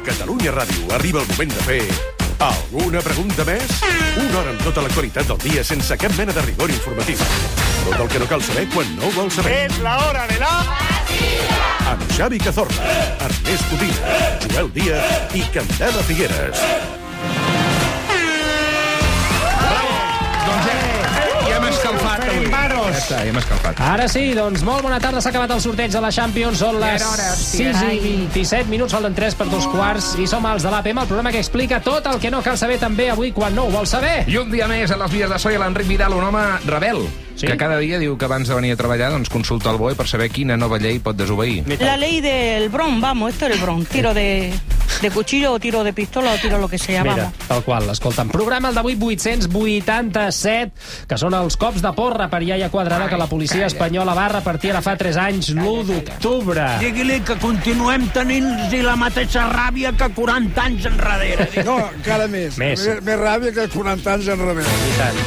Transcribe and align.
A 0.00 0.02
Catalunya 0.02 0.48
Ràdio 0.48 0.94
arriba 0.96 1.20
el 1.20 1.26
moment 1.28 1.50
de 1.52 1.64
fer... 1.66 1.80
Alguna 2.40 3.02
pregunta 3.04 3.44
més? 3.44 3.82
Una 4.16 4.38
hora 4.38 4.54
amb 4.54 4.62
tota 4.64 4.80
l'actualitat 4.80 5.28
del 5.28 5.40
dia 5.42 5.64
sense 5.66 5.98
cap 6.00 6.14
mena 6.16 6.32
de 6.32 6.44
rigor 6.46 6.72
informatiu. 6.72 7.20
Tot 7.84 7.98
el 7.98 8.08
que 8.08 8.22
no 8.22 8.28
cal 8.30 8.40
saber 8.46 8.64
quan 8.72 8.94
no 8.96 9.10
ho 9.10 9.12
vols 9.18 9.36
saber. 9.36 9.58
Es 9.66 9.76
la 9.84 9.98
hora 10.06 10.24
de 10.30 10.38
la... 10.40 10.54
Amb 11.92 12.06
Xavi 12.16 12.40
Cazorla, 12.40 12.96
Ernest 13.28 13.68
Codina, 13.74 14.16
Joel 14.46 14.72
Díaz 14.78 15.36
i 15.36 15.44
Candela 15.52 16.08
Figueres. 16.08 16.99
Ja 23.00 23.06
està, 23.06 23.18
ja 23.24 23.30
hem 23.32 23.38
escalfat. 23.40 23.78
Ara 23.80 24.06
sí, 24.12 24.22
doncs 24.36 24.60
molt 24.66 24.84
bona 24.84 24.98
tarda. 25.00 25.22
S'ha 25.24 25.30
acabat 25.32 25.54
el 25.54 25.60
sorteig 25.64 25.92
de 25.94 26.00
la 26.04 26.10
Champions. 26.12 26.60
Són 26.60 26.76
les 26.82 27.00
6 27.40 27.80
i 27.96 28.00
27 28.04 28.68
minuts, 28.68 28.92
falten 28.92 29.16
3 29.16 29.38
per 29.38 29.46
dos 29.48 29.64
quarts. 29.72 30.10
I 30.20 30.26
som 30.28 30.44
els 30.50 30.66
de 30.66 30.72
l'APM, 30.72 31.00
el 31.00 31.08
programa 31.08 31.32
que 31.32 31.40
explica 31.40 31.80
tot 31.80 32.06
el 32.10 32.20
que 32.20 32.30
no 32.30 32.42
cal 32.44 32.58
saber 32.60 32.76
també 32.82 33.08
avui 33.10 33.32
quan 33.32 33.56
no 33.56 33.64
ho 33.64 33.72
vols 33.72 33.94
saber. 33.96 34.26
I 34.28 34.36
un 34.42 34.52
dia 34.52 34.68
més 34.68 34.92
a 34.92 34.98
les 35.00 35.12
vies 35.16 35.32
de 35.32 35.38
so 35.40 35.48
i 35.50 35.56
l'Enric 35.56 35.88
Vidal, 35.88 36.12
un 36.16 36.28
home 36.28 36.44
rebel, 36.66 37.06
Sí? 37.40 37.46
que 37.46 37.56
cada 37.56 37.78
dia 37.80 37.96
diu 37.98 38.18
que 38.20 38.26
abans 38.26 38.48
de 38.50 38.54
venir 38.54 38.74
a 38.74 38.76
treballar 38.76 39.08
doncs, 39.14 39.30
consulta 39.32 39.70
el 39.70 39.78
BOE 39.80 39.94
per 39.96 40.04
saber 40.06 40.28
quina 40.28 40.58
nova 40.60 40.76
llei 40.76 40.98
pot 41.00 41.16
desobeir. 41.16 41.64
La 41.80 41.96
ley 41.96 42.20
del 42.20 42.68
Bron, 42.68 43.00
vamos, 43.00 43.32
esto 43.32 43.46
es 43.46 43.54
el 43.56 43.62
Bron. 43.62 43.86
Tiro 43.86 44.12
de, 44.12 44.52
de 45.00 45.10
cuchillo 45.10 45.52
o 45.52 45.60
tiro 45.60 45.82
de 45.84 45.92
pistola 45.92 46.32
o 46.32 46.38
tiro 46.38 46.58
lo 46.58 46.68
que 46.68 46.78
sea, 46.78 47.02
Mira, 47.02 47.16
vamos. 47.16 47.32
tal 47.48 47.62
qual, 47.64 47.88
escolta'm. 47.90 48.28
Programa 48.30 48.68
el 48.68 48.74
d'avui 48.74 48.96
887, 49.00 50.72
que 51.08 51.18
són 51.18 51.34
els 51.34 51.56
cops 51.60 51.82
de 51.82 51.92
porra 51.96 52.28
per 52.30 52.42
iaia 52.44 52.70
quadrada 52.70 53.08
que 53.08 53.18
la 53.18 53.26
policia 53.30 53.66
espanyola 53.66 54.14
va 54.16 54.28
repartir 54.36 54.72
ara 54.74 54.82
fa 54.84 54.96
3 55.00 55.16
anys, 55.16 55.50
l'1 55.54 55.84
d'octubre. 55.88 56.66
Digui-li 56.82 57.20
que 57.26 57.36
continuem 57.40 58.08
tenint 58.14 58.48
la 58.84 58.96
mateixa 58.96 59.46
ràbia 59.50 59.92
que 59.96 60.08
40 60.14 60.62
anys 60.62 60.86
enrere. 60.90 61.48
No, 61.64 61.78
encara 61.96 62.26
més. 62.28 62.58
Més. 62.58 62.84
Més, 62.86 63.02
més 63.04 63.20
ràbia 63.20 63.52
que 63.54 63.68
40 63.72 64.14
anys 64.14 64.28
enrere. 64.36 64.64
I 64.64 64.96
tant. 64.98 65.22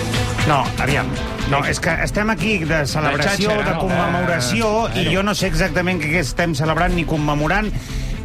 No, 0.47 0.63
aviam. 0.83 1.07
No, 1.51 1.59
és 1.67 1.79
que 1.79 1.91
estem 2.03 2.29
aquí 2.31 2.57
de 2.65 2.85
celebració, 2.87 3.49
De 3.51 3.55
xatxa, 3.59 3.69
de 3.69 3.79
commemoració, 3.79 4.71
i 4.99 5.05
jo 5.13 5.23
no 5.23 5.35
sé 5.35 5.47
exactament 5.47 6.01
què 6.01 6.19
estem 6.19 6.55
celebrant 6.55 6.95
ni 6.95 7.05
commemorant, 7.07 7.69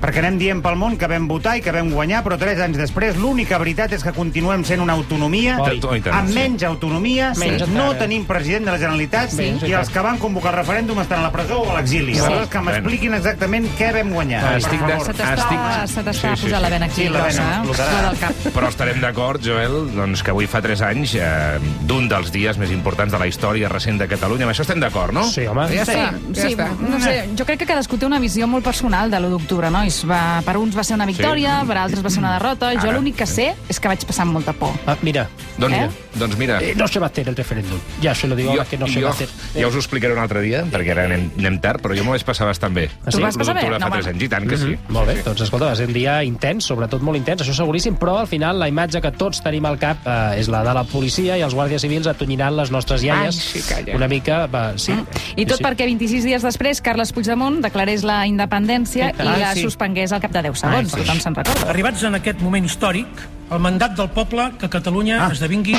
perquè 0.00 0.18
anem 0.22 0.38
dient 0.38 0.62
pel 0.64 0.76
món 0.80 0.96
que 0.98 1.06
vam 1.10 1.26
votar 1.28 1.56
i 1.58 1.62
que 1.64 1.72
vam 1.74 1.90
guanyar, 1.90 2.22
però 2.24 2.38
tres 2.40 2.60
anys 2.64 2.78
després 2.78 3.16
l'única 3.16 3.58
veritat 3.58 3.92
és 3.92 4.02
que 4.04 4.12
continuem 4.12 4.64
sent 4.64 4.80
una 4.80 4.92
autonomia 4.94 5.58
Oi. 5.60 5.80
Amb 6.10 6.28
sí. 6.28 6.34
menys 6.34 6.62
autonomia, 6.68 7.32
Menys 7.38 7.66
no 7.68 7.90
tenim 7.98 8.24
president 8.26 8.64
de 8.66 8.72
la 8.72 8.78
Generalitat 8.78 9.30
Sí, 9.30 9.50
sí, 9.60 9.66
i 9.70 9.72
els 9.74 9.90
que 9.90 10.00
van 10.04 10.18
convocar 10.18 10.52
el 10.54 10.58
referèndum 10.60 10.98
estan 11.02 11.20
a 11.20 11.28
la 11.28 11.32
presó 11.32 11.60
o 11.62 11.70
a 11.70 11.76
l'exili. 11.80 12.18
Aleshores, 12.18 12.48
que 12.48 12.60
m'expliquin 12.64 13.14
exactament 13.14 13.66
què 13.78 13.92
vam 13.94 14.10
guanyar. 14.14 14.42
Ah, 14.44 14.56
estic 14.58 14.80
de-. 14.86 14.98
Se 15.04 15.12
t'està 15.12 15.34
Estic- 15.34 15.86
se 15.88 16.02
Sí, 16.08 16.20
sí, 16.20 16.28
posant 16.28 16.48
sí. 16.48 16.62
la 16.62 16.68
vena 16.70 16.86
aquí 16.86 16.94
Sí, 17.02 17.08
la 17.08 17.24
vena 17.26 17.62
grossa, 17.64 17.84
eh? 17.84 17.94
La 18.02 18.08
del 18.10 18.18
cap. 18.18 18.34
Però 18.54 18.68
estarem 18.68 19.00
d'acord, 19.00 19.42
Joel, 19.44 19.76
doncs, 19.94 20.22
que 20.22 20.30
avui 20.32 20.46
fa 20.50 20.60
3 20.64 20.80
anys 20.82 21.14
eh, 21.20 21.58
d'un 21.86 22.08
dels 22.08 22.32
dies 22.32 22.58
més 22.58 22.70
importants 22.74 23.12
de 23.12 23.18
la 23.20 23.26
història 23.26 23.68
recent 23.68 23.98
de 24.00 24.08
Catalunya. 24.08 24.46
Amb 24.48 24.54
això 24.54 24.62
estem 24.66 24.80
d'acord, 24.80 25.12
no? 25.12 25.24
Sí, 25.30 25.46
home. 25.46 25.68
Ja 25.74 25.84
Sí, 25.84 25.92
està, 25.92 26.08
ja 26.34 26.42
sí, 26.42 26.54
està. 26.54 26.68
no 26.80 27.00
sé, 27.00 27.28
jo 27.38 27.44
crec 27.48 27.58
que 27.60 27.66
cadascú 27.66 27.98
té 27.98 28.06
una 28.06 28.18
visió 28.18 28.46
molt 28.48 28.64
personal 28.64 29.10
de 29.10 29.18
l'1 29.20 29.30
d'octubre, 29.36 29.70
no? 29.70 29.84
I 29.88 29.90
es 29.90 30.02
va, 30.04 30.42
per 30.44 30.58
uns 30.60 30.74
va 30.76 30.82
ser 30.84 30.98
una 30.98 31.06
victòria, 31.08 31.62
per 31.64 31.78
altres 31.80 32.02
va 32.04 32.10
ser 32.12 32.20
una 32.20 32.34
derrota. 32.34 32.74
Jo 32.76 32.90
Ara, 32.90 32.98
l'únic 32.98 33.16
que 33.16 33.26
sé 33.26 33.54
és 33.72 33.78
que 33.80 33.88
vaig 33.88 34.02
passar 34.04 34.26
amb 34.26 34.34
molta 34.36 34.52
por. 34.52 34.74
Ah, 34.86 34.98
mira, 35.02 35.24
Doncs, 35.58 35.74
Eh? 35.74 35.78
mira, 35.80 35.88
doncs 36.20 36.36
mira, 36.38 36.56
eh, 36.62 36.74
no 36.76 36.86
se 36.86 37.00
va 37.00 37.06
a 37.06 37.10
hacer 37.10 37.28
el 37.28 37.34
referéndum. 37.34 37.78
Ya 38.00 38.14
se 38.14 38.28
lo 38.28 38.36
digo 38.36 38.50
ahora 38.50 38.64
que 38.64 38.76
no 38.78 38.86
se 38.86 39.00
jo, 39.00 39.06
va 39.06 39.08
a 39.08 39.12
hacer. 39.12 39.28
ja 39.56 39.66
us 39.66 39.74
ho 39.74 39.78
explicaré 39.78 40.12
un 40.12 40.20
altre 40.20 40.40
dia, 40.42 40.60
perquè 40.70 40.92
ara 40.92 41.06
anem, 41.08 41.30
anem 41.38 41.56
tard, 41.60 41.80
però 41.82 41.96
jo 41.96 42.04
m'ho 42.04 42.12
vaig 42.14 42.22
passar 42.24 42.46
bastant 42.46 42.74
bé. 42.76 42.84
Ah, 43.04 43.10
sí? 43.10 43.16
Tu 43.16 43.22
vas 43.24 43.36
passar 43.36 43.54
bé? 43.56 43.62
No, 43.68 43.78
fa 43.80 43.90
3 43.90 44.04
home. 44.06 44.12
anys, 44.12 44.22
i 44.22 44.28
tant 44.28 44.46
que 44.48 44.56
sí. 44.60 44.76
Molt 44.88 45.08
bé, 45.08 45.16
doncs 45.24 45.40
escolta, 45.40 45.66
va 45.72 45.74
ser 45.76 45.86
un 45.88 45.92
dia 45.96 46.22
intens, 46.22 46.64
sobretot 46.68 47.02
molt 47.02 47.16
intens, 47.18 47.42
això 47.42 47.54
seguríssim, 47.56 47.96
però 47.98 48.18
al 48.20 48.28
final 48.28 48.58
la 48.60 48.68
imatge 48.68 49.00
que 49.00 49.10
tots 49.10 49.40
tenim 49.42 49.64
al 49.66 49.78
cap 49.78 50.06
eh, 50.06 50.38
és 50.38 50.48
la 50.48 50.62
de 50.62 50.74
la 50.74 50.84
policia 50.84 51.36
i 51.38 51.42
els 51.42 51.54
guàrdies 51.58 51.82
civils 51.82 52.06
atonyinant 52.06 52.54
les 52.56 52.70
nostres 52.70 53.02
iaies. 53.02 53.34
Ai, 53.34 53.60
sí, 53.62 53.64
calla. 53.66 53.96
Una 53.96 54.06
mica, 54.06 54.46
va, 54.46 54.76
sí. 54.78 54.92
I 55.34 55.44
tot 55.46 55.58
sí. 55.58 55.64
perquè 55.64 55.86
26 55.88 56.24
dies 56.24 56.42
després 56.42 56.80
Carles 56.80 57.10
Puigdemont 57.12 57.60
declarés 57.64 58.04
la 58.04 58.26
independència 58.26 59.08
i 59.10 59.14
Ah, 59.18 59.24
la 59.24 59.54
sí. 59.54 59.62
Suspengués 59.78 60.12
al 60.12 60.20
cap 60.20 60.32
de 60.32 60.42
10 60.42 60.58
segons, 60.58 60.94
Ai, 60.94 61.02
tothom 61.04 61.20
se'n 61.22 61.34
recorda. 61.36 61.70
Arribats 61.70 62.02
en 62.02 62.14
aquest 62.18 62.40
moment 62.42 62.64
històric, 62.66 63.06
el 63.54 63.60
mandat 63.62 63.94
del 63.94 64.08
poble 64.10 64.50
que 64.58 64.68
Catalunya 64.68 65.20
ah. 65.22 65.30
esdevingui 65.30 65.76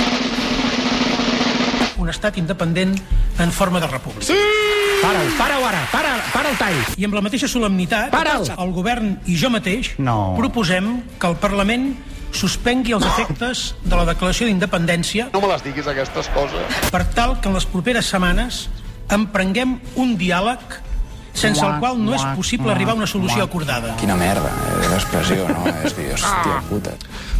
un 1.99 2.07
estat 2.09 2.37
independent 2.39 2.95
en 3.39 3.51
forma 3.51 3.79
de 3.83 3.87
república. 3.87 4.23
Sí! 4.25 4.37
Para-ho, 5.01 5.25
para-ho 5.37 5.65
ara, 5.67 5.81
para, 5.91 6.13
para 6.31 6.49
el 6.49 6.57
tall. 6.57 6.79
I 6.97 7.05
amb 7.07 7.13
la 7.15 7.21
mateixa 7.21 7.47
solemnitat, 7.51 8.09
Para'l. 8.11 8.47
el 8.55 8.71
govern 8.71 9.17
i 9.27 9.35
jo 9.35 9.49
mateix 9.51 9.93
No. 9.99 10.35
proposem 10.37 11.01
que 11.19 11.27
el 11.27 11.35
Parlament 11.35 11.91
suspengui 12.31 12.93
els 12.95 13.05
efectes 13.05 13.75
de 13.83 13.95
la 13.95 14.05
declaració 14.05 14.47
d'independència 14.47 15.29
No 15.33 15.41
me 15.41 15.47
les 15.51 15.63
diguis, 15.63 15.87
aquestes 15.87 16.29
coses. 16.29 16.79
per 16.91 17.03
tal 17.11 17.39
que 17.41 17.49
en 17.49 17.55
les 17.55 17.65
properes 17.65 18.05
setmanes 18.05 18.69
emprenguem 19.09 19.79
un 19.95 20.15
diàleg 20.17 20.59
sense 21.39 21.65
el 21.65 21.79
qual 21.81 21.99
no 22.03 22.15
és 22.17 22.25
possible 22.37 22.71
arribar 22.73 22.95
a 22.95 22.99
una 23.01 23.09
solució 23.09 23.45
acordada. 23.47 23.95
Quina 24.01 24.17
merda, 24.19 24.51
eh, 24.51 24.89
l'expressió, 24.91 25.47
no? 25.49 25.65
És 25.83 25.95
dir, 25.97 26.11
hòstia 26.15 26.61
puta. 26.69 26.95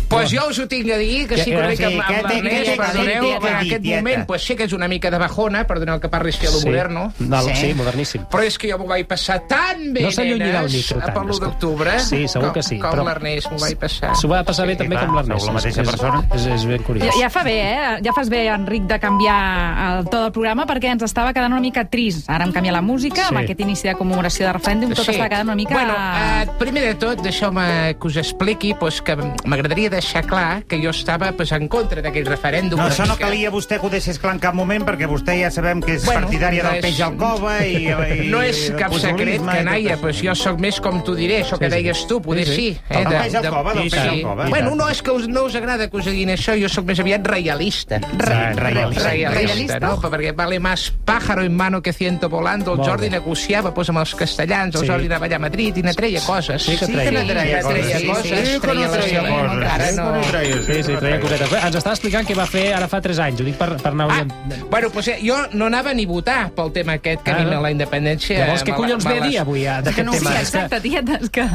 Pues 0.10 0.32
jo 0.32 0.48
us 0.50 0.58
ho 0.60 0.68
tinc 0.68 0.90
a 0.92 0.98
dir, 0.98 1.28
que 1.28 1.38
sí 1.38 1.52
que 1.52 1.58
Què- 1.58 1.68
ric 1.68 1.82
amb, 1.86 2.30
l'Ernest, 2.30 2.78
perdoneu, 2.78 3.26
en 3.46 3.56
aquest 3.56 3.86
moment 3.86 4.26
pues 4.26 4.44
sí 4.44 4.56
que 4.56 4.64
és 4.66 4.74
una 4.74 4.88
mica 4.88 5.12
de 5.12 5.18
bajona, 5.22 5.66
perdoneu 5.68 6.00
que 6.00 6.10
parli 6.10 6.30
així 6.34 6.48
a 6.48 6.52
lo 6.52 6.62
moderno, 6.66 7.14
No, 7.20 7.42
sí. 7.54 7.74
Moderníssim. 7.76 8.24
però 8.30 8.44
és 8.44 8.58
que 8.58 8.72
jo 8.72 8.78
m'ho 8.80 8.88
vaig 8.88 9.06
passar 9.08 9.42
tan 9.48 9.94
bé, 9.94 10.02
No 10.02 10.10
nenes, 10.10 10.74
micro, 10.74 11.00
tant, 11.00 11.14
per 11.14 11.24
l'1 11.24 11.30
escolta. 11.30 11.46
d'octubre, 11.46 12.00
Sí, 12.00 12.28
segur 12.28 12.52
que 12.54 12.64
sí, 12.64 12.80
com 12.80 12.92
però- 12.92 13.06
l'Ernest 13.06 13.52
m'ho 13.52 13.60
vaig 13.60 13.78
passar. 13.78 14.16
S'ho 14.16 14.28
va 14.28 14.44
passar 14.44 14.66
bé 14.68 14.76
també 14.76 14.98
com 14.98 15.16
l'Ernest. 15.16 15.46
la 15.46 15.52
mateixa 15.54 15.84
persona. 15.84 16.24
És, 16.36 16.46
és 16.48 16.66
ben 16.66 16.84
curiós. 16.84 17.06
Ja, 17.14 17.22
ja 17.22 17.30
fa 17.30 17.44
bé, 17.44 17.58
eh? 17.62 18.00
Ja 18.04 18.14
fas 18.14 18.30
bé, 18.30 18.48
Enric, 18.48 18.84
de 18.84 19.00
canviar 19.00 20.00
el 20.00 20.10
to 20.10 20.22
del 20.24 20.32
programa 20.32 20.66
perquè 20.66 20.86
ens 20.92 21.04
estava 21.04 21.34
quedant 21.34 21.52
una 21.52 21.62
mica 21.62 21.86
trist. 21.86 22.30
Ara 22.30 22.46
hem 22.46 22.52
canviat 22.52 22.74
la 22.74 22.82
música, 22.82 23.22
Sí. 23.22 23.28
amb 23.30 23.38
aquest 23.44 23.60
inici 23.60 23.88
de 23.88 23.96
commemoració 23.96 24.48
de 24.48 24.54
referèndum, 24.54 24.94
tot 24.94 25.08
està 25.08 25.30
quedant 25.30 25.46
una 25.48 25.56
mica... 25.56 25.74
Bueno, 25.74 25.94
eh, 25.96 26.48
primer 26.58 26.84
de 26.84 26.96
tot, 26.96 27.22
deixeu-me 27.22 27.96
que 28.00 28.08
us 28.08 28.18
expliqui 28.18 28.74
pues, 28.74 29.02
que 29.02 29.16
m'agradaria 29.46 29.90
deixar 30.00 30.26
clar 30.26 30.64
que 30.68 30.80
jo 30.82 30.90
estava 30.96 31.32
pues, 31.34 31.52
en 31.52 31.68
contra 31.68 32.02
d'aquell 32.02 32.26
referèndum. 32.28 32.80
No, 32.80 32.88
això 32.90 33.06
no 33.08 33.18
calia 33.20 33.52
vostè 33.52 33.80
que 33.80 33.88
ho 33.88 33.92
deixés 33.92 34.20
clar 34.20 34.34
en 34.38 34.40
cap 34.44 34.56
moment, 34.58 34.86
perquè 34.88 35.08
vostè 35.10 35.36
ja 35.42 35.52
sabem 35.52 35.82
que 35.84 35.96
és 36.00 36.06
Bueno, 36.06 36.22
partidària 36.28 36.64
no 36.64 36.70
del 36.70 36.80
és- 36.80 36.86
peix 36.88 37.02
al 37.06 37.16
cova 37.18 37.58
i... 37.66 37.86
i 37.86 38.30
No 38.30 38.42
és 38.42 38.72
cap 38.80 38.94
secret, 38.96 39.42
canalla, 39.46 39.96
tot 39.98 40.02
pues 40.08 40.22
jo 40.24 40.36
sóc 40.36 40.60
més 40.60 40.80
com 40.82 41.02
tu 41.04 41.16
diré, 41.16 41.42
això 41.44 41.58
que 41.60 41.70
Sí, 41.70 41.76
sí. 41.76 41.78
deies 41.84 42.06
tu, 42.08 42.22
poder 42.22 42.46
Sí, 42.48 42.56
sí. 42.56 42.74
sí. 42.74 42.80
eh, 42.90 43.04
Del 43.04 43.08
peix 43.20 43.36
al 43.36 43.50
cova, 43.50 43.74
del 43.74 43.90
peix 43.90 44.02
al 44.04 44.22
cova. 44.22 44.48
Bueno, 44.50 44.76
no 44.76 44.90
és 44.90 45.02
que 45.02 45.12
us, 45.12 45.28
no 45.28 45.44
us 45.46 45.56
agrada 45.56 45.90
que 45.90 45.98
us 45.98 46.06
diguin 46.06 46.30
això, 46.34 46.56
jo 46.62 46.70
sóc 46.70 46.86
més 46.86 47.00
aviat 47.00 47.26
reialista. 47.28 48.00
Re- 48.00 48.54
reialista. 48.56 49.04
Reialista, 49.10 49.30
Reialista. 49.40 49.80
no? 49.80 50.00
Perquè 50.02 50.34
vale 50.36 50.60
más 50.60 50.94
pájaro 51.06 51.44
en 51.44 51.56
mano 51.56 51.82
que 51.82 51.94
ciento 51.94 52.30
volando. 52.30 52.74
El 52.74 52.80
Jordi 52.86 53.10
negociava 53.10 53.74
pues, 53.74 53.90
amb 53.90 54.00
els 54.00 54.16
castellans, 54.16 54.76
el. 54.76 54.88
Jordi 54.88 55.06
anava 55.08 55.26
allà 55.28 55.36
a 55.36 55.40
Madrid 55.40 55.78
i 55.78 55.84
ne 55.84 55.94
treia 55.94 56.22
coses. 56.22 56.64
Sí 56.64 56.78
que 56.78 56.86
Sí 56.86 56.94
treia. 56.94 57.10
que 57.12 57.18
no 57.18 57.26
treia 57.28 57.62
Ja 57.62 57.68
treia 57.70 57.84
coses. 57.96 58.08
coses, 58.10 58.40
Sí, 58.40 58.46
sí, 58.46 58.54
que 58.54 58.60
treia 58.68 58.88
no 58.88 58.96
les 58.96 59.06
treia 59.06 59.22
coses. 59.22 59.89
Sí, 59.90 59.98
no. 59.98 60.12
no 60.16 60.22
treia, 60.30 60.56
Sí, 60.66 60.84
sí, 60.84 60.96
treia 61.00 61.20
cosetes. 61.20 61.50
Bé, 61.52 61.60
Ens 61.68 61.76
estava 61.80 61.94
explicant 61.96 62.28
què 62.28 62.36
va 62.38 62.46
fer 62.50 62.66
ara 62.74 62.88
fa 62.92 63.02
3 63.02 63.20
anys. 63.26 63.42
Ho 63.42 63.48
dic 63.48 63.58
per, 63.60 63.70
per 63.82 63.92
anar... 63.94 64.08
Ah, 64.10 64.20
orient- 64.24 64.70
bueno, 64.70 64.90
pues, 64.94 65.08
eh, 65.10 65.18
jo 65.26 65.38
no 65.54 65.66
anava 65.68 65.94
ni 65.94 66.06
a 66.06 66.08
votar 66.08 66.40
pel 66.56 66.72
tema 66.76 66.94
aquest 67.00 67.24
que 67.24 67.32
Ah, 67.32 67.36
a 67.36 67.44
mi 67.44 67.50
no? 67.52 67.62
la 67.62 67.72
independència... 67.72 68.40
Llavors, 68.46 68.64
què 68.66 68.76
collons 68.76 69.06
ve 69.06 69.18
a 69.20 69.24
dir 69.28 69.40
avui 69.42 69.66
eh, 69.66 69.80
d'aquest 69.86 70.06
no, 70.06 70.14
sí, 70.14 70.20
tema? 70.20 70.32
Que- 70.36 70.42
exacte, 70.46 70.82
tietes, 70.82 71.30
que... 71.30 71.48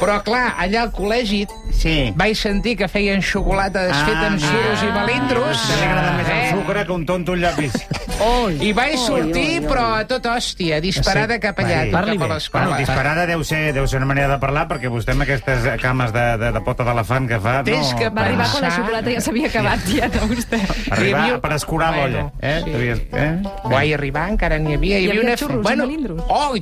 Però, 0.00 0.18
clar, 0.24 0.54
allà 0.58 0.82
al 0.86 0.92
col·legi 0.92 1.46
Sí. 1.72 2.12
vaig 2.16 2.36
sentir 2.36 2.76
que 2.76 2.86
feien 2.88 3.22
xocolata 3.22 3.86
desfeta 3.88 4.26
amb 4.28 4.38
suros 4.40 4.82
i 4.84 4.90
melindros. 4.92 5.62
Li 5.78 5.84
agrada 5.88 6.12
més 6.18 6.28
el 6.28 6.38
Eh? 6.42 6.50
sucre 6.52 6.84
que 6.86 6.92
un 6.92 7.06
tonto 7.06 7.32
un 7.32 7.40
llapis. 7.40 7.72
I 8.62 8.70
vaig 8.76 8.94
sortir, 9.00 9.62
però 9.66 9.96
a 9.98 10.04
tota 10.06 10.36
hòstia, 10.36 10.78
disparada 10.80 11.34
Sí. 11.34 11.40
cap 11.42 11.58
allà. 11.58 11.78
Parli 11.90 12.16
cap 12.18 12.30
a 12.30 12.34
l'escola. 12.34 12.64
Bueno, 12.68 12.78
disparada 12.78 13.24
deu 13.26 13.42
ser, 13.44 13.72
deu 13.74 13.86
ser 13.90 13.98
una 13.98 14.06
manera 14.06 14.28
de 14.34 14.38
parlar, 14.38 14.68
perquè 14.70 14.90
vostè 14.92 15.10
amb 15.16 15.24
aquestes 15.24 15.64
cames 15.82 16.12
de, 16.14 16.26
de, 16.38 16.52
de 16.54 16.60
pota 16.62 16.84
d'elefant 16.86 17.26
que 17.28 17.40
fa... 17.42 17.56
Tens 17.82 17.94
que 17.98 18.08
Va 18.10 18.22
arribar 18.24 18.46
quan 18.52 18.62
la 18.62 18.70
xocolata 18.70 19.10
ja 19.10 19.20
s'havia 19.20 19.48
acabat, 19.50 19.84
tieta, 19.84 20.20
vostè. 20.30 20.60
Arribar 20.90 21.20
Hi 21.26 21.30
havia- 21.30 21.40
per 21.42 21.52
escurar 21.58 21.90
l'olla. 21.96 22.22
Bueno, 22.30 22.32
Eh? 22.40 22.62
sí. 22.64 23.16
Eh? 23.16 23.32
Vaig 23.64 23.92
arribar, 23.98 24.28
encara 24.30 24.58
n'hi 24.58 24.74
havia. 24.78 24.98
Hi 25.02 25.10
havia 25.10 25.20
una... 25.26 25.36
xurros 25.36 25.60
i 25.60 25.62
bueno, 25.62 25.86
melindros. 25.86 26.22
Oh, 26.28 26.54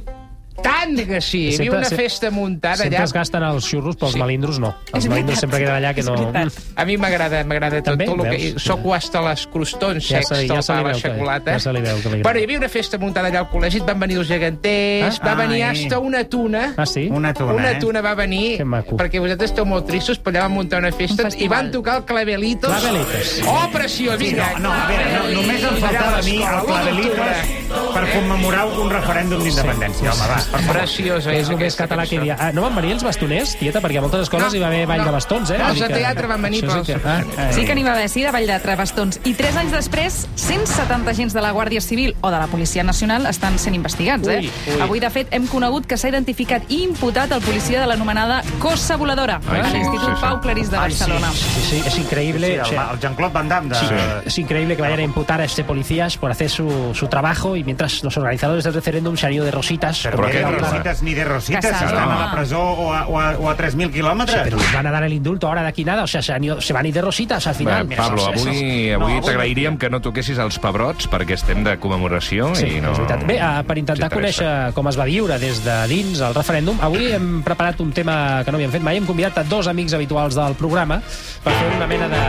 tant 0.62 0.96
que 1.06 1.20
sí! 1.20 1.48
Hi 1.50 1.54
havia 1.60 1.78
una 1.78 1.88
festa 1.90 2.30
muntada 2.30 2.76
Sempre 2.76 2.98
allà. 2.98 3.04
es 3.04 3.12
gasten 3.12 3.42
els 3.42 3.64
xurros, 3.64 3.96
però 3.96 4.06
els 4.08 4.14
Sí. 4.14 4.20
melindros 4.22 4.58
no. 4.58 4.74
Els 4.92 5.04
És 5.04 5.08
melindros 5.10 5.40
veritat. 5.40 5.40
sempre 5.40 5.58
queden 5.58 5.74
allà 5.76 5.94
que 5.94 6.02
no... 6.02 6.32
A 6.76 6.84
mi 6.84 6.96
m'agrada 6.96 7.42
m'agrada 7.44 7.76
tot, 7.82 7.92
També? 7.92 8.06
tot 8.06 8.24
el 8.26 8.30
que... 8.30 8.60
Soc 8.60 8.80
hasta 8.94 9.20
les 9.28 9.46
crostons 9.46 10.08
Ja 10.08 10.18
secs 10.22 10.28
ja 10.30 10.36
li 10.40 10.48
pa, 10.48 10.82
la 10.82 10.94
xocolata. 10.94 11.52
ja 11.52 11.58
se 11.60 11.72
li 11.72 11.80
veu 11.80 11.96
que 11.96 12.08
li 12.08 12.14
agrada. 12.14 12.22
Bueno, 12.22 12.38
hi 12.40 12.44
havia 12.44 12.58
una 12.58 12.68
festa 12.68 12.98
muntada 12.98 13.28
allà 13.28 13.38
al 13.44 13.48
col·legi, 13.50 13.76
et 13.80 13.86
van 13.86 14.00
venir 14.00 14.16
els 14.18 14.28
geganters, 14.28 15.20
Ah? 15.20 15.26
va 15.26 15.34
venir 15.46 15.62
Ai. 15.64 15.84
hasta 15.84 15.98
una 15.98 16.24
tuna... 16.24 16.74
Ah, 16.76 16.86
sí? 16.86 17.08
Una 17.10 17.32
tuna, 17.34 17.52
Una 17.54 17.70
eh? 17.72 17.78
tuna 17.80 18.00
va 18.00 18.14
venir, 18.14 18.60
perquè 18.60 19.20
vosaltres 19.20 19.50
esteu 19.50 19.64
molt 19.64 19.86
tristos, 19.86 20.18
però 20.18 20.30
allà 20.36 20.42
van 20.48 20.52
muntar 20.52 20.78
una 20.80 20.92
festa 20.92 21.24
Un 21.26 21.38
i 21.40 21.48
van 21.48 21.70
tocar 21.70 21.96
el 21.98 22.04
Clavelitos. 22.04 22.70
Clavelitos. 22.70 23.40
Oh, 23.46 23.68
preciós! 23.72 24.18
Sí, 24.20 24.32
no, 24.34 24.44
no, 24.58 24.72
a 24.72 24.86
veure, 24.88 25.04
no, 25.12 25.40
només 25.40 25.62
em 25.62 25.76
faltava 25.80 26.18
a 26.18 26.22
mi 26.22 26.36
el 26.42 26.64
clavelitos 26.66 27.94
per 27.94 28.04
commemorar 28.12 28.66
un 28.66 28.90
referèndum 28.90 29.42
d'independència. 29.42 30.12
Home, 30.12 30.26
va. 30.28 30.49
Preciosa. 30.68 31.32
És 31.34 31.48
el 31.48 31.56
més 31.60 31.76
català 31.78 32.04
que 32.06 32.16
hi 32.16 32.18
havia. 32.18 32.36
Ah, 32.38 32.50
no 32.52 32.62
van 32.62 32.74
venir 32.76 32.92
els 32.96 33.04
bastoners, 33.06 33.56
tieta? 33.58 33.80
Perquè 33.80 33.98
a 33.98 34.04
moltes 34.04 34.22
escoles 34.26 34.48
No, 34.50 34.56
hi 34.56 34.60
va 34.62 34.66
haver 34.68 34.86
ball 34.86 34.98
no. 34.98 35.04
de 35.06 35.10
bastons, 35.16 35.50
eh? 35.50 35.58
No, 35.58 35.68
els 35.70 35.80
de 35.80 35.88
teatre 35.88 36.26
van 36.26 36.42
venir, 36.42 36.62
Això 36.64 36.84
sí 36.84 36.92
però- 36.92 37.00
que- 37.02 37.08
Ah, 37.10 37.24
ah, 37.38 37.52
Sí 37.52 37.64
que 37.64 37.74
n'hi 37.74 37.82
va 37.82 37.92
haver, 37.92 38.08
sí, 38.08 38.22
de 38.22 38.30
Vall 38.30 38.46
de 38.46 38.58
Trebastons. 38.60 39.20
I 39.24 39.34
tres 39.34 39.56
anys 39.56 39.72
després, 39.72 40.28
170 40.36 41.10
agents 41.10 41.32
de 41.34 41.40
la 41.40 41.52
Guàrdia 41.52 41.80
Civil 41.80 42.14
o 42.20 42.30
de 42.30 42.38
la 42.38 42.46
Policia 42.46 42.82
Nacional 42.82 43.26
estan 43.26 43.58
sent 43.58 43.74
investigats. 43.74 44.26
Eh? 44.28 44.38
Ui, 44.40 44.50
ui. 44.74 44.80
Avui, 44.80 45.00
de 45.00 45.10
fet, 45.10 45.28
hem 45.32 45.46
conegut 45.46 45.86
que 45.86 45.96
s'ha 45.96 46.08
identificat 46.08 46.62
i 46.70 46.82
imputat 46.84 47.32
el 47.32 47.40
policia 47.42 47.80
de 47.80 47.86
l'anomenada 47.86 48.42
Cossa 48.58 48.96
Voladora 48.96 49.40
Ai, 49.50 49.60
a 49.60 49.64
sí, 49.64 49.72
l'Institut 49.76 50.08
sí, 50.08 50.14
sí. 50.14 50.20
Pau 50.20 50.40
Clarís 50.40 50.70
de 50.70 50.76
Ai, 50.78 50.90
sí, 50.92 50.98
Barcelona. 51.00 51.32
sí, 51.32 51.60
sí, 51.70 51.82
es 51.86 51.98
increíble. 51.98 52.60
Sí, 52.64 52.74
o 52.76 52.80
el, 52.80 52.94
el 52.94 53.00
Jean-Claude 53.00 53.32
Van 53.34 53.48
Damme. 53.48 53.68
De... 53.70 53.74
Sí, 53.76 53.86
es 54.26 54.38
increíble 54.38 54.76
que 54.76 54.82
vayan 54.82 54.98
a 55.00 55.02
imputar 55.02 55.40
a 55.40 55.44
este 55.44 55.64
policías 55.64 56.16
por 56.16 56.30
hacer 56.30 56.50
su, 56.50 56.92
su 56.94 57.06
trabajo 57.08 57.56
y 57.56 57.64
mientras 57.64 58.02
los 58.04 58.16
organizadores 58.16 58.64
del 58.64 58.74
referéndum 58.74 59.16
se 59.16 59.26
han 59.26 59.32
ido 59.32 59.44
de 59.44 59.50
rositas. 59.50 60.04
Però 60.04 60.18
Però 60.20 60.28
què 60.30 60.39
de 60.46 60.50
dius, 60.56 60.60
rosites 60.70 61.02
ni 61.02 61.14
de 61.14 61.24
rosites, 61.24 61.64
Casado. 61.70 61.86
estan 61.86 62.10
a 62.10 62.18
la 62.26 62.32
presó 62.32 62.60
o 62.62 62.92
a, 62.92 63.06
o 63.06 63.18
a, 63.20 63.30
o 63.38 63.50
a 63.50 63.56
3.000 63.56 63.86
Sí, 63.86 63.92
quilòmetres. 63.92 64.40
pero 64.44 64.56
les 64.56 64.72
van 64.74 64.86
a 64.86 64.90
dar 64.90 65.02
el 65.04 65.12
indulto 65.12 65.46
ahora 65.48 65.62
de 65.62 65.68
aquí 65.68 65.84
nada, 65.84 66.02
o 66.02 66.06
sea, 66.06 66.22
se, 66.22 66.32
han 66.32 66.44
ido- 66.44 66.60
se 66.60 66.72
van 66.72 66.84
a 66.84 66.88
ir 66.88 66.94
de 66.94 67.00
rositas 67.02 67.46
al 67.46 67.54
final. 67.54 67.86
Bé, 67.86 67.96
Pablo, 67.96 68.26
avui, 68.26 68.90
No, 68.90 69.04
avui 69.04 69.12
avui 69.16 69.20
t'agrairíem 69.26 69.76
que 69.78 69.90
no 69.90 70.00
toquessis 70.00 70.38
els 70.38 70.58
pebrots 70.58 71.08
perquè 71.10 71.34
estem 71.34 71.64
de 71.64 71.76
commemoració 71.78 72.54
Sí, 72.54 72.66
i 72.76 72.80
no... 72.80 72.92
és 72.92 72.98
veritat. 72.98 73.24
Bé, 73.26 73.36
eh, 73.38 73.62
per 73.66 73.78
intentar 73.78 74.10
conèixer 74.10 74.72
com 74.74 74.88
es 74.88 74.98
va 74.98 75.04
viure 75.04 75.38
des 75.38 75.62
de 75.64 75.76
dins 75.88 76.20
el 76.20 76.34
referèndum, 76.34 76.78
avui 76.80 77.10
hem 77.12 77.42
preparat 77.42 77.80
un 77.80 77.92
tema 77.92 78.42
que 78.44 78.50
no 78.52 78.58
havíem 78.58 78.70
fet 78.72 78.82
mai. 78.82 78.96
Hem 79.00 79.06
convidat 79.06 79.38
a 79.38 79.44
dos 79.44 79.66
amics 79.68 79.94
habituals 79.94 80.34
del 80.34 80.54
programa 80.54 81.00
per 81.44 81.52
fer 81.52 81.70
una 81.76 81.86
mena 81.86 82.08
de 82.08 82.20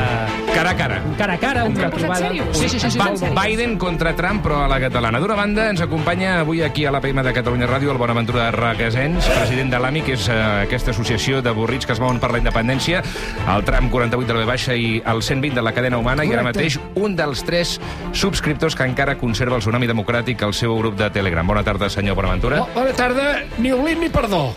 Cara 0.53 0.71
a 0.71 0.75
cara. 0.75 1.01
cara 1.17 1.33
a 1.33 1.37
cara, 1.39 1.63
una 1.65 1.89
trobada... 1.89 2.29
Sí, 2.51 2.67
sí, 2.69 2.79
sí. 2.79 2.91
sí, 2.91 2.99
sí. 2.99 3.25
Biden 3.33 3.77
contra 3.77 4.15
Trump, 4.15 4.43
però 4.43 4.63
a 4.65 4.67
la 4.67 4.79
catalana. 4.79 5.19
D'una 5.19 5.35
banda, 5.35 5.69
ens 5.71 5.81
acompanya 5.81 6.39
avui 6.41 6.61
aquí 6.61 6.85
a 6.85 6.91
l'APM 6.91 7.21
de 7.23 7.33
Catalunya 7.33 7.67
Ràdio 7.67 7.90
el 7.91 7.97
Bonaventura 7.97 8.49
Requesens, 8.51 9.27
president 9.35 9.71
de 9.73 9.79
l'AMI, 9.81 10.01
que 10.07 10.15
és 10.15 10.27
eh, 10.31 10.37
aquesta 10.65 10.93
associació 10.95 11.41
de 11.43 11.53
burrits 11.55 11.87
que 11.87 11.95
es 11.95 12.01
mouen 12.01 12.19
per 12.23 12.31
la 12.33 12.41
independència, 12.41 13.03
el 13.51 13.65
tram 13.67 13.91
48 13.91 14.27
de 14.27 14.37
la 14.37 14.43
V 14.45 14.49
baixa 14.49 14.75
i 14.75 15.01
el 15.05 15.21
120 15.21 15.59
de 15.59 15.65
la 15.65 15.75
cadena 15.75 15.99
humana, 15.99 16.25
i 16.25 16.33
ara 16.33 16.45
mateix 16.47 16.79
un 16.95 17.15
dels 17.19 17.43
tres 17.47 17.77
subscriptors 18.13 18.77
que 18.77 18.87
encara 18.87 19.17
conserva 19.19 19.59
el 19.59 19.65
Tsunami 19.65 19.89
Democràtic 19.91 20.43
al 20.47 20.55
seu 20.57 20.77
grup 20.79 20.99
de 20.99 21.11
Telegram. 21.11 21.47
Bona 21.47 21.65
tarda, 21.67 21.89
senyor 21.91 22.15
Bonaventura. 22.19 22.63
Bona 22.75 22.95
tarda, 22.95 23.33
ni 23.59 23.75
oblit 23.75 23.99
ni 23.99 24.09
perdó. 24.09 24.49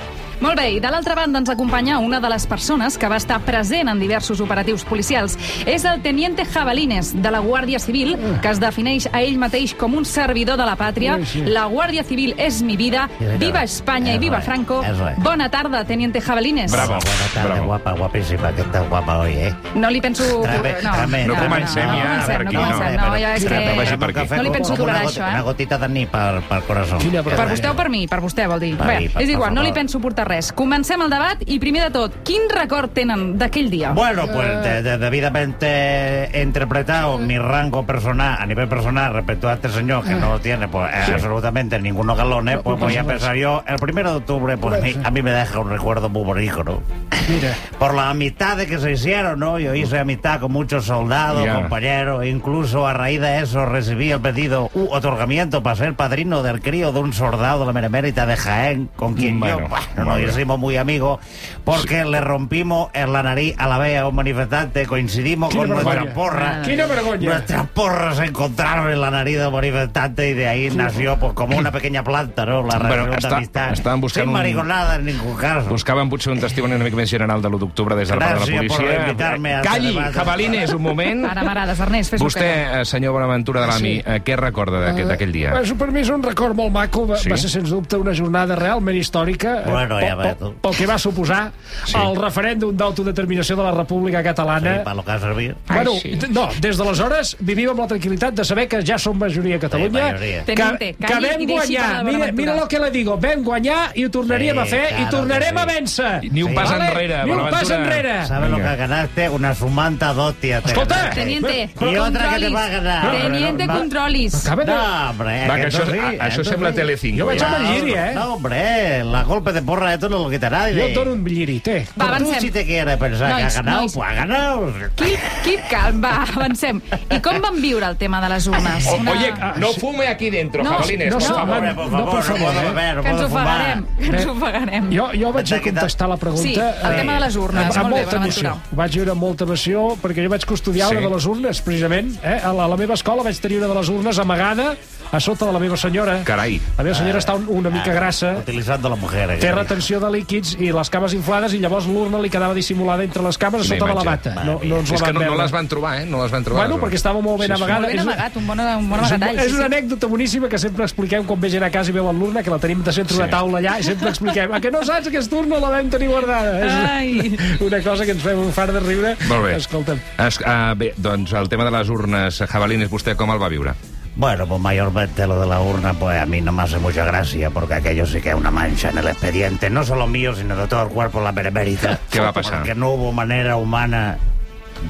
Molt 0.45 0.59
bé, 0.61 0.67
i 0.77 0.81
de 0.83 0.91
l'altra 0.93 1.15
banda 1.17 1.41
ens 1.41 1.49
acompanya 1.49 1.97
una 2.05 2.19
de 2.21 2.29
les 2.29 2.45
persones 2.47 2.99
que 3.01 3.09
va 3.09 3.17
estar 3.17 3.39
present 3.47 3.89
en 3.89 3.99
diversos 4.03 4.43
operatius 4.45 4.83
policials. 4.85 5.39
És 5.65 5.87
el 5.89 6.03
teniente 6.05 6.45
Jabalines, 6.45 7.15
de 7.23 7.31
la 7.33 7.41
Guàrdia 7.41 7.79
Civil, 7.81 8.13
que 8.43 8.51
es 8.53 8.61
defineix 8.61 9.07
a 9.13 9.23
ell 9.25 9.39
mateix 9.41 9.73
com 9.75 9.95
un 9.97 10.05
servidor 10.05 10.59
de 10.61 10.67
la 10.69 10.75
pàtria. 10.77 11.17
La 11.49 11.65
Guàrdia 11.73 12.05
Civil 12.05 12.35
és 12.37 12.61
mi 12.63 12.77
vida. 12.77 13.07
Viva 13.41 13.63
Espanya 13.65 14.15
i 14.15 14.19
viva 14.19 14.43
Franco. 14.45 14.83
Bona 15.25 15.49
tarda, 15.49 15.85
teniente 15.89 16.21
Jabalines. 16.21 16.71
Bravo. 16.73 16.99
Buenas 17.01 17.33
tardes, 17.33 17.51
Bravo. 17.55 17.67
guapa, 17.67 17.93
guapísima, 17.93 18.53
que 18.53 18.61
estás 18.61 18.89
guapa 18.91 19.19
hoy, 19.21 19.33
¿eh? 19.33 19.55
No 19.75 19.89
li 19.91 20.01
penso... 20.03 20.25
Trame- 20.43 20.75
trame- 20.83 21.25
No 21.27 21.35
comencem 21.37 21.87
no, 21.87 21.97
ja, 21.97 22.19
no, 22.21 22.27
per 22.27 22.45
no, 22.45 22.49
aquí, 22.51 22.57
no, 22.57 22.63
no. 22.69 22.75
comencem, 22.77 23.01
no, 23.01 23.17
ja 23.17 23.35
és 23.35 23.45
que... 23.45 24.37
No 24.37 24.43
li 24.43 24.51
penso 24.51 24.75
una 24.77 25.01
això, 25.01 25.25
eh? 25.25 25.31
Una 25.31 25.43
gotita 25.49 25.79
de 25.79 25.89
ni 25.89 26.05
per, 26.07 26.43
per 26.49 26.61
corazón. 26.69 27.01
Per 27.01 27.49
vostè 27.49 27.71
o 27.71 27.75
per 27.75 27.89
mi? 27.89 28.05
Per 28.09 28.21
vostè, 28.21 28.47
vol 28.51 28.61
dir. 28.61 28.75
Bé, 28.77 29.09
és 29.09 29.29
igual, 29.33 29.55
no 29.55 29.63
li 29.65 29.73
penso 29.73 30.01
portar 30.05 30.27
res. 30.29 30.34
Comencem 30.55 31.01
el 31.03 31.11
debat 31.11 31.39
i, 31.47 31.59
primer 31.63 31.85
de 31.85 31.91
tot, 31.95 32.15
quin 32.27 32.49
record 32.51 32.91
tenen 32.91 33.37
d'aquell 33.39 33.71
dia? 33.71 33.93
Bueno, 33.93 34.27
pues 34.27 34.49
de- 34.65 34.83
de- 34.83 34.99
debidamente 34.99 36.31
interpretado 36.43 37.19
mi 37.19 37.39
rango 37.39 37.85
personal, 37.87 38.37
a 38.41 38.47
nivel 38.47 38.69
personal, 38.69 39.13
respecto 39.15 39.49
a 39.49 39.55
este 39.55 39.69
señor 39.69 40.05
que 40.05 40.15
no 40.15 40.31
lo 40.33 40.41
tiene 40.41 40.67
pues 40.69 40.91
eh, 40.93 41.13
absolutamente 41.15 41.79
ninguno 41.81 42.17
galones, 42.17 42.59
pues 42.63 42.79
voy 42.81 42.97
a 42.97 43.01
empezar 43.01 43.37
yo. 43.37 43.63
El 43.67 43.77
primero 43.77 44.11
de 44.11 44.17
octubre, 44.17 44.57
pues 44.57 44.79
a 44.81 44.83
mí, 44.83 44.95
a 45.05 45.11
mí 45.11 45.23
me 45.23 45.31
deja 45.31 45.59
un 45.61 45.71
recuerdo 45.71 46.09
muy 46.09 46.25
bonito, 46.25 46.65
¿no? 46.65 46.83
Mira, 47.29 47.55
Por 47.79 47.95
las 47.95 48.07
amistades 48.07 48.67
que 48.69 48.79
se 48.79 48.93
hicieron, 48.93 49.39
¿no? 49.39 49.59
Yo 49.59 49.75
hice 49.75 49.99
amistad 49.99 50.41
con 50.41 50.53
muchos 50.53 50.85
soldados, 50.87 51.45
Ya. 51.45 51.55
compañeros, 51.55 52.25
incluso 52.27 52.87
a 52.87 52.93
raíz 52.93 53.21
de 53.21 53.41
eso 53.41 53.65
recibí 53.67 54.11
el 54.11 54.21
pedido, 54.21 54.71
u 54.75 54.89
otorgamiento 54.93 55.63
para 55.63 55.77
ser 55.77 55.95
padrino 55.95 56.43
del 56.43 56.61
crío 56.61 56.93
de 56.93 57.01
un 57.01 57.13
soldado 57.13 57.61
de 57.61 57.67
la 57.67 57.73
Meremérita 57.73 58.27
de 58.27 58.37
Jaén, 58.37 58.91
con 58.97 59.15
quien 59.15 59.41
Bueno, 59.41 59.61
yo, 59.61 59.69
bueno, 59.69 60.11
muy 60.13 60.14
nos 60.23 60.31
hicimos 60.37 60.59
muy 60.59 60.77
amigos, 60.77 61.21
porque 61.65 62.05
le 62.05 62.21
rompimos 62.21 62.91
en 62.95 63.13
la 63.13 63.23
nariz 63.23 63.55
a 63.59 63.69
la 63.69 63.79
vez 63.79 63.99
a 63.99 64.09
un 64.09 64.15
manifestante, 64.15 64.87
coincidimos 64.87 65.51
Quina 65.51 65.63
con 65.63 65.71
nuestra 65.71 65.93
vergonya. 65.95 66.15
porra. 66.15 66.63
Quina 66.63 66.87
vergonya. 66.87 67.29
Nuestras 67.31 67.67
porras 67.69 68.17
se 68.17 68.25
encontraron 68.25 68.91
en 68.93 69.01
la 69.01 69.11
nariz 69.11 69.39
del 69.39 69.51
manifestante 69.51 70.31
y 70.31 70.35
de 70.35 70.49
ahí 70.49 70.71
nació 70.71 71.17
pues 71.19 71.33
como 71.33 71.57
una 71.57 71.71
pequeña 71.73 72.03
planta, 72.05 72.45
¿no? 72.47 72.63
La 72.67 72.79
Bueno, 72.79 73.07
relación 73.07 73.11
de 73.21 73.29
està- 73.29 73.37
amistad. 73.37 73.73
estaven 73.73 74.01
buscant 74.01 74.23
Sin 74.25 74.29
un- 74.29 74.35
mariconada 74.35 74.97
en 74.97 75.05
ningún 75.07 75.37
caso. 75.37 75.69
Buscàvem 75.71 76.09
potser 76.09 76.33
un 76.33 76.41
testimoni 76.41 76.75
una 76.75 76.85
mica 76.85 76.97
més 76.97 77.11
general 77.11 77.41
de 77.43 77.49
l'1 77.49 77.59
d'octubre 77.59 77.95
des 77.97 78.09
de 78.09 78.15
la 78.17 78.21
part 78.27 78.41
de 78.45 78.51
la 78.51 78.57
policia. 78.59 78.77
por 78.77 79.01
invitarme 79.09 79.55
a 79.55 79.57
este 79.61 79.69
Calli. 79.69 79.95
Jabalines, 80.13 80.73
un 80.73 80.83
moment. 80.83 81.25
Ara 81.27 81.43
m'agrades, 81.43 81.81
Ernest, 81.81 82.11
fes-ho 82.13 82.25
Vostè, 82.25 82.81
eh, 82.81 82.85
senyor 82.85 83.13
Bonaventura 83.13 83.61
de 83.63 83.67
l'AMI, 83.67 83.95
Sí. 83.97 84.03
eh, 84.07 84.21
què 84.25 84.37
recorda 84.37 84.81
d'aquell 84.93 85.33
dia? 85.33 85.51
Bueno, 85.51 85.77
per 85.77 85.91
mi 85.93 86.01
és 86.01 86.09
un 86.11 86.23
record 86.23 86.55
molt 86.55 86.73
maco. 86.73 87.07
Va, 87.07 87.17
Sí? 87.17 87.29
va 87.29 87.37
ser, 87.37 87.51
sens 87.51 87.71
dubte, 87.71 87.97
una 87.97 88.15
jornada 88.15 88.55
realment 88.57 88.97
històrica 88.97 89.63
eh, 89.65 89.71
Bueno, 89.71 89.99
ja 90.09 90.17
pel, 90.17 90.55
pel, 90.63 90.77
que 90.77 90.87
va 90.87 90.99
suposar 90.99 91.53
Sí. 91.85 91.97
el 91.99 92.17
referèndum 92.17 92.77
d'autodeterminació 92.77 93.57
de 93.57 93.63
la 93.63 93.73
República 93.73 94.23
Catalana. 94.23 94.77
Sí, 94.79 94.81
para 94.85 94.95
lo 94.97 95.05
que 95.05 95.11
ha 95.13 95.19
servido. 95.21 95.55
Bueno, 95.69 95.93
Ai, 95.93 96.01
sí. 96.01 96.19
no, 96.31 96.49
des 96.61 96.77
d'aleshores 96.79 97.37
vivim 97.41 97.71
amb 97.71 97.81
la 97.81 97.87
tranquil·litat 97.89 98.35
de 98.35 98.45
saber 98.45 98.69
que 98.69 98.83
ja 98.85 98.99
som 98.99 99.19
majoria 99.19 99.57
a 99.57 99.61
Catalunya. 99.61 100.07
Sí, 100.07 100.13
majoria. 100.13 100.45
que, 100.45 100.55
Teniente, 100.55 100.95
que 100.95 101.15
vam 101.15 101.41
i 101.41 101.47
guanyar. 101.47 102.05
Mira, 102.05 102.33
mira 102.33 102.57
lo 102.57 102.69
que 102.69 102.79
le 102.79 102.91
digo. 102.91 103.19
Vam 103.19 103.43
guanyar 103.45 103.93
i 103.95 104.05
ho 104.05 104.11
tornaríem 104.11 104.55
Sí, 104.57 104.61
a 104.63 104.67
fer 104.67 104.85
i 104.85 104.95
claro 104.95 105.11
tornarem 105.11 105.55
que 105.55 105.61
a 105.61 105.65
sí. 105.65 105.75
vèncer. 105.75 106.33
Ni 106.33 106.43
un 106.43 106.55
pas 106.55 106.71
Vale? 106.71 106.85
enrere, 106.87 107.25
Ni 107.25 107.31
un 107.33 107.51
pas 107.51 107.71
enrere. 107.71 108.27
¿Sabes 108.27 108.51
lo 108.51 108.57
que 108.57 108.77
ganaste? 108.77 109.29
Una 109.29 109.55
sumanta 109.55 110.13
hostia. 110.13 110.61
te 110.61 110.69
Escolta. 110.69 111.11
Teniente, 111.11 111.71
Y 111.81 111.97
otra 111.97 112.35
que 112.35 112.41
te 112.41 112.49
va 112.51 112.65
a 112.65 112.69
ganar. 112.69 113.11
Teniente, 113.13 113.67
controlis. 113.67 114.45
No, 114.45 115.11
hombre. 115.11 115.49
Va, 115.49 115.57
que 115.57 115.67
això, 115.69 115.85
sí, 115.91 115.99
a, 115.99 116.27
això 116.29 116.45
sembla 116.45 116.71
sí. 116.71 116.77
Telecinco. 116.77 117.21
Jo 117.21 117.27
vaig 117.27 117.43
el 117.43 117.67
giri, 117.67 117.93
eh? 117.95 118.13
No, 118.15 118.35
hombre, 118.35 119.05
la 119.05 119.23
golpe 119.25 119.53
de 119.53 119.63
porra 119.63 119.94
esto 119.95 120.09
no 120.09 120.19
lo 120.19 120.31
quita 120.31 120.51
nadie. 120.51 120.75
Jo 120.81 120.87
et 120.89 120.95
dono 120.95 121.13
un 121.13 121.25
lliri, 121.25 121.61
té. 121.61 121.87
Va, 121.99 122.09
avancem. 122.09 122.41
si 122.41 122.51
te 122.51 122.65
quieres 122.65 122.97
pensar 122.99 123.31
Nois, 123.31 123.53
que 123.55 123.59
ha 123.59 123.63
nois. 123.63 123.93
pues 123.95 124.09
ha 124.11 124.15
ganado. 124.15 124.73
Keep, 124.97 125.21
keep 125.45 125.61
calm, 125.71 126.03
va, 126.05 126.23
avancem. 126.35 126.81
I 127.11 127.21
com 127.21 127.41
van 127.41 127.61
viure 127.63 127.87
el 127.87 127.97
tema 127.97 128.21
de 128.21 128.29
les 128.35 128.47
urnes? 128.47 128.87
O, 128.89 128.97
oye, 129.11 129.33
no 129.59 129.73
fume 129.75 130.07
aquí 130.09 130.31
dentro, 130.31 130.63
No, 130.63 130.71
Jabalines, 130.79 131.11
no, 131.13 131.19
por 131.19 131.29
no, 131.29 131.35
favor. 131.37 131.55
Hombre, 131.57 131.75
por 131.75 131.85
No, 131.85 131.91
favor, 131.91 132.11
por 132.11 132.15
no, 132.15 132.23
favor, 132.23 132.41
puedo 132.55 132.61
eh. 132.61 132.65
beber, 132.69 132.95
no 132.97 133.03
Que 133.03 133.09
ens 133.09 133.17
puedo 133.17 133.29
fumar. 133.29 133.47
ofegarem, 133.47 133.87
que 133.99 134.05
ens 134.07 134.25
Bé. 134.25 134.31
ofegarem. 134.31 134.91
Jo, 134.97 135.09
jo 135.15 135.33
vaig 135.33 135.53
a 135.55 135.61
contestar 135.63 136.09
la 136.09 136.17
pregunta... 136.17 136.43
Sí, 136.43 136.55
el 136.55 136.93
eh, 136.93 136.97
tema 136.97 137.15
de 137.15 137.21
les 137.21 137.37
urnes. 137.37 137.65
amb, 137.65 137.75
Molt 137.75 137.79
amb 137.79 137.95
bé, 137.95 138.01
molta 138.03 138.17
emoció. 138.17 138.43
Bonaventura. 138.51 138.73
Ho 138.73 138.77
vaig 138.77 138.93
viure 138.99 139.11
amb 139.15 139.21
molta 139.23 139.45
emoció, 139.45 139.85
perquè 140.03 140.25
jo 140.25 140.31
vaig 140.31 140.45
custodiar 140.47 140.89
Sí. 140.89 140.97
una 140.97 141.09
de 141.09 141.15
les 141.15 141.27
urnes, 141.27 141.61
precisament. 141.63 142.15
Eh? 142.23 142.41
A, 142.45 142.53
la, 142.53 142.65
a 142.65 142.69
la 142.69 142.77
meva 142.77 142.95
escola 142.95 143.23
vaig 143.23 143.39
tenir 143.41 143.59
una 143.59 143.69
de 143.69 143.75
les 143.81 143.89
urnes 143.89 144.19
amagada 144.19 144.75
a 145.15 145.21
sota 145.21 145.47
de 145.47 145.53
la 145.53 145.59
meva 145.63 145.77
senyora. 145.77 146.19
Carai. 146.25 146.61
La 146.77 146.85
meva 146.85 146.95
senyora 146.99 147.19
està 147.23 147.35
un, 147.39 147.47
una 147.49 147.71
mica 147.71 147.93
grassa, 147.95 148.33
Utilizando 148.39 148.89
a 148.89 148.91
la 148.91 148.97
mujer. 148.97 149.31
eh, 149.31 149.37
té 149.39 149.47
que- 149.47 149.53
retenció 149.55 150.01
de 150.01 150.11
líquids 150.11 150.57
i 150.59 150.73
les 150.73 150.91
cames 150.91 151.15
inflades, 151.15 151.55
i 151.55 151.59
llavors 151.59 151.87
l'urna 151.87 152.19
li 152.19 152.31
quedava 152.31 152.55
dissimulada 152.55 153.05
entre 153.05 153.23
les 153.23 153.39
cames 153.39 153.61
a 153.63 153.65
sota 153.65 153.87
de 153.87 153.95
la 153.95 154.03
bata. 154.03 154.35
No, 154.45 154.59
no 154.63 154.79
ens 154.81 154.91
És 154.91 155.01
la 155.01 155.07
que 155.09 155.13
van 155.13 155.25
no, 155.27 155.35
no 155.37 155.43
les 155.43 155.53
van 155.53 155.69
trobar, 155.69 156.01
eh? 156.03 156.07
No 156.07 156.23
les 156.23 156.33
van 156.33 156.45
trobar. 156.45 156.67
Bueno, 156.67 156.81
perquè 156.83 156.95
estava 156.95 157.21
molt 157.21 157.39
ben 157.41 157.49
Sí, 157.51 157.57
sí. 157.57 157.63
amagada. 157.63 157.81
Molt 157.81 157.91
ben 157.93 157.99
És 158.01 158.07
amagat, 158.07 158.37
un 158.37 158.47
bon, 158.47 158.61
un 158.61 158.91
bon 158.91 159.01
és, 159.01 159.07
un, 159.11 159.15
amagatall. 159.15 159.39
és 159.39 159.45
sí, 159.51 159.57
una 159.57 159.69
sí. 159.69 159.73
anècdota 159.75 160.07
boníssima 160.07 160.49
que 160.49 160.59
sempre 160.59 160.85
expliquem 160.85 161.25
quan 161.25 161.41
ve 161.41 161.51
gent 161.51 161.63
a 161.65 161.71
casa 161.71 161.91
i 161.91 161.95
veuen 161.95 162.19
l'urna, 162.19 162.43
que 162.43 162.51
la 162.51 162.59
tenim 162.59 162.83
de 162.83 162.93
centre 162.93 163.17
una 163.17 163.25
Sí. 163.27 163.31
taula 163.31 163.59
allà, 163.61 163.79
i 163.81 163.83
sempre 163.85 164.09
expliquem 164.09 164.53
a 164.53 164.61
que 164.61 164.71
no 164.71 164.83
saps 164.85 165.09
que 165.09 165.17
aquesta 165.17 165.37
urna 165.37 165.59
la 165.61 165.71
vam 165.71 165.89
tenir 165.91 166.09
guardada. 166.09 166.97
Ai. 166.99 167.35
És 167.35 167.61
una 167.69 167.81
cosa 167.83 168.05
que 168.05 168.13
ens 168.13 168.23
fem 168.23 168.39
un 168.39 168.53
far 168.53 168.73
de 168.73 168.81
riure. 168.81 169.17
Molt 169.29 169.45
bé. 169.45 169.57
Escolta'm, 169.57 169.99
Es, 170.19 170.39
uh, 170.41 170.75
bé, 170.77 170.93
doncs 170.97 171.33
el 171.33 171.49
tema 171.49 171.65
de 171.65 171.71
les 171.71 171.89
urnes, 171.89 172.39
Jabalines, 172.51 172.91
vostè 172.91 173.15
com 173.17 173.31
el 173.31 173.41
va 173.41 173.49
viure? 173.49 173.75
Bueno, 174.17 174.47
pues 174.47 174.61
mayormente 174.61 175.27
lo 175.27 175.41
de 175.41 175.47
la 175.47 175.61
urna, 175.61 175.93
pues 175.95 176.21
a 176.21 176.25
mí 176.27 176.41
no 176.41 176.53
me 176.53 176.63
hace 176.63 176.79
mucha 176.79 177.05
gracia, 177.05 177.51
porque 177.51 177.75
aquello 177.75 178.07
sí 178.07 178.21
que 178.21 178.29
es 178.29 178.35
una 178.35 178.51
mancha 178.53 178.91
en 178.91 178.99
el 178.99 179.09
expediente, 179.09 179.71
no 179.71 179.83
solo 179.85 180.07
mío, 180.07 180.35
sino 180.37 180.55
de 180.57 180.69
todo 180.69 180.85
el 180.85 180.89
cuerpo 180.91 181.21
la 181.21 181.33
benemérita. 181.33 181.99
¿Qué 182.11 182.21
va 182.21 182.29
a 182.29 182.33
pasar? 182.33 182.59
Porque 182.59 182.75
no 182.77 182.91
hubo 182.91 183.11
manera 183.13 183.57
humana 183.57 184.19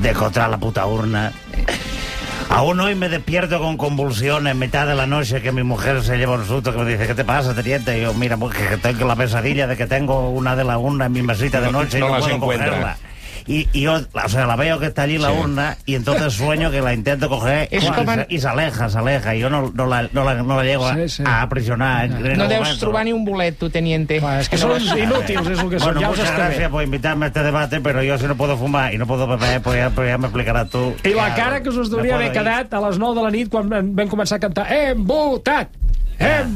de 0.03 0.11
encontrar 0.11 0.51
la 0.51 0.59
puta 0.59 0.85
urna. 0.87 1.33
Aún 2.51 2.79
hoy 2.81 2.95
me 2.95 3.09
despierto 3.09 3.59
con 3.59 3.79
convulsiones 3.79 4.53
en 4.53 4.59
mitad 4.59 4.87
de 4.87 4.95
la 4.95 5.07
noche 5.07 5.41
que 5.41 5.51
mi 5.51 5.63
mujer 5.63 6.03
se 6.03 6.19
lleva 6.19 6.35
un 6.35 6.45
susto 6.47 6.73
que 6.73 6.79
me 6.83 6.91
dice, 6.91 7.07
¿qué 7.07 7.15
te 7.15 7.25
pasa, 7.25 7.55
teniente? 7.55 7.97
Y 7.99 8.03
yo, 8.03 8.13
mira, 8.13 8.37
pues 8.37 8.55
que 8.55 8.77
tengo 8.77 9.07
la 9.07 9.17
pesadilla 9.17 9.67
de 9.67 9.77
que 9.77 9.87
tengo 9.87 10.29
una 10.31 10.55
de 10.55 10.65
las 10.65 10.77
urnas 10.77 11.07
en 11.07 11.13
mi 11.13 11.23
mesita 11.23 11.61
de 11.63 11.73
No- 11.73 11.81
noche 11.81 11.99
no 11.99 12.09
y 12.09 12.13
no 12.13 12.19
puedo 12.19 12.35
encuentra. 12.37 12.67
cogerla. 12.69 12.97
Y, 13.47 13.69
y 13.73 13.83
yo, 13.83 14.01
o 14.13 14.29
sea, 14.29 14.47
la 14.47 14.57
veo 14.57 14.79
que 14.79 14.87
está 14.87 15.03
allí 15.03 15.19
la 15.19 15.29
Sí. 15.31 15.37
urna 15.39 15.77
y 15.85 15.95
entonces 15.97 16.33
sueño 16.33 16.71
que 16.71 16.81
la 16.81 16.95
intento 16.95 17.29
coger 17.29 17.69
Es 17.71 17.85
y, 17.85 17.89
como- 17.89 18.15
se, 18.15 18.27
y 18.31 18.39
se 18.41 18.49
aleja, 18.49 18.89
se 18.89 18.99
aleja. 18.99 19.35
Y 19.35 19.41
yo 19.41 19.51
no, 19.51 19.71
no, 19.75 19.87
la, 19.87 20.09
no, 20.13 20.25
la, 20.25 20.35
no 20.43 20.57
la 20.57 20.65
llego 20.65 20.87
a, 20.87 20.95
Sí, 20.95 21.09
sí. 21.09 21.23
a 21.27 21.43
aprisionar. 21.43 22.07
en- 22.07 22.13
en 22.27 22.39
No 22.39 22.45
el 22.45 22.49
deus 22.49 22.61
momento. 22.63 22.81
trobar 22.81 23.05
ni 23.05 23.13
un 23.13 23.25
bolet, 23.25 23.59
tu, 23.59 23.69
teniente. 23.69 24.19
clar, 24.19 24.41
és 24.41 24.49
que 24.49 24.57
són 24.57 24.81
inútils, 24.99 25.47
és 25.51 25.59
el 25.59 25.69
que 25.69 25.79
són. 25.79 25.93
Bueno, 25.95 26.01
Ja 26.01 26.09
muchas 26.09 26.31
gracias 26.35 26.71
por 26.71 26.83
invitarme 26.83 27.27
a 27.27 27.29
este 27.29 27.43
debate, 27.43 27.81
pero 27.81 28.03
yo 28.03 28.17
si 28.19 28.27
no 28.27 28.35
puedo 28.37 28.57
fumar 28.57 28.95
y 28.95 28.99
no 28.99 29.07
puedo 29.07 29.27
beber, 29.27 29.61
pues 29.61 29.77
ya, 29.77 29.91
pues 29.91 30.09
ya 30.09 30.17
me 30.19 30.27
explicarás 30.27 30.71
tú. 30.71 30.95
I 31.05 31.11
la 31.13 31.35
cara 31.35 31.63
que 31.63 31.69
us 31.69 31.93
hauria 31.93 32.15
haver 32.15 32.33
quedat 32.33 32.73
a 32.73 32.81
les 32.89 32.99
9 32.99 33.15
de 33.15 33.23
la 33.23 33.31
nit 33.31 33.49
quan 33.51 33.69
vam 33.69 34.09
començar 34.09 34.37
a 34.37 34.41
cantar 34.41 34.73
Hem 34.73 35.05
votat! 35.07 35.69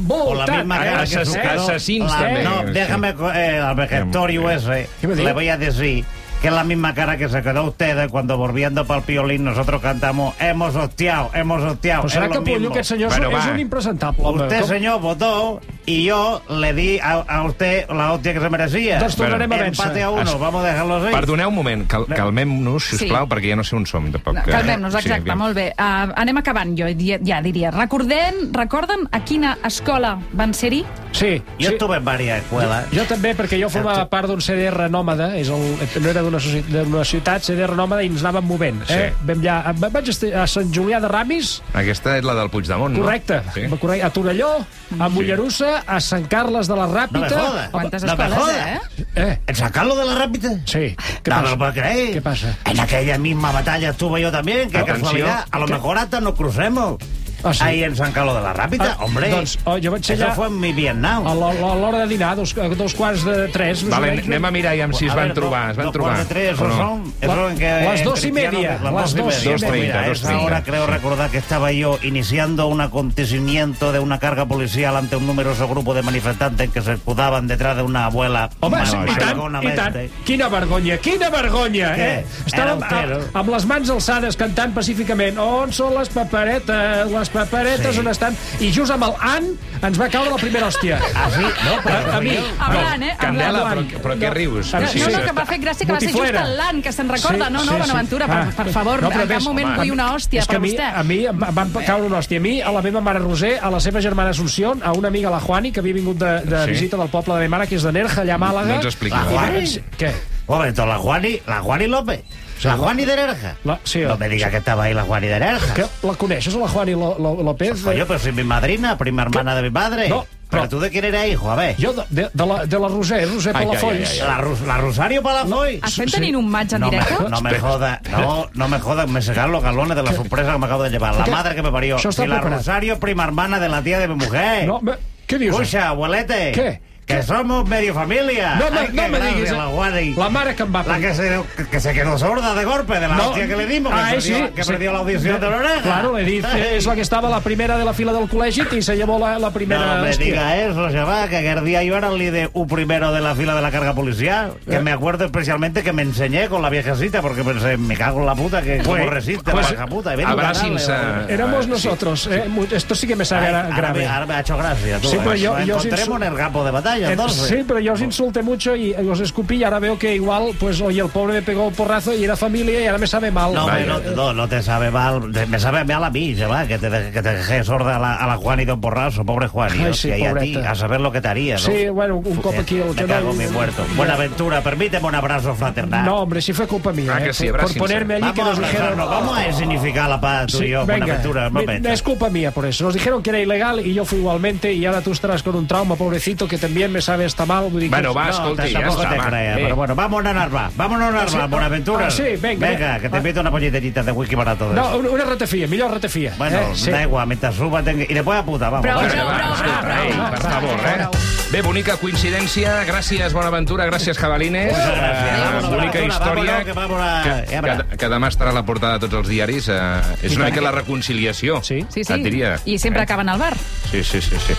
O 0.07 0.33
la 0.35 0.47
misma 0.47 0.77
cara 0.79 1.03
que 1.05 1.15
Assass- 1.17 1.25
su 1.27 1.33
quedó- 1.33 1.61
assassins 1.61 2.11
la- 2.11 2.17
també. 2.17 2.43
No, 2.43 2.63
déjame, 2.73 3.13
eh, 3.35 3.59
al 3.59 3.75
vejestorio 3.75 4.49
ese, 4.49 4.87
le 5.03 5.33
voy 5.33 5.49
a 5.49 5.57
decir 5.57 6.05
que 6.41 6.47
es 6.47 6.53
la 6.53 6.63
misma 6.63 6.93
cara 6.93 7.17
que 7.17 7.27
se 7.27 7.41
quedó 7.41 7.65
usted 7.65 8.09
cuando 8.09 8.37
volviendo 8.37 8.85
para 8.85 8.99
el 8.99 9.05
piolín 9.05 9.43
nosotros 9.43 9.81
cantamos 9.81 10.33
hemos 10.39 10.75
hostiado, 10.75 11.29
hemos 11.33 11.61
hostiado. 11.63 12.03
Però 12.03 12.09
serà 12.09 12.25
es 12.29 12.35
lo 12.35 12.43
que 12.43 12.51
Pollo, 12.51 12.59
mismo. 12.59 12.73
aquest 12.75 12.89
senyor 12.89 13.09
Bueno, 13.11 13.29
és 13.37 13.45
va. 13.45 13.51
un 13.51 13.59
impresentable, 13.59 14.23
home. 14.23 14.43
Usted, 14.43 14.63
señor, 14.63 15.01
votó 15.01 15.59
y 15.89 16.03
yo 16.05 16.41
le 16.49 16.73
di 16.73 16.99
a, 16.99 17.13
a 17.27 17.43
usted 17.43 17.89
la 17.89 18.13
hostia 18.13 18.33
que 18.33 18.39
se 18.39 18.49
merecía. 18.49 18.99
Doncs 18.99 19.15
tornarem 19.17 19.51
a 19.51 19.57
vèncer. 19.57 19.81
Empate 19.89 20.03
a 20.03 20.09
uno, 20.11 20.37
vamos 20.39 20.63
a 20.63 20.67
dejarlo 20.67 20.95
así. 20.97 21.11
Perdoneu 21.15 21.49
un 21.49 21.55
moment, 21.55 21.87
cal, 21.89 22.05
calmem-nos, 22.05 22.83
sisplau, 22.93 23.25
Sí. 23.25 23.29
perquè 23.33 23.49
ja 23.49 23.55
no 23.55 23.63
sé 23.63 23.75
on 23.75 23.85
som. 23.89 24.11
Tampoc, 24.11 24.35
No, 24.35 24.43
Calmem-nos, 24.45 24.93
Eh, 24.93 24.99
exacte, 24.99 25.21
aviam. 25.21 25.37
molt 25.39 25.55
bé. 25.55 25.73
Uh, 25.79 26.13
anem 26.15 26.37
acabant, 26.37 26.75
jo 26.77 26.85
ja 27.25 27.41
diria. 27.41 27.71
Recordem, 27.71 28.51
recorden 28.53 29.07
a 29.11 29.23
quina 29.25 29.57
escola 29.65 30.19
van 30.33 30.53
ser-hi? 30.53 30.85
Sí, 31.11 31.41
Yo 31.57 31.69
sí. 31.69 31.73
estuve 31.73 31.97
en 31.97 32.05
varias 32.05 32.43
escuelas. 32.43 32.85
Jo 32.93 33.03
també, 33.09 33.35
perquè 33.35 33.59
jo 33.61 33.67
formava 33.69 34.07
part 34.09 34.27
d'un 34.27 34.39
CDR 34.41 34.89
nòmada, 34.91 35.35
és 35.39 35.49
el, 35.49 35.77
no 36.03 36.09
era 36.09 36.21
d'una 36.21 37.03
ciutat, 37.03 37.41
CDR 37.41 37.73
nòmada, 37.75 38.03
i 38.03 38.07
ens 38.07 38.21
anàvem 38.23 38.45
movent. 38.45 38.83
Eh? 38.89 39.11
Sí. 39.15 39.25
Vam 39.25 39.41
allà, 39.41 39.73
va- 39.79 39.89
vaig 39.89 40.07
estar 40.09 40.29
a 40.43 40.45
Sant 40.47 40.71
Julià 40.71 40.99
de 41.01 41.07
Ramis, 41.07 41.61
Aquesta 41.73 42.17
és 42.17 42.23
la 42.23 42.35
del 42.35 42.49
Puigdemont, 42.49 42.93
no? 42.95 43.01
correcte, 43.03 43.41
Sí. 43.53 43.61
correcte, 43.79 44.03
a 44.05 44.09
Torelló, 44.11 44.65
a 44.99 45.09
Mollerussa, 45.09 45.78
a 45.87 45.99
Sant 45.99 46.27
Carles 46.27 46.67
de 46.67 46.75
la 46.75 46.87
No 46.87 46.93
me 46.93 46.99
Ràpita... 46.99 47.29
jodas. 47.39 47.69
Quantes 47.69 48.03
no 48.03 48.15
me 48.15 48.25
escoles, 48.27 48.55
eh? 48.57 48.79
Eh, 49.15 49.39
¿En 49.47 49.55
sacarlo 49.55 49.95
de 49.95 50.05
la 50.05 50.15
rápida? 50.15 50.51
sí. 50.65 50.95
Què 51.23 51.29
no 51.29 51.41
passa? 51.43 51.57
puedo 51.57 51.73
creer. 51.73 52.13
¿Qué 52.13 52.21
pasa? 52.21 52.57
En 52.65 52.79
aquella 52.79 53.17
misma 53.17 53.51
batalla 53.51 53.89
estuve 53.91 54.21
yo 54.21 54.31
también. 54.31 54.69
Qué 54.69 54.77
Atención. 54.77 55.01
casualidad. 55.03 55.45
A 55.51 55.59
lo 55.59 55.67
mejor 55.67 55.97
hasta 55.97 56.19
nos 56.21 56.33
crucemos. 56.35 56.97
Ah, 57.43 57.53
sí? 57.53 57.63
Ahí 57.63 57.83
en 57.83 57.95
San 57.95 58.11
Carlos 58.11 58.35
de 58.35 58.41
la 58.41 58.53
Rápida. 58.53 58.95
Ah, 58.99 59.05
Hombre, 59.05 59.29
doncs, 59.29 59.57
oh, 59.65 59.77
jo 59.81 59.91
vaig 59.91 60.03
ser 60.03 60.15
eso 60.17 60.25
allà- 60.25 60.35
fue 60.35 60.49
mi 60.49 60.73
Vietnam. 60.73 61.25
A 61.27 61.33
l'hora 61.35 61.97
a 61.97 62.01
de 62.01 62.07
dinar, 62.07 62.35
dos, 62.35 62.55
a 62.57 62.67
dos 62.69 62.93
quarts 62.93 63.23
de 63.23 63.47
tres... 63.49 63.83
més 63.83 63.93
o 63.93 63.99
Vale, 63.99 64.21
anem 64.21 64.45
a 64.45 64.51
mirar 64.51 64.71
aviam 64.73 64.93
si 64.93 65.05
es 65.05 65.11
A 65.11 65.15
van 65.15 65.33
trobar. 65.33 65.61
dos- 65.67 65.71
Es 65.71 65.77
van 65.77 65.85
dos 65.85 65.93
trobar. 65.93 66.13
cuartos 66.15 66.27
de 66.29 66.33
tres, 66.33 66.59
no? 66.59 66.77
son, 66.77 67.13
en 67.51 67.57
que 67.57 67.69
Las 67.85 67.99
en 67.99 68.05
dos 68.05 68.23
y 68.25 68.31
media, 68.31 68.79
las 68.83 69.15
dos 69.15 69.45
y 69.45 69.49
dos 69.49 69.61
media. 69.61 70.03
Dos 70.07 70.21
dos 70.21 70.29
esa 70.31 70.39
hora 70.39 70.63
creo 70.63 70.85
recordar 70.87 71.29
que 71.29 71.37
estaba 71.37 71.71
yo 71.71 71.97
iniciando 72.03 72.67
un 72.67 72.81
acontecimiento 72.81 73.91
de 73.91 73.99
una 73.99 74.19
carga 74.19 74.45
policial 74.45 74.95
ante 74.95 75.15
un 75.15 75.27
numeroso 75.27 75.67
grupo 75.67 75.93
de 75.93 76.01
manifestantes 76.03 76.69
que 76.69 76.81
se 76.81 76.93
escudaban 76.93 77.47
detrás 77.47 77.75
de 77.77 77.83
una 77.83 78.05
abuela 78.05 78.49
Home, 78.59 78.85
sí, 78.85 78.95
i 78.95 79.15
tant, 79.15 79.63
i 79.63 79.75
tant. 79.75 79.95
Quina 80.25 80.47
vergonya, 80.49 80.97
quina 80.97 81.29
vergonya, 81.29 81.93
Què? 81.95 82.07
eh? 82.19 82.25
Estàvem 82.45 82.59
Era 82.59 82.75
un 82.75 82.83
a, 82.83 83.39
amb 83.39 83.49
les 83.53 83.65
mans 83.65 83.89
alçades 83.89 84.35
cantant 84.39 84.73
pacíficament 84.75 85.37
on 85.39 85.71
són 85.73 85.93
les 85.97 86.09
paperetes, 86.09 87.11
les 87.11 87.28
paperetes 87.29 87.93
Sí. 87.95 87.99
on 87.99 88.07
estan? 88.07 88.35
I 88.59 88.71
just 88.73 88.91
amb 88.91 89.03
el 89.03 89.13
an 89.19 89.45
ens 89.81 89.99
va 89.99 90.09
caure 90.09 90.29
la 90.31 90.37
primera 90.37 90.67
hòstia. 90.67 90.99
Ah, 91.15 91.29
sí? 91.31 91.41
No, 91.41 91.75
però 91.83 91.95
a, 92.13 92.17
a 92.17 92.21
mi. 92.21 92.33
Hablant, 92.59 93.03
eh? 93.03 93.15
Candela, 93.19 93.63
però, 93.69 93.83
però 94.03 94.15
què 94.19 94.31
rius? 94.33 94.73
No, 94.73 94.79
No, 94.81 94.87
Sí, 94.87 94.99
no, 94.99 95.05
sí, 95.05 95.11
no, 95.13 95.21
que 95.23 95.33
m'ha 95.33 95.45
fet 95.45 95.61
gràcia 95.61 95.85
que 95.85 95.93
va 95.93 95.99
ser 95.99 96.09
just 96.09 96.19
Botiflera. 96.19 96.43
el 96.45 96.57
LAN, 96.57 96.81
que 96.81 96.91
se'n 96.91 97.07
recorda. 97.09 97.33
Sí, 97.33 97.39
no, 97.39 97.49
no, 97.49 97.59
sí, 97.63 97.69
sí. 97.69 97.79
Bonaventura, 97.79 98.27
per, 98.27 98.37
Ah. 98.37 98.49
per 98.57 98.67
favor, 98.73 99.01
No, 99.01 99.11
en 99.11 99.27
cap 99.27 99.41
moment 99.43 99.75
vull 99.77 99.91
una 99.91 100.13
hòstia 100.13 100.45
per 100.45 100.55
a 100.55 100.59
mi, 100.59 100.71
vostè. 100.73 100.91
a 100.95 101.03
mi 101.03 101.25
em 101.25 101.39
va- 101.41 101.51
van 101.51 101.71
caure 101.71 102.05
una 102.07 102.17
hòstia. 102.19 102.37
A 102.37 102.41
mi, 102.41 102.61
a 102.61 102.71
la 102.71 102.81
meva 102.81 103.01
mare 103.01 103.19
Roser, 103.19 103.59
a 103.61 103.69
la 103.69 103.79
seva 103.79 104.01
germana 104.01 104.31
Assumpción, 104.31 104.81
a 104.83 104.91
una 104.93 105.07
amiga, 105.07 105.29
la 105.29 105.39
Juani, 105.39 105.71
que 105.71 105.79
havia 105.79 105.93
vingut 105.93 106.17
de, 106.17 106.41
de 106.41 106.65
Sí. 106.65 106.71
visita 106.71 106.97
del 106.97 107.09
poble 107.09 107.35
de 107.35 107.47
ma 107.47 107.57
mare, 107.57 107.67
que 107.69 107.75
és 107.75 107.83
de 107.83 107.91
Nerja, 107.91 108.21
allà 108.23 108.35
a 108.35 108.37
Màlaga. 108.37 108.67
No 108.67 108.75
ens 108.75 108.85
expliquis. 108.85 109.19
I 109.19 109.23
La 109.23 109.29
Juani? 109.31 109.65
Què? 109.97 110.13
Un 110.47 110.57
momento, 110.57 110.85
la 110.85 110.97
Juani, 110.97 111.41
la 111.45 111.59
Juani 111.61 111.87
López. 111.87 112.21
La 112.63 112.77
Juani 112.77 113.05
de 113.05 113.15
Nerja. 113.15 113.55
La, 113.63 113.79
sí, 113.83 113.99
No 114.01 114.17
me 114.17 114.27
diga 114.29 114.49
que 114.49 114.57
estaba 114.57 114.83
ahí 114.83 114.93
la 114.93 115.03
Juani 115.03 115.27
de 115.27 115.39
Nerja. 115.39 115.73
que 115.73 115.85
la 116.03 116.13
coneixes, 116.15 116.53
la 116.55 116.67
Juani 116.67 116.91
Lo- 116.91 117.17
Lo- 117.19 117.41
López? 117.43 117.81
Pues 117.83 117.97
yo, 117.97 118.05
pero 118.07 118.19
soy 118.19 118.31
mi 118.33 118.43
madrina, 118.43 118.97
prima 118.97 119.21
hermana 119.23 119.55
de 119.55 119.61
mi 119.61 119.69
padre. 119.69 120.09
No, 120.09 120.25
pero 120.49 120.63
no. 120.63 120.69
tú 120.69 120.79
de 120.79 120.89
quién 120.89 121.05
eres 121.05 121.31
hijo, 121.31 121.49
a 121.51 121.55
ver. 121.55 121.75
Jo, 121.79 121.93
de, 121.93 122.03
de, 122.09 122.29
de, 122.33 122.45
la, 122.45 122.65
de 122.65 122.79
la 122.79 122.87
Roser, 122.87 123.29
Roser 123.29 123.55
Ai, 123.55 123.61
ai, 123.63 123.67
Palafolls. 123.67 124.09
ai, 124.09 124.19
ai, 124.19 124.27
La, 124.27 124.37
Ros- 124.41 124.61
la 124.61 124.77
Rosario 124.77 125.21
Palafoy. 125.23 125.79
Estem 125.85 126.09
tenint 126.09 126.35
un 126.35 126.49
match 126.49 126.73
en 126.73 126.81
No 126.81 126.91
me, 126.91 126.97
directe? 126.99 127.23
no 127.29 127.41
me 127.41 127.59
joda, 127.59 128.01
no, 128.11 128.49
no 128.53 128.67
me 128.67 128.79
joda, 128.79 129.05
me 129.07 129.21
sacan 129.21 129.51
los 129.51 129.63
galones 129.63 129.95
de 129.95 130.03
la 130.03 130.11
sorpresa 130.13 130.51
que 130.53 130.57
me 130.57 130.65
acabo 130.65 130.83
de 130.83 130.89
llevar. 130.89 131.15
La 131.15 131.23
¿Qué? 131.23 131.31
madre 131.31 131.55
que 131.55 131.61
me 131.61 131.71
parió. 131.71 131.97
Això 131.97 132.09
està 132.09 132.23
Si 132.23 132.27
la 132.27 132.35
preparat. 132.41 132.57
Rosario, 132.59 132.99
prima 132.99 133.23
hermana 133.23 133.59
de 133.59 133.69
la 133.69 133.81
tía 133.81 133.99
de 133.99 134.07
mi 134.07 134.15
mujer. 134.15 134.67
No, 134.67 134.81
me, 134.81 134.93
què 135.27 135.37
dius? 135.37 135.53
Escucha, 135.53 135.89
abuelete. 135.89 136.51
¿Qué? 136.51 136.81
Que 137.09 137.23
somos 137.23 137.67
medio 137.67 137.91
familia. 137.95 138.53
No, 138.59 138.69
no, 138.69 138.79
Ay, 138.81 138.89
no 138.93 139.09
me 139.09 139.19
diguis, 139.19 139.49
eh. 139.49 139.55
La, 139.57 139.65
Juani. 139.65 140.13
La 140.13 140.29
mare 140.29 140.53
que 140.55 140.61
em 140.61 140.75
va... 140.75 140.83
La 140.83 140.99
que 140.99 141.15
se, 141.15 141.41
que 141.71 141.79
se 141.79 141.91
quedó 141.91 142.19
sorda 142.19 142.53
de 142.53 142.63
golpe 142.63 142.99
de 142.99 143.07
la 143.07 143.15
No. 143.15 143.29
hostia 143.29 143.47
que 143.47 143.55
le 143.55 143.65
dimos, 143.65 143.91
que, 143.91 143.99
Ah, 143.99 144.07
perdió, 144.11 144.37
sí, 144.37 144.43
que 144.55 144.63
sí. 144.63 144.71
perdió 144.71 144.91
la 144.93 144.99
audición 144.99 145.39
de 145.41 145.49
la 145.49 145.57
oreja. 145.57 145.81
Claro, 145.81 146.15
le 146.15 146.23
dice, 146.23 146.47
Ay. 146.47 146.61
és 146.77 146.85
la 146.85 146.93
que 146.93 147.01
estava 147.01 147.27
a 147.27 147.31
la 147.31 147.39
primera 147.39 147.79
de 147.79 147.83
la 147.85 147.93
fila 147.93 148.13
del 148.13 148.29
col·legi 148.29 148.61
i 148.77 148.81
se 148.83 148.95
llevó 148.95 149.17
la, 149.17 149.39
la 149.39 149.49
primera... 149.49 149.95
No 149.97 150.03
me 150.03 150.15
diga 150.15 150.55
eso, 150.55 150.87
chaval, 150.91 151.27
que 151.29 151.37
aquel 151.37 151.65
día 151.65 151.81
yo 151.81 151.97
era 151.97 152.09
el 152.09 152.17
líder 152.19 152.51
un 152.53 152.67
primero 152.67 153.11
de 153.11 153.21
la 153.21 153.33
fila 153.33 153.55
de 153.55 153.61
la 153.63 153.71
carga 153.71 153.95
policial. 153.95 154.53
Que 154.69 154.75
Eh. 154.75 154.79
me 154.79 154.91
acuerdo 154.91 155.25
especialmente 155.25 155.81
que 155.81 155.91
me 155.91 156.03
enseñé 156.03 156.47
con 156.47 156.61
la 156.61 156.69
viejecita, 156.69 157.23
porque 157.23 157.43
pensé, 157.43 157.75
me 157.77 157.97
cago 157.97 158.19
en 158.19 158.27
la 158.27 158.35
puta, 158.35 158.61
que 158.61 158.83
Pues- 158.85 158.99
cómo 159.01 159.09
resiste 159.09 159.51
pues- 159.51 159.65
la 159.65 159.69
vieja 159.71 159.87
puta. 159.87 160.15
Ven, 160.15 160.27
Abracin-se. 160.27 160.91
ganarle, 160.91 161.33
Éramos 161.33 161.67
nosotros. 161.67 162.27
Eh? 162.31 162.45
Mu- 162.47 162.67
Esto 162.69 162.93
sí 162.93 163.07
que 163.07 163.15
me 163.15 163.25
sabe 163.25 163.47
ahora, 163.47 163.63
grave. 163.75 163.99
me, 164.01 164.05
ahora 164.07 164.25
me 164.27 164.33
ha 164.35 164.39
hecho 164.41 164.55
gracia, 164.55 164.99
tú. 165.01 165.09
Sí, 165.09 165.17
pero 165.17 165.33
eh. 165.33 165.39
yo- 165.39 165.57
Nos 165.57 165.65
yo 165.65 165.77
os 165.77 165.85
encontremos 165.85 166.21
en 166.21 166.27
el 166.27 166.35
campo 166.37 166.63
de 166.63 166.69
batalla, 166.71 166.98
Eh, 167.03 167.11
entonces. 167.11 167.47
Sí, 167.47 167.63
pero 167.67 167.79
yo 167.79 167.93
os 167.93 168.01
insulté 168.01 168.41
mucho 168.41 168.75
y 168.75 168.93
os 168.93 169.19
escupí 169.19 169.55
y 169.57 169.63
ahora 169.63 169.79
veo 169.79 169.97
que 169.97 170.15
igual, 170.15 170.51
pues, 170.59 170.79
oye, 170.81 171.01
el 171.01 171.09
pobre 171.09 171.33
me 171.35 171.41
pegó 171.41 171.67
un 171.67 171.73
porrazo 171.73 172.13
y 172.13 172.23
era 172.23 172.35
familia 172.35 172.81
y 172.81 172.85
ahora 172.85 172.97
me 172.97 173.07
sabe 173.07 173.31
mal. 173.31 173.53
No, 173.53 173.65
Vaya. 173.67 173.85
no, 173.85 173.99
no, 174.15 174.33
no 174.33 174.47
te 174.47 174.61
sabe 174.61 174.91
mal, 174.91 175.31
te- 175.33 175.45
me 175.45 175.59
sabe 175.59 175.83
mal 175.85 176.03
a 176.03 176.09
mí, 176.09 176.35
chaval, 176.37 176.67
que 176.67 176.77
te, 176.77 176.89
que 177.11 177.21
te 177.21 177.33
dejé 177.33 177.63
sorda 177.63 177.95
a 177.95 177.99
la, 177.99 178.15
a 178.15 178.27
la 178.27 178.35
Juan 178.37 178.59
y 178.59 178.65
don 178.65 178.79
Porrazo, 178.81 179.25
pobre 179.25 179.47
Juan. 179.47 179.69
Y, 179.77 179.83
Ay, 179.83 179.89
hostia, 179.89 180.15
sí, 180.15 180.21
y 180.21 180.25
a 180.25 180.35
ti, 180.35 180.55
a 180.57 180.75
saber 180.75 181.01
lo 181.01 181.11
que 181.11 181.21
te 181.21 181.27
haría, 181.27 181.55
¿no? 181.55 181.59
Sí, 181.59 181.89
bueno, 181.89 182.17
un 182.17 182.35
cop 182.37 182.53
aquí... 182.59 182.77
El 182.79 182.93
Me 182.95 183.05
cago 183.05 183.33
mi 183.33 183.47
muerto. 183.47 183.85
Buenaventura, 183.95 184.61
permíteme 184.61 185.07
un 185.07 185.15
abrazo 185.15 185.53
fraternal. 185.55 186.05
No, 186.05 186.21
hombre, 186.21 186.41
sí 186.41 186.53
fue 186.53 186.67
culpa 186.67 186.91
mía. 186.91 187.13
Ah, 187.15 187.21
eh, 187.21 187.25
que 187.27 187.33
sí, 187.33 187.47
por- 187.49 187.77
ponerme 187.77 188.15
allí 188.15 188.31
que 188.33 188.43
nos 188.43 188.57
dijeron... 188.59 188.97
vamos 188.97 189.37
a 189.37 189.51
significar 189.53 190.09
la 190.09 190.19
paz, 190.21 190.47
tú 190.51 190.57
Sí, 190.59 190.65
y 190.65 190.69
yo, 190.69 190.85
venga. 190.85 191.05
Buenaventura, 191.05 191.47
un 191.47 191.53
Mi- 191.53 191.59
momento. 191.61 191.89
Es 191.89 192.01
culpa 192.03 192.29
mía 192.29 192.51
por 192.51 192.65
eso. 192.65 192.83
Nos 192.85 192.93
dijeron 192.93 193.21
que 193.23 193.29
era 193.29 193.39
ilegal 193.39 193.85
y 193.85 193.93
yo 193.93 194.05
fui 194.05 194.19
igualmente 194.19 194.73
y 194.73 194.85
ahora 194.85 195.01
tú 195.01 195.11
estarás 195.11 195.43
con 195.43 195.55
un 195.55 195.67
trauma, 195.67 195.95
pobrecito, 195.95 196.47
que 196.47 196.57
también 196.57 196.88
me 196.89 197.01
sabe 197.01 197.25
hasta 197.25 197.45
mal. 197.45 197.69
Vull 197.69 197.81
dir 197.81 197.89
que- 197.89 197.95
Bueno, 197.95 198.13
va, 198.13 198.25
No, 198.25 198.29
escolti, 198.31 198.71
ja 198.73 198.79
està, 198.87 199.31
va. 199.31 199.43
Eh. 199.43 199.53
pero 199.55 199.75
bueno, 199.75 199.95
vámonos 199.95 200.29
a 200.29 200.33
Narva, 200.33 200.71
vámonos 200.75 201.07
a 201.09 201.11
Narva, 201.11 201.29
Sí, 201.29 201.37
Buenaventura. 201.49 202.07
ah, 202.07 202.11
sí, 202.11 202.23
venga, 202.39 202.67
Venga, 202.69 202.99
que 202.99 203.09
te 203.09 203.17
invito 203.17 203.41
una 203.41 203.51
polletita 203.51 204.03
de 204.03 204.11
whisky 204.11 204.35
para 204.35 204.55
todo 204.55 204.73
No, 204.73 204.97
una, 204.97 205.23
ratafia, 205.25 205.67
millor 205.67 205.91
ratafia. 205.91 206.33
Bueno, 206.37 206.57
eh? 206.57 206.67
Sí. 206.73 206.91
da 206.91 207.01
igual, 207.03 207.27
mientras 207.27 207.55
suba 207.55 207.81
tengo... 207.83 208.03
Y 208.03 208.13
después 208.13 208.39
a 208.39 208.43
puta, 208.43 208.69
vamos. 208.69 208.85
Prou, 208.85 208.99
prou, 208.99 209.09
prou, 209.09 209.81
prou, 209.81 210.29
per 210.31 210.39
favor, 210.41 210.79
eh? 210.85 211.07
Bé, 211.51 211.61
bonica 211.63 211.97
coincidència. 211.97 212.83
Gràcies, 212.85 213.33
Bonaventura. 213.33 213.85
Gràcies, 213.87 214.17
Jabalines. 214.19 214.71
Gracias. 214.71 214.93
Eh, 214.99 215.41
Vámonos, 215.41 215.69
bonica 215.69 215.99
Bonaventura, 215.99 216.05
història 216.05 216.73
vamos 216.75 217.83
que, 217.89 217.97
que 217.97 218.09
demà 218.09 218.27
estarà 218.29 218.51
a 218.51 218.53
la 218.53 218.63
portada 218.67 218.99
de 218.99 219.07
tots 219.07 219.15
els 219.23 219.27
diaris. 219.29 219.67
Eh, 219.67 219.79
és 220.21 220.35
una 220.37 220.45
mica 220.45 220.61
la 220.61 220.71
reconciliació. 220.71 221.63
Sí. 221.63 221.85
Sí, 221.89 222.03
sí. 222.03 222.13
Et 222.13 222.21
diria. 222.23 222.59
I 222.65 222.77
sempre 222.77 223.01
Eh? 223.01 223.03
acaben 223.03 223.29
al 223.29 223.39
bar. 223.39 223.55
Sí, 223.89 224.03
sí, 224.03 224.21
sí, 224.21 224.35
sí. 224.37 224.53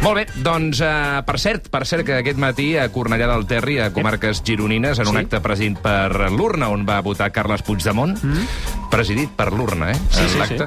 Molt 0.00 0.16
bé, 0.16 0.26
doncs, 0.40 0.80
uh, 0.80 1.20
per 1.28 1.36
cert, 1.38 1.68
per 1.68 1.82
cert 1.86 2.06
que 2.08 2.14
aquest 2.22 2.38
matí 2.40 2.70
a 2.80 2.86
Cornellà 2.92 3.26
del 3.28 3.44
Terri, 3.46 3.78
a 3.78 3.90
comarques 3.92 4.40
gironines, 4.46 4.98
en 4.98 5.08
un 5.10 5.18
Sí. 5.18 5.24
acte 5.26 5.40
presidit 5.44 5.78
per 5.84 6.30
l'urna, 6.32 6.70
on 6.72 6.86
va 6.88 7.00
votar 7.04 7.30
Carles 7.30 7.60
Puigdemont, 7.62 8.16
mm. 8.22 8.79
Presidit 8.90 9.30
per 9.30 9.52
l'urna, 9.52 9.92
eh, 9.92 9.98
Sí, 10.10 10.20
en 10.24 10.28
sí, 10.28 10.38
l'acte. 10.38 10.66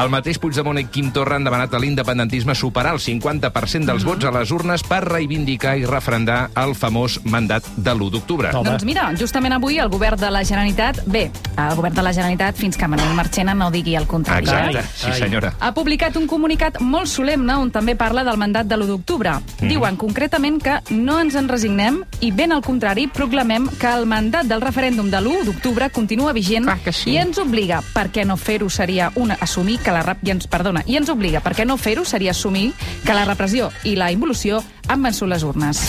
El 0.00 0.10
mateix 0.10 0.38
Puigdemont 0.42 0.78
i 0.80 0.86
Quim 0.90 1.12
Torra 1.14 1.36
han 1.36 1.44
demanat 1.46 1.74
a 1.74 1.78
l'independentisme 1.78 2.54
superar 2.54 2.94
el 2.94 3.00
50% 3.00 3.86
dels 3.86 4.04
vots 4.04 4.24
a 4.24 4.32
les 4.34 4.50
urnes 4.50 4.82
per 4.82 5.02
reivindicar 5.06 5.76
i 5.78 5.86
refrendar 5.86 6.50
el 6.56 6.74
famós 6.74 7.20
mandat 7.24 7.64
de 7.76 7.94
l'1 7.94 8.10
d'octubre. 8.10 8.50
Doncs 8.52 8.84
mira, 8.84 9.08
justament 9.18 9.54
avui 9.56 9.78
el 9.78 9.88
govern 9.88 10.18
de 10.20 10.30
la 10.30 10.44
Generalitat... 10.44 11.02
Bé, 11.06 11.30
el 11.56 11.76
govern 11.76 11.94
de 11.94 12.02
la 12.02 12.12
Generalitat 12.12 12.56
fins 12.56 12.76
que 12.76 12.88
Manuel 12.88 13.14
Marchena 13.14 13.54
no 13.54 13.70
digui 13.70 13.94
el 13.96 14.06
contrari. 14.06 14.44
Exacte, 14.44 14.78
eh? 14.78 14.84
sí 14.94 15.12
senyora. 15.20 15.54
ha 15.60 15.72
publicat 15.74 16.16
un 16.16 16.26
comunicat 16.26 16.80
molt 16.80 17.06
solemne 17.10 17.56
on 17.56 17.70
també 17.70 17.94
parla 17.96 18.24
del 18.24 18.38
mandat 18.40 18.66
de 18.66 18.76
l'1 18.76 18.86
d'octubre. 18.86 19.30
Mhm. 19.60 19.68
Diuen 19.68 19.96
concretament 19.96 20.60
que 20.62 20.80
no 20.90 21.20
ens 21.20 21.34
en 21.34 21.48
resignem 21.48 22.02
i 22.20 22.30
ben 22.32 22.52
al 22.52 22.62
contrari 22.62 23.06
proclamem 23.06 23.68
que 23.78 23.86
el 23.86 24.06
mandat 24.06 24.46
del 24.46 24.60
referèndum 24.60 25.10
de 25.10 25.20
l'1 25.20 25.44
d'octubre 25.44 25.90
continua 25.90 26.32
vigent 26.32 26.64
Clar 26.64 26.78
que 26.84 26.92
sí. 26.92 27.10
i 27.10 27.16
ens 27.18 27.38
obliga, 27.38 27.59
perquè 27.94 28.24
no 28.24 28.36
fer-ho 28.40 28.70
seria 28.70 29.10
una, 29.20 29.36
assumir 29.40 29.78
que 29.84 29.92
la 29.92 30.02
rep, 30.06 30.22
i 30.24 30.32
ens 30.32 30.48
perdona, 30.50 30.82
i 30.86 30.96
ens 30.96 31.10
obliga, 31.12 31.42
perquè 31.44 31.66
no 31.66 31.76
fer-ho 31.76 32.04
seria 32.08 32.32
assumir 32.32 32.72
que 33.04 33.16
la 33.16 33.26
repressió 33.28 33.70
i 33.84 33.96
la 33.96 34.10
involució 34.12 34.62
han 34.88 35.02
vençut 35.04 35.28
les 35.28 35.42
urnes. 35.46 35.80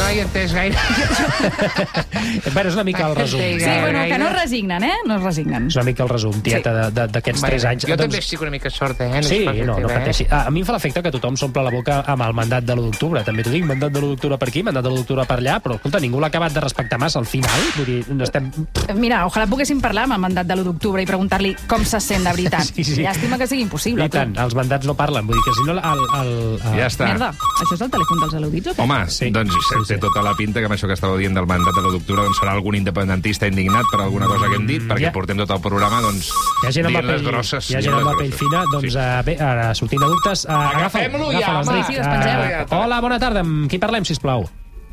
No 0.00 0.08
hi 0.10 0.18
he 0.18 0.24
entès 0.24 0.52
gaire. 0.56 0.76
bueno, 2.54 2.68
és 2.70 2.74
una 2.74 2.84
mica 2.84 3.06
el 3.08 3.14
resum. 3.16 3.40
Sí, 3.40 3.64
bueno, 3.80 4.04
que 4.08 4.18
no 4.18 4.28
es 4.28 4.34
resignen, 4.42 4.84
eh? 4.84 4.94
No 5.06 5.16
es 5.16 5.22
resignen. 5.22 5.66
És 5.68 5.76
una 5.76 5.84
mica 5.84 6.02
el 6.02 6.08
resum, 6.08 6.40
tieta, 6.42 6.72
de- 6.74 6.90
de- 6.90 7.06
d'aquests 7.08 7.40
Bueno, 7.40 7.52
tres 7.52 7.64
anys. 7.64 7.86
Jo 7.86 7.96
també 7.96 8.18
estic 8.18 8.40
una 8.42 8.50
mica 8.50 8.70
sorda, 8.70 9.06
eh? 9.18 9.22
Sí, 9.22 9.44
no, 9.44 9.78
no 9.78 9.88
eh? 9.88 9.92
pateixi. 9.92 10.26
Ah, 10.30 10.46
a 10.46 10.50
mi 10.50 10.60
em 10.60 10.66
fa 10.66 10.72
l'efecte 10.74 11.02
que 11.02 11.10
tothom 11.14 11.36
s'omple 11.36 11.62
la 11.62 11.70
boca 11.70 12.00
amb 12.06 12.22
el 12.26 12.34
mandat 12.34 12.64
de 12.64 12.74
l'1 12.74 12.90
d'octubre. 12.90 13.22
També 13.24 13.42
t'ho 13.46 13.50
dic, 13.54 13.64
mandat 13.64 13.92
de 13.92 14.00
l'1 14.00 14.14
d'octubre 14.16 14.38
per 14.38 14.48
aquí, 14.48 14.62
mandat 14.66 14.84
de 14.84 14.90
l'1 14.90 14.96
d'octubre 15.02 15.26
per 15.26 15.38
allà, 15.38 15.60
però, 15.62 15.76
escolta, 15.76 16.00
ningú 16.00 16.20
l'ha 16.20 16.28
acabat 16.32 16.52
de 16.52 16.60
respectar 16.60 16.98
massa 16.98 17.18
al 17.20 17.26
final. 17.26 17.60
Vull 17.76 17.86
dir, 17.86 18.00
no 18.14 18.24
estem... 18.24 18.50
Mira, 18.96 19.22
ojalà 19.26 19.46
poguéssim 19.50 19.80
parlar 19.80 20.04
amb 20.08 20.16
el 20.18 20.24
mandat 20.26 20.46
de 20.48 20.56
l'1 20.56 20.64
d'octubre 20.70 21.02
i 21.02 21.06
preguntar-li 21.06 21.54
com 21.68 21.84
se 21.84 22.00
sent 22.00 22.24
de 22.26 22.32
veritat. 22.34 22.66
Sí, 22.80 22.84
sí. 22.84 23.02
Llàstima 23.02 23.36
que 23.36 23.46
sigui 23.50 23.62
impossible. 23.66 24.06
I 24.06 24.12
tant, 24.12 24.30
els 24.40 24.54
mandats 24.56 24.86
no 24.86 24.94
parlen. 24.96 25.26
Vull 25.26 25.36
dir 25.36 25.42
que 25.44 25.52
si 25.58 25.64
no... 25.66 25.72
El, 25.74 25.80
el, 26.20 26.38
el... 26.70 26.76
Ja 26.78 26.86
està. 26.86 27.08
Merda, 27.10 27.32
això 27.60 27.74
és 27.76 27.82
el 27.84 27.90
telèfon 27.92 28.20
dels 28.22 28.34
al·ludits 28.40 28.72
o 28.72 28.74
què? 28.74 28.82
Home, 28.82 28.98
sí, 29.12 29.28
doncs 29.30 29.54
sí, 29.68 29.78
té 29.92 29.98
tota 30.02 30.22
la 30.26 30.32
pinta 30.38 30.58
que 30.60 30.66
amb 30.70 30.74
això 30.74 30.88
que 30.90 30.96
estàveu 30.98 31.18
dient 31.20 31.36
del 31.36 31.46
mandat 31.46 31.76
de 31.76 31.82
l'1 31.84 31.92
d'octubre 31.98 32.24
doncs 32.26 32.40
serà 32.40 32.56
algun 32.56 32.74
independentista 32.80 33.46
indignat 33.52 33.84
per 33.92 34.00
alguna 34.06 34.26
cosa 34.32 34.48
que 34.50 34.56
hem 34.58 34.66
dit, 34.66 34.82
perquè 34.88 35.08
ja. 35.10 35.12
portem 35.14 35.38
tot 35.44 35.50
el 35.54 35.60
programa 35.64 36.00
doncs, 36.08 36.32
Hi 36.64 36.66
ha 36.68 36.72
gent 36.78 36.86
amb 36.90 36.96
la 36.96 37.00
dient 37.02 37.12
les 37.12 37.22
pell, 37.22 37.30
grosses. 37.30 37.70
hi 37.70 37.76
ha 37.76 37.82
gent 37.84 37.94
amb 37.94 38.00
les 38.02 38.08
la 38.10 38.16
pell 38.18 38.30
grosses. 38.32 38.40
fina, 38.40 38.64
doncs 38.72 38.92
Sí. 38.92 38.98
uh, 38.98 39.22
bé, 39.28 39.36
ara 39.38 39.68
sortint 39.74 40.02
de 40.02 40.08
dubtes, 40.14 40.44
uh, 40.48 40.58
Agafem-lo 40.74 41.30
ja, 41.32 41.60
home. 41.60 41.84
Sí. 41.84 41.98
Uh, 42.00 42.76
hola, 42.80 43.00
bona 43.00 43.18
tarda, 43.22 43.40
amb 43.46 43.68
qui 43.70 43.78
parlem, 43.78 44.04
si 44.08 44.14
plau? 44.20 44.48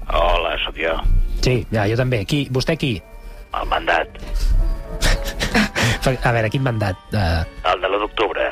Hola, 0.08 0.56
sóc 0.66 0.76
jo, 0.78 0.94
Sí, 1.42 1.66
ja, 1.72 1.88
jo 1.88 1.96
també. 1.96 2.26
Qui? 2.26 2.48
Vostè 2.52 2.76
qui? 2.78 2.96
el 3.58 3.68
mandat. 3.70 4.08
A 6.28 6.32
veure, 6.32 6.50
quin 6.50 6.64
mandat? 6.64 6.96
Uh, 7.12 7.44
El 7.72 7.82
de 7.82 7.88
l'1 7.90 8.00
d'octubre. 8.04 8.44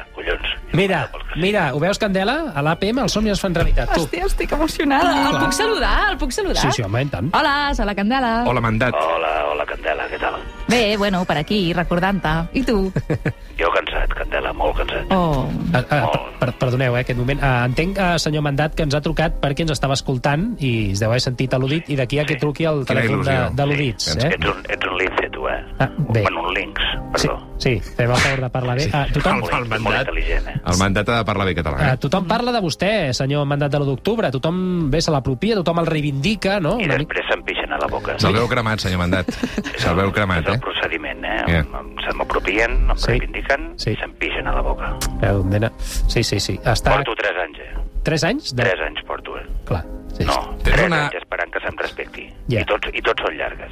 Mira, 0.76 1.00
mira, 1.36 1.64
ho 1.74 1.80
veus, 1.80 1.98
Candela? 2.02 2.52
A 2.56 2.62
l'APM 2.66 3.00
els 3.06 3.14
somnis 3.16 3.34
es 3.36 3.42
fan 3.42 3.56
realitat. 3.56 3.94
Tu. 3.96 4.02
Hòstia, 4.06 4.26
estic 4.30 4.52
emocionada. 4.58 5.14
El 5.26 5.30
Clar. 5.32 5.44
puc 5.46 5.54
saludar? 5.58 5.96
El 6.12 6.18
puc 6.22 6.32
saludar? 6.36 6.62
Sí, 6.62 6.72
sí, 6.78 6.84
home, 6.86 7.02
i 7.02 7.10
tant. 7.12 7.32
Hola, 7.36 7.56
soc 7.78 7.86
la 7.90 7.96
Candela. 7.96 8.34
Hola, 8.50 8.62
mandat. 8.62 8.94
Hola, 9.00 9.34
hola, 9.54 9.66
Candela, 9.66 10.08
què 10.12 10.20
tal? 10.22 10.38
Bé, 10.68 10.98
bueno, 10.98 11.24
per 11.26 11.38
aquí, 11.38 11.60
recordant-te. 11.74 12.36
I 12.60 12.64
tu? 12.68 12.92
Jo 13.56 13.70
cansat, 13.72 14.12
Candela, 14.12 14.50
molt 14.52 14.76
cansat. 14.82 15.12
Oh. 15.16 15.46
Uh, 15.72 15.80
uh, 15.80 16.16
per, 16.42 16.50
perdoneu, 16.60 16.98
eh, 16.98 17.04
aquest 17.06 17.18
moment. 17.22 17.40
Uh, 17.40 17.64
entenc, 17.70 17.96
uh, 17.96 18.18
senyor 18.20 18.44
Mandat, 18.44 18.74
que 18.76 18.84
ens 18.84 18.98
ha 18.98 19.00
trucat 19.00 19.38
perquè 19.40 19.64
ens 19.64 19.72
estava 19.72 19.96
escoltant 19.96 20.58
i 20.60 20.92
es 20.92 21.00
deu 21.00 21.08
haver 21.14 21.22
sentit 21.24 21.54
al·ludit 21.56 21.88
i 21.88 21.96
d'aquí 21.96 22.20
a 22.20 22.26
que 22.28 22.36
truqui 22.42 22.68
el 22.68 22.84
telèfon 22.90 23.24
de, 23.24 23.38
de 23.56 23.68
l'Udits. 23.70 24.10
Ets, 24.12 24.26
Eh? 24.26 24.34
ets, 24.36 24.50
un, 24.52 24.60
ets 24.76 24.90
un 24.92 24.98
lince? 25.00 25.25
Ah, 25.86 26.04
bé. 26.10 26.22
Bueno, 26.22 26.42
un 26.48 26.54
links, 26.54 26.82
Sí, 27.16 27.28
perdó. 27.28 27.48
sí, 27.58 27.80
fem 27.80 28.12
el 28.12 28.18
favor 28.18 28.42
de 28.42 28.50
parlar 28.50 28.76
bé. 28.78 28.84
Sí. 28.84 28.90
Uh, 28.94 29.14
tothom, 29.14 29.40
molt, 29.40 29.80
molt 29.80 29.96
intel·ligent, 29.98 30.48
eh? 30.48 30.62
El 30.66 30.78
mandat 30.78 31.10
ha 31.10 31.18
de 31.20 31.26
parlar 31.26 31.46
bé 31.48 31.56
català. 31.56 31.78
uh, 31.78 31.94
Eh? 31.94 31.98
tothom 31.98 32.28
parla 32.28 32.52
de 32.52 32.60
vostè, 32.62 33.14
senyor 33.14 33.46
Mandat 33.46 33.72
de 33.72 33.78
l'1 33.80 33.86
d'octubre. 33.86 34.32
Tothom 34.32 34.90
bé 34.92 35.02
se 35.02 35.12
l'apropia, 35.12 35.56
tothom 35.56 35.80
el 35.80 35.86
reivindica, 35.88 36.60
no? 36.60 36.80
I 36.80 36.86
Una 36.86 36.98
després 36.98 37.26
se'm 37.30 37.44
pixen 37.44 37.72
a 37.72 37.78
la 37.78 37.88
boca. 37.88 38.18
Se'l 38.20 38.34
veu 38.34 38.48
cremat, 38.48 38.80
senyor 38.80 39.00
mandat. 39.00 39.30
Se'l 39.78 39.96
veu 39.96 40.12
cremat, 40.12 40.42
És 40.44 40.48
el 40.48 40.56
eh? 40.56 40.60
procediment, 40.60 41.24
eh? 41.26 41.60
Em- 41.60 41.96
Se 42.06 42.14
m'apropien, 42.14 42.72
em 42.92 42.98
Sí. 42.98 43.08
reivindiquen 43.08 43.74
Sí. 43.78 43.92
i 43.92 43.96
se'm 43.96 44.14
pixen 44.14 44.48
a 44.48 44.54
la 44.54 44.62
boca. 44.62 44.96
Veu, 45.22 45.44
nena. 45.44 45.72
Sí, 45.80 46.24
sí, 46.24 46.40
sí. 46.40 46.60
Està... 46.64 46.92
Porto 46.98 47.16
tres 47.16 47.32
anys, 47.44 47.58
eh? 47.60 47.74
Tres 48.04 48.24
anys? 48.24 48.54
De... 48.56 48.64
Tres 48.64 48.80
anys 48.86 49.02
porto, 49.08 49.38
eh? 49.40 49.46
Clar. 49.66 49.84
Sí, 50.14 50.24
No, 50.24 50.34
sí. 50.34 50.40
Tens 50.64 50.76
tres 50.76 50.86
una- 50.88 51.06
anys 51.08 51.16
esperant 51.16 51.52
que 51.52 51.60
se'm 51.62 51.76
respecti. 51.78 52.30
Ja. 52.48 52.62
I, 52.62 52.66
tots, 52.66 52.88
I 52.94 53.02
tots 53.02 53.22
són 53.24 53.36
llargues. 53.36 53.72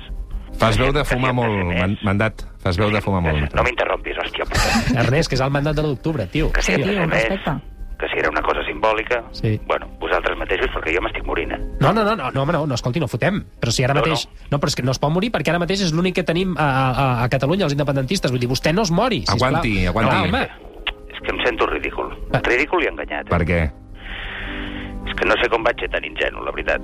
Fas 0.59 0.77
veu 0.79 0.93
de 0.95 1.03
fumar 1.03 1.33
molt, 1.35 1.99
mandat. 2.05 2.45
Fas 2.63 2.77
veu 2.79 2.91
de 2.93 3.01
fumar 3.03 3.21
molt. 3.25 3.53
No 3.57 3.63
m'interrompis, 3.65 4.15
hòstia 4.21 4.45
puta. 4.47 4.71
Ernest, 5.03 5.29
que 5.29 5.35
és 5.35 5.41
el 5.43 5.51
mandat 5.51 5.75
de 5.75 5.83
l'1 5.83 5.95
d'octubre, 5.95 6.27
tio. 6.31 6.51
Que 6.53 6.61
Sí, 6.61 6.75
tio, 6.79 7.05
respecte. 7.07 7.55
que 7.99 8.07
si 8.11 8.17
era 8.19 8.29
una 8.29 8.41
cosa 8.41 8.59
simbòlica, 8.67 9.23
Sí. 9.31 9.59
bueno, 9.67 9.87
vosaltres 9.99 10.37
mateixos, 10.37 10.67
perquè 10.75 10.93
jo 10.95 11.01
m'estic 11.01 11.23
morint, 11.25 11.51
eh? 11.55 11.59
No, 11.79 11.93
no, 11.93 12.03
no, 12.03 12.15
no, 12.15 12.31
no, 12.31 12.45
no, 12.45 12.65
no, 12.67 12.75
escolti, 12.75 12.99
no 12.99 13.07
fotem. 13.07 13.43
Però 13.59 13.71
si 13.71 13.83
ara 13.83 13.93
No, 13.93 14.01
mateix... 14.01 14.27
No. 14.51 14.59
però 14.59 14.67
és 14.67 14.75
que 14.75 14.83
no 14.83 14.91
es 14.91 14.99
pot 14.99 15.11
morir 15.11 15.31
perquè 15.31 15.49
ara 15.53 15.59
mateix 15.59 15.81
és 15.81 15.93
l'únic 15.93 16.15
que 16.15 16.23
tenim 16.27 16.55
a, 16.57 16.67
a, 16.91 17.05
a 17.23 17.29
Catalunya, 17.29 17.65
els 17.65 17.73
independentistes. 17.73 18.31
Vull 18.31 18.39
dir, 18.43 18.49
vostè 18.51 18.73
no 18.73 18.83
es 18.83 18.91
mori, 18.91 19.21
sisplau. 19.25 19.49
Aguanti, 19.55 19.87
aguanti. 19.87 20.09
Clar, 20.11 20.27
home. 20.27 20.43
És 21.13 21.19
que 21.23 21.31
em 21.31 21.39
sento 21.45 21.65
ridícul. 21.67 22.11
Ridícul 22.43 22.83
i 22.83 22.87
enganyat. 22.91 23.29
Per 23.31 23.41
què? 23.47 23.61
És 25.13 25.19
que 25.19 25.27
no 25.29 25.35
sé 25.37 25.47
com 25.51 25.61
vaig 25.61 25.77
ser 25.77 25.89
tan 25.93 26.03
ingenu, 26.07 26.41
la 26.41 26.51
veritat. 26.55 26.81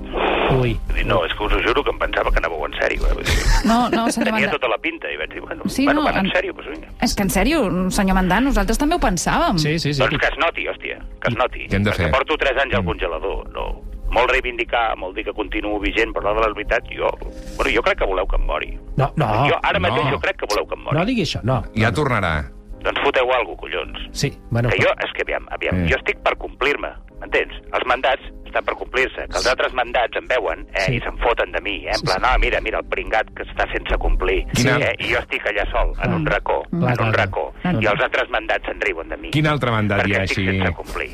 Ui. 0.54 0.76
Dir, 0.94 1.04
no, 1.08 1.24
és 1.26 1.32
que 1.34 1.42
us 1.48 1.52
ho 1.56 1.60
juro 1.66 1.82
que 1.82 1.90
em 1.90 1.98
pensava 1.98 2.30
que 2.30 2.38
anàveu 2.38 2.62
en 2.68 2.76
sèrio, 2.78 3.02
eh? 3.10 3.16
Dir, 3.18 3.38
No, 3.66 3.88
no, 3.90 4.04
senyor 4.06 4.28
tenia 4.30 4.46
Mandat. 4.46 4.54
tota 4.54 4.68
la 4.70 4.78
pinta 4.78 5.10
i 5.10 5.16
vaig 5.18 5.32
dir, 5.34 5.40
bueno, 5.42 5.66
Sí, 5.66 5.84
bueno 5.84 6.00
no, 6.00 6.06
van 6.06 6.20
en 6.22 6.26
en- 6.26 6.32
sèrio, 6.32 6.52
doncs 6.54 6.70
vinga. 6.70 6.88
És 7.02 7.14
que, 7.16 7.22
en 7.26 7.30
sèrio, 7.30 7.90
senyor 7.90 8.14
Mandat, 8.14 8.42
nosaltres 8.46 8.78
també 8.78 8.94
ho 8.94 9.00
pensàvem. 9.02 9.58
Sí, 9.58 9.78
sí, 9.78 9.92
sí. 9.94 10.00
Doncs 10.00 10.16
que 10.18 10.26
es 10.30 10.38
noti, 10.38 10.66
hòstia, 10.68 10.98
que 11.20 11.28
es 11.32 11.36
noti. 11.36 11.66
Què 11.66 11.74
hem 11.76 11.82
de 11.84 11.92
fer? 11.92 12.06
Mm. 12.08 12.12
porto 12.12 12.36
3 12.38 12.62
anys 12.62 12.74
al 12.78 12.84
congelador, 12.84 13.50
no. 13.50 13.66
Molt 14.10 14.30
reivindicar, 14.30 14.96
molt 14.98 15.14
dir 15.14 15.24
que 15.24 15.32
continuo 15.32 15.78
vigent, 15.78 16.12
però 16.14 16.30
la 16.30 16.40
de 16.40 16.46
la 16.46 16.54
veritat, 16.54 16.82
jo... 16.90 17.10
Bueno, 17.56 17.70
jo 17.74 17.82
crec 17.82 17.98
que 17.98 18.06
voleu 18.06 18.26
que 18.26 18.36
em 18.36 18.46
mori. 18.46 18.78
No, 18.96 19.12
no. 19.16 19.26
jo 19.48 19.58
ara 19.62 19.78
mateix 19.78 20.04
no. 20.04 20.10
jo 20.10 20.18
crec 20.20 20.36
que 20.38 20.46
voleu 20.50 20.66
que 20.66 20.74
em 20.74 20.82
mori. 20.82 20.96
No 20.98 21.04
digui 21.04 21.22
això, 21.22 21.42
no. 21.44 21.62
Ja 21.74 21.92
tornarà. 21.92 22.50
Doncs 22.80 22.98
foteu 23.04 23.28
alguna 23.30 23.56
cosa, 23.58 23.76
collons. 23.76 24.08
Sí, 24.12 24.32
bueno... 24.50 24.68
Que 24.70 24.82
jo, 24.82 24.88
és 25.04 25.12
que 25.12 25.22
aviam, 25.22 25.46
aviam, 25.52 25.84
Eh. 25.84 25.88
jo 25.90 25.96
estic 25.98 26.18
per 26.24 26.36
complir-me, 26.38 26.88
m'entens? 27.20 27.56
Els 27.76 27.86
mandats 27.86 28.30
estan 28.50 28.64
per 28.66 28.74
complir-se, 28.76 29.26
que 29.30 29.38
els 29.40 29.46
altres 29.50 29.72
mandats 29.78 30.16
em 30.18 30.26
veuen 30.28 30.66
eh, 30.74 30.86
Sí. 30.86 30.96
i 30.96 31.00
se'n 31.04 31.16
foten 31.22 31.52
de 31.52 31.60
mi, 31.62 31.76
eh, 31.86 31.92
en 31.94 32.02
plan, 32.02 32.24
ah, 32.24 32.36
mira, 32.38 32.60
mira, 32.60 32.78
el 32.82 32.88
pringat 32.90 33.30
que 33.36 33.44
està 33.46 33.66
sense 33.72 33.96
complir, 33.98 34.44
Quina- 34.54 34.78
eh, 34.80 34.94
i 34.98 35.12
jo 35.14 35.18
estic 35.22 35.46
allà 35.46 35.64
sol, 35.70 35.94
en 36.02 36.14
un 36.14 36.26
racó, 36.26 36.62
Clar, 36.70 36.92
en 36.98 37.06
un 37.06 37.12
racó, 37.14 37.52
Clar, 37.62 37.74
i 37.82 37.86
els 37.86 38.00
altres 38.02 38.28
mandats 38.30 38.66
se'n 38.66 38.80
riuen 38.80 39.08
de 39.08 39.16
mi. 39.16 39.30
Quin 39.30 39.46
altre 39.46 39.70
mandat 39.70 40.04
hi 40.06 40.10
perquè 40.12 40.20
ha 40.20 40.24
estic 40.24 40.48
així? 40.48 40.58
sense 40.58 40.74
complir. 40.74 41.10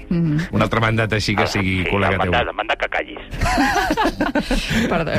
Un 0.53 0.63
altre 0.63 0.81
mandat 0.81 1.13
així 1.13 1.35
que 1.37 1.43
Ah, 1.43 1.47
sigui 1.47 1.85
sí, 1.85 1.91
col·lega 1.91 2.15
el 2.15 2.21
teu. 2.21 2.31
mandat, 2.33 2.49
el 2.49 2.55
mandat 2.55 2.79
que 2.81 2.89
callis. 2.89 3.23
Perdó. 4.89 5.13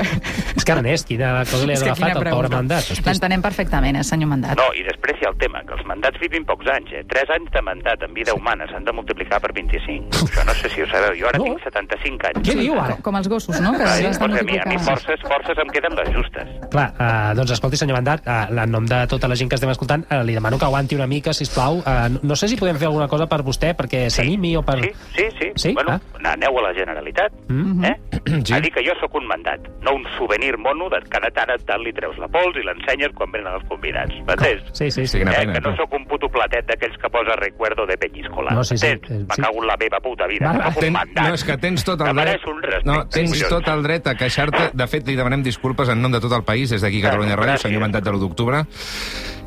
És 0.58 0.66
que 0.66 0.72
Ernest, 0.72 1.08
quina 1.08 1.44
cosa 1.46 1.66
li 1.66 1.74
ha 1.76 1.80
agafat 1.82 2.16
al 2.18 2.24
pobre 2.32 2.50
mandat. 2.50 2.90
L'entenem 3.06 3.42
perfectament, 3.42 3.98
eh, 3.98 4.04
senyor 4.04 4.28
Mandat. 4.30 4.58
No, 4.58 4.68
i 4.76 4.84
després 4.84 5.20
hi 5.22 5.26
ha 5.26 5.30
el 5.30 5.38
tema, 5.38 5.62
que 5.68 5.74
els 5.78 5.86
mandats 5.88 6.20
vivin 6.20 6.44
pocs 6.46 6.68
anys, 6.74 6.92
eh? 6.94 7.04
3 7.08 7.30
anys 7.38 7.52
de 7.54 7.62
mandat 7.62 8.02
en 8.04 8.14
vida 8.14 8.34
humana 8.34 8.66
s'han 8.68 8.84
de 8.84 8.92
multiplicar 8.92 9.40
per 9.42 9.54
25. 9.54 10.10
Això 10.28 10.44
no 10.46 10.54
sé 10.54 10.70
si 10.70 10.82
ho 10.82 10.88
sabeu, 10.88 11.14
jo 11.20 11.28
ara 11.30 11.38
No. 11.38 11.46
tinc 11.46 11.64
75 11.64 12.07
anys. 12.08 12.48
Què 12.48 12.56
diu 12.56 12.78
ara? 12.80 12.96
Com 13.04 13.16
els 13.20 13.28
gossos, 13.28 13.60
no? 13.62 13.74
Que 13.78 13.84
estan 14.10 14.32
doncs 14.32 14.42
a 14.42 14.44
mi, 14.48 14.58
a 14.60 14.66
mi 14.70 14.78
forces, 14.80 15.20
forces 15.28 15.58
em 15.64 15.68
queden 15.76 15.96
les 16.00 16.10
justes. 16.16 16.48
Clar, 16.72 16.88
uh, 16.96 17.36
doncs 17.36 17.52
escolti, 17.58 17.78
senyor 17.78 17.98
Mandat, 18.00 18.24
uh, 18.28 18.48
en 18.64 18.72
nom 18.72 18.86
de 18.88 19.02
tota 19.12 19.28
la 19.28 19.36
gent 19.36 19.50
que 19.50 19.56
estem 19.60 19.70
escoltant, 19.74 20.06
uh, 20.12 20.24
li 20.24 20.34
demano 20.38 20.58
que 20.58 20.66
aguanti 20.66 20.96
una 20.96 21.08
mica, 21.08 21.34
si 21.34 21.46
plau. 21.46 21.80
Uh, 21.84 22.08
no, 22.22 22.36
sé 22.36 22.48
si 22.48 22.56
podem 22.60 22.78
fer 22.78 22.88
alguna 22.88 23.08
cosa 23.12 23.28
per 23.28 23.42
vostè, 23.44 23.74
perquè 23.76 24.08
s'animi 24.10 24.56
o 24.58 24.64
per... 24.64 24.80
Sí, 24.84 24.92
sí, 25.18 25.28
sí. 25.40 25.52
Sí? 25.56 25.74
Bueno, 25.74 25.98
Ah. 25.98 26.32
aneu 26.34 26.58
a 26.60 26.62
la 26.70 26.74
Generalitat, 26.74 27.32
Mm. 27.50 27.84
eh? 27.86 27.96
Sí. 28.48 28.54
A 28.54 28.60
dir 28.62 28.72
que 28.72 28.84
jo 28.86 28.94
sóc 29.00 29.14
un 29.16 29.28
mandat, 29.28 29.60
no 29.82 29.96
un 29.96 30.04
souvenir 30.18 30.58
mono 30.58 30.90
de 30.90 31.00
que 31.10 31.20
de 31.20 31.32
tant 31.32 31.50
en 31.50 31.60
tant 31.66 31.82
li 31.84 31.92
treus 31.94 32.18
la 32.18 32.28
pols 32.28 32.56
i 32.58 32.64
l'ensenyes 32.64 33.12
quan 33.16 33.32
venen 33.32 33.54
els 33.54 33.64
convidats. 33.68 34.14
M'entens? 34.28 34.64
Sí, 34.74 34.92
sí, 34.92 35.06
sí. 35.08 35.18
Sí, 35.18 35.24
Eh, 35.24 35.26
pena, 35.26 35.54
que 35.54 35.62
no 35.62 35.76
sóc 35.76 35.94
un 35.94 36.06
puto 36.08 36.30
platet 36.30 36.66
d'aquells 36.68 36.98
que 36.98 37.10
posa 37.10 37.36
recuerdo 37.36 37.86
de 37.86 37.98
Peñiscola. 37.98 38.52
No, 38.54 38.64
sí, 38.64 38.78
sí, 38.78 38.88
Entens? 38.88 39.12
eh, 39.12 39.26
Me 39.28 39.36
sí. 39.36 39.42
cago 39.42 39.62
en 39.62 39.68
la 39.68 39.78
meva 39.78 40.00
puta 40.00 40.28
vida. 40.28 40.52
Va, 40.54 40.66
Sóc 40.68 40.76
un 40.78 40.82
Ten, 40.82 40.94
mandat. 40.94 41.28
no, 41.28 41.34
és 41.34 41.44
que 41.44 41.58
tens 41.58 41.84
tot 41.84 42.02
el 42.02 42.08
Que 42.16 42.22
dret... 42.22 42.86
No, 42.86 43.08
tens 43.08 43.32
collons. 43.34 43.50
tot 43.50 43.68
el 43.68 43.84
dret 43.84 44.08
a 44.08 44.16
queixar-te. 44.16 44.70
De 44.74 44.88
fet, 44.88 45.08
li 45.08 45.16
demanem 45.16 45.44
disculpes 45.44 45.90
en 45.90 46.02
nom 46.02 46.12
de 46.12 46.20
tot 46.20 46.32
el 46.34 46.44
país, 46.44 46.70
des 46.70 46.82
d'aquí 46.82 47.02
Catalunya 47.02 47.36
Ràdio, 47.36 47.58
senyor 47.58 47.82
mandat 47.82 48.04
de 48.04 48.12
l'1 48.12 48.20
d'octubre. 48.20 48.64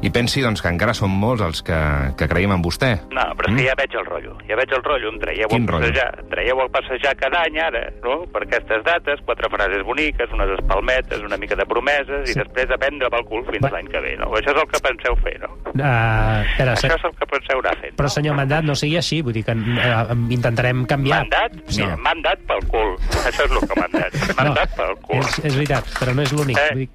I 0.03 0.09
pensi 0.09 0.41
doncs, 0.41 0.63
que 0.65 0.71
encara 0.73 0.95
són 0.97 1.11
molts 1.13 1.43
els 1.45 1.59
que, 1.61 1.77
que 2.17 2.27
creiem 2.31 2.55
en 2.55 2.63
vostè. 2.65 2.95
No, 3.13 3.25
però 3.37 3.51
és 3.51 3.57
que 3.59 3.65
ja 3.67 3.75
veig 3.77 3.97
el 4.01 4.07
rotllo. 4.07 4.33
Ja 4.49 4.57
veig 4.57 4.71
el 4.73 4.81
rotllo. 4.87 5.11
Em 5.13 5.19
traieu 5.21 5.49
Quin 5.53 5.67
rotllo? 5.69 5.91
passejar, 5.91 6.07
em 6.23 6.31
traieu 6.33 6.63
a 6.63 6.69
passejar 6.73 7.13
cada 7.21 7.43
any 7.45 7.59
ara, 7.61 7.83
no? 8.05 8.15
Per 8.33 8.43
aquestes 8.47 8.81
dates, 8.87 9.21
quatre 9.29 9.51
frases 9.53 9.85
boniques, 9.85 10.33
unes 10.33 10.55
espalmetes, 10.57 11.21
una 11.27 11.37
mica 11.37 11.59
de 11.61 11.67
promeses, 11.69 12.31
i 12.33 12.37
després 12.39 12.73
a 12.73 12.79
prendre 12.81 13.11
pel 13.13 13.27
cul 13.29 13.45
fins 13.51 13.69
l'any 13.75 13.91
que 13.93 14.01
ve, 14.07 14.15
no? 14.23 14.31
Això 14.41 14.55
és 14.55 14.63
el 14.63 14.69
que 14.73 14.81
penseu 14.89 15.19
fer, 15.21 15.35
no? 15.45 15.51
Uh, 15.75 16.41
espera, 16.49 16.73
Això 16.79 16.95
és 16.97 17.05
el 17.11 17.15
que 17.21 17.29
penseu 17.35 17.61
anar 17.61 17.77
fent. 17.83 17.97
però 18.01 18.09
senyor 18.17 18.39
Mandat, 18.41 18.65
no 18.65 18.75
sigui 18.79 18.97
així, 19.03 19.21
vull 19.27 19.37
dir 19.37 19.45
que 19.45 19.53
uh, 19.53 20.17
intentarem 20.33 20.87
canviar. 20.89 21.27
Mandat? 21.27 21.61
Mira, 21.77 21.91
No. 21.93 22.01
m'han 22.09 22.23
dat 22.25 22.41
pel 22.49 22.65
cul. 22.73 22.97
Això 23.29 23.45
és 23.45 23.53
el 23.53 23.69
que 23.69 23.77
m'han 23.81 23.93
dat. 24.01 24.17
M'han 24.39 24.55
dat 24.55 24.75
pel 24.81 24.97
cul. 25.05 25.21
és, 25.21 25.39
és 25.45 25.55
veritat, 25.61 25.93
però 26.01 26.15
no 26.17 26.23
és 26.25 26.33
l'únic. 26.33 26.57
Eh? 26.57 26.69
Vull 26.73 26.83
dir... 26.87 26.89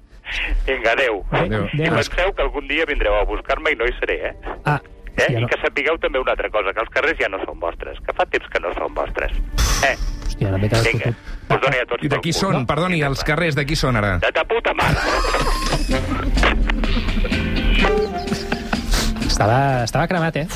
Vinga, 0.66 0.92
adeu. 0.92 1.24
Adéu. 1.30 1.68
I 1.74 1.88
penseu 1.90 2.32
que 2.34 2.42
algun 2.42 2.68
dia 2.68 2.84
vindreu 2.88 3.14
a 3.14 3.24
buscar-me 3.24 3.72
i 3.72 3.78
no 3.78 3.86
hi 3.86 3.94
seré, 4.00 4.20
eh? 4.30 4.34
Ah, 4.64 4.80
Eh? 5.16 5.32
ja 5.32 5.38
I 5.38 5.42
no, 5.42 5.48
que 5.48 5.56
sapigueu 5.62 5.96
també 5.96 6.20
una 6.20 6.34
altra 6.34 6.50
cosa, 6.52 6.74
que 6.76 6.82
els 6.82 6.90
carrers 6.92 7.16
ja 7.18 7.28
no 7.32 7.38
són 7.46 7.56
vostres, 7.60 7.96
que 8.04 8.12
fa 8.12 8.26
temps 8.28 8.50
que 8.52 8.60
no 8.60 8.68
són 8.76 8.92
vostres. 8.92 9.32
Eh? 9.88 9.94
hòstia, 10.26 10.50
mica 10.60 10.80
de 10.82 10.90
Vinga, 10.92 11.12
us 11.48 11.60
doni 11.62 11.78
a 11.80 11.86
tots 11.88 12.04
I 12.04 12.10
de 12.12 12.18
qui 12.20 12.32
són? 12.36 12.66
Perdoni, 12.68 13.00
els 13.06 13.24
carrers 13.24 13.56
de 13.56 13.64
qui 13.64 13.76
són 13.80 13.96
ara? 13.96 14.18
De 14.20 14.32
ta 14.36 14.44
puta 14.44 14.74
mare. 14.76 15.00
Estava, 19.26 19.84
estava 19.84 20.06
cremat, 20.08 20.36
eh? 20.36 20.46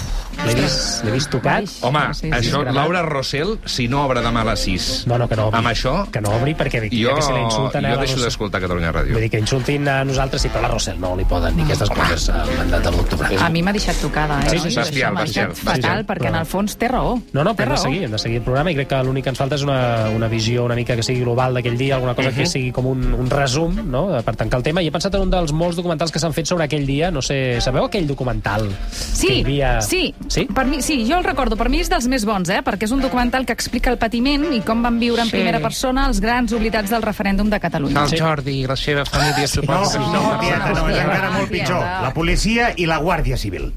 L'he 0.46 0.54
vist, 0.56 1.02
l'he 1.04 1.12
vist 1.12 1.28
tocat. 1.30 1.68
Home, 1.86 2.00
Sí, 2.16 2.26
sí, 2.26 2.30
això. 2.32 2.62
Laura 2.72 3.02
Rossell, 3.06 3.58
si 3.68 3.86
no 3.92 4.04
obre 4.06 4.22
demà 4.24 4.40
a 4.42 4.48
les 4.50 4.62
6... 4.64 4.86
No, 5.10 5.18
no, 5.20 5.26
que 5.28 5.36
no 5.36 5.46
obri. 5.48 5.58
Amb 5.60 5.68
això... 5.70 5.92
Que 6.12 6.20
no 6.24 6.32
obri, 6.38 6.54
perquè 6.58 6.80
Jo, 6.90 7.12
que 7.18 7.22
si 7.22 7.32
la 7.34 7.42
insulten 7.44 7.84
jo 7.86 7.98
deixo 8.00 8.18
d'escoltar 8.22 8.60
Catalunya 8.64 8.90
Ràdio. 8.94 9.12
Vull 9.16 9.26
dir 9.26 9.30
que 9.34 9.40
insultin 9.42 9.86
a 9.88 9.98
nosaltres, 10.08 10.42
sí, 10.42 10.48
però 10.48 10.62
a 10.64 10.66
la 10.66 10.70
Rossell 10.72 10.98
no 11.02 11.12
li 11.18 11.26
poden 11.28 11.56
dir 11.60 11.66
aquestes 11.68 11.92
coses 11.92 12.28
al 12.34 12.50
mandat 12.56 12.86
de 12.88 12.92
l'octubre. 12.96 13.30
A 13.38 13.50
mi 13.52 13.62
m'ha 13.62 13.74
deixat 13.76 14.00
tocada, 14.02 14.40
eh? 14.46 14.50
Sí, 14.54 14.58
sí, 14.64 14.70
sí, 14.72 14.80
bestial, 14.80 15.14
bestial, 15.20 15.52
fatal, 15.60 16.04
perquè 16.08 16.30
en 16.32 16.38
el 16.40 16.48
fons 16.48 16.76
té 16.80 16.88
raó. 16.88 17.14
No, 17.36 17.44
no, 17.44 17.54
però 17.58 17.76
hem 17.76 17.76
de 17.76 17.82
seguir, 17.84 18.02
hem 18.08 18.16
de 18.16 18.22
seguir 18.24 18.40
el 18.40 18.46
programa 18.48 18.72
i 18.72 18.78
crec 18.80 18.90
que 18.94 19.02
l'únic 19.06 19.28
que 19.28 19.34
ens 19.34 19.38
falta 19.44 19.58
és 19.60 19.66
una, 19.66 20.08
una 20.16 20.28
visió 20.32 20.64
una 20.64 20.74
mica 20.78 20.96
que 20.98 21.04
sigui 21.06 21.20
global 21.22 21.54
d'aquell 21.60 21.76
dia, 21.78 21.94
alguna 22.00 22.14
cosa 22.16 22.32
que 22.32 22.40
Mhm. 22.46 22.50
sigui 22.50 22.72
com 22.72 22.86
un, 22.86 23.12
un 23.14 23.28
resum, 23.30 23.76
no?, 23.90 24.08
per 24.24 24.34
tancar 24.36 24.58
el 24.58 24.64
tema. 24.64 24.82
I 24.82 24.88
he 24.88 24.92
pensat 24.92 25.14
en 25.14 25.22
un 25.28 25.30
dels 25.30 25.52
molts 25.52 25.76
documentals 25.76 26.10
que 26.10 26.18
s'han 26.18 26.32
fet 26.32 26.46
sobre 26.48 26.64
aquell 26.64 26.86
dia, 26.88 27.10
no 27.10 27.20
sé, 27.22 27.60
sabeu 27.60 27.84
aquell 27.84 28.06
documental? 28.08 28.66
Sí, 28.90 29.26
que 29.28 29.34
hi 29.34 29.42
havia... 29.44 29.80
sí, 29.82 30.14
Sí? 30.30 30.44
Per 30.46 30.64
mi, 30.64 30.78
sí, 30.80 31.00
jo 31.08 31.18
el 31.18 31.24
recordo. 31.26 31.56
Per 31.58 31.68
mi 31.68 31.80
és 31.82 31.88
dels 31.90 32.06
més 32.06 32.22
bons, 32.24 32.48
eh? 32.54 32.60
perquè 32.62 32.86
és 32.86 32.92
un 32.94 33.00
documental 33.02 33.44
que 33.44 33.52
explica 33.56 33.90
el 33.90 33.98
patiment 33.98 34.44
i 34.54 34.60
com 34.62 34.80
van 34.82 35.00
viure 35.02 35.22
en 35.24 35.26
Sí. 35.26 35.32
primera 35.34 35.58
persona 35.60 36.06
els 36.06 36.20
grans 36.22 36.52
oblitats 36.54 36.88
del 36.90 37.02
referèndum 37.02 37.50
de 37.50 37.58
Catalunya. 37.58 38.04
El 38.06 38.14
Jordi 38.20 38.60
i 38.62 38.66
la 38.66 38.76
seva 38.76 39.04
família 39.04 39.42
No, 39.42 39.48
suposo. 39.48 39.98
no, 39.98 40.38
tieta, 40.38 40.70
no, 40.72 40.88
és 40.88 40.98
encara 41.02 41.30
molt 41.32 41.50
pitjor. 41.50 41.82
La 41.82 42.14
policia 42.14 42.72
i 42.76 42.86
la 42.86 43.00
Guàrdia 43.00 43.36
Civil. 43.36 43.72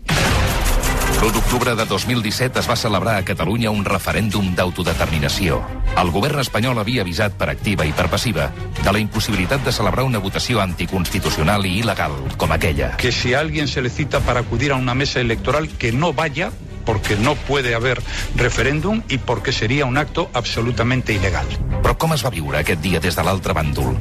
L'1 1.24 1.32
d'octubre 1.32 1.74
de 1.74 1.86
2017 1.88 2.60
es 2.60 2.66
va 2.68 2.76
celebrar 2.76 3.14
a 3.16 3.24
Catalunya 3.24 3.72
un 3.72 3.86
referèndum 3.88 4.50
d'autodeterminació. 4.58 5.62
El 6.02 6.10
govern 6.12 6.42
espanyol 6.42 6.82
havia 6.82 7.06
avisat 7.06 7.38
per 7.40 7.48
activa 7.48 7.86
i 7.88 7.94
per 7.96 8.10
passiva 8.12 8.50
de 8.82 8.92
la 8.92 9.00
impossibilitat 9.00 9.64
de 9.64 9.72
celebrar 9.72 10.04
una 10.04 10.20
votació 10.20 10.60
anticonstitucional 10.60 11.64
i 11.70 11.78
il·legal 11.80 12.18
com 12.36 12.52
aquella. 12.52 12.98
que 12.98 13.14
si 13.14 13.34
a 13.34 13.40
alguien 13.40 13.70
se 13.70 13.82
le 13.82 13.90
cita 13.90 14.20
para 14.20 14.42
acudir 14.42 14.74
a 14.74 14.76
una 14.76 14.96
mesa 14.96 15.22
electoral 15.22 15.70
que 15.70 15.94
no 15.94 16.12
vaya 16.12 16.52
porque 16.84 17.16
no 17.16 17.36
puede 17.36 17.74
haber 17.74 18.04
referéndum 18.36 19.02
y 19.08 19.18
porque 19.18 19.54
sería 19.54 19.86
un 19.86 19.98
acto 19.98 20.30
absolutamente 20.34 21.14
ilegal. 21.14 21.48
Però 21.82 21.96
com 21.98 22.12
es 22.12 22.26
va 22.26 22.36
viure 22.36 22.60
aquest 22.60 22.82
dia 22.82 23.00
des 23.00 23.16
de 23.16 23.24
l'altre 23.24 23.56
bàndol? 23.56 23.96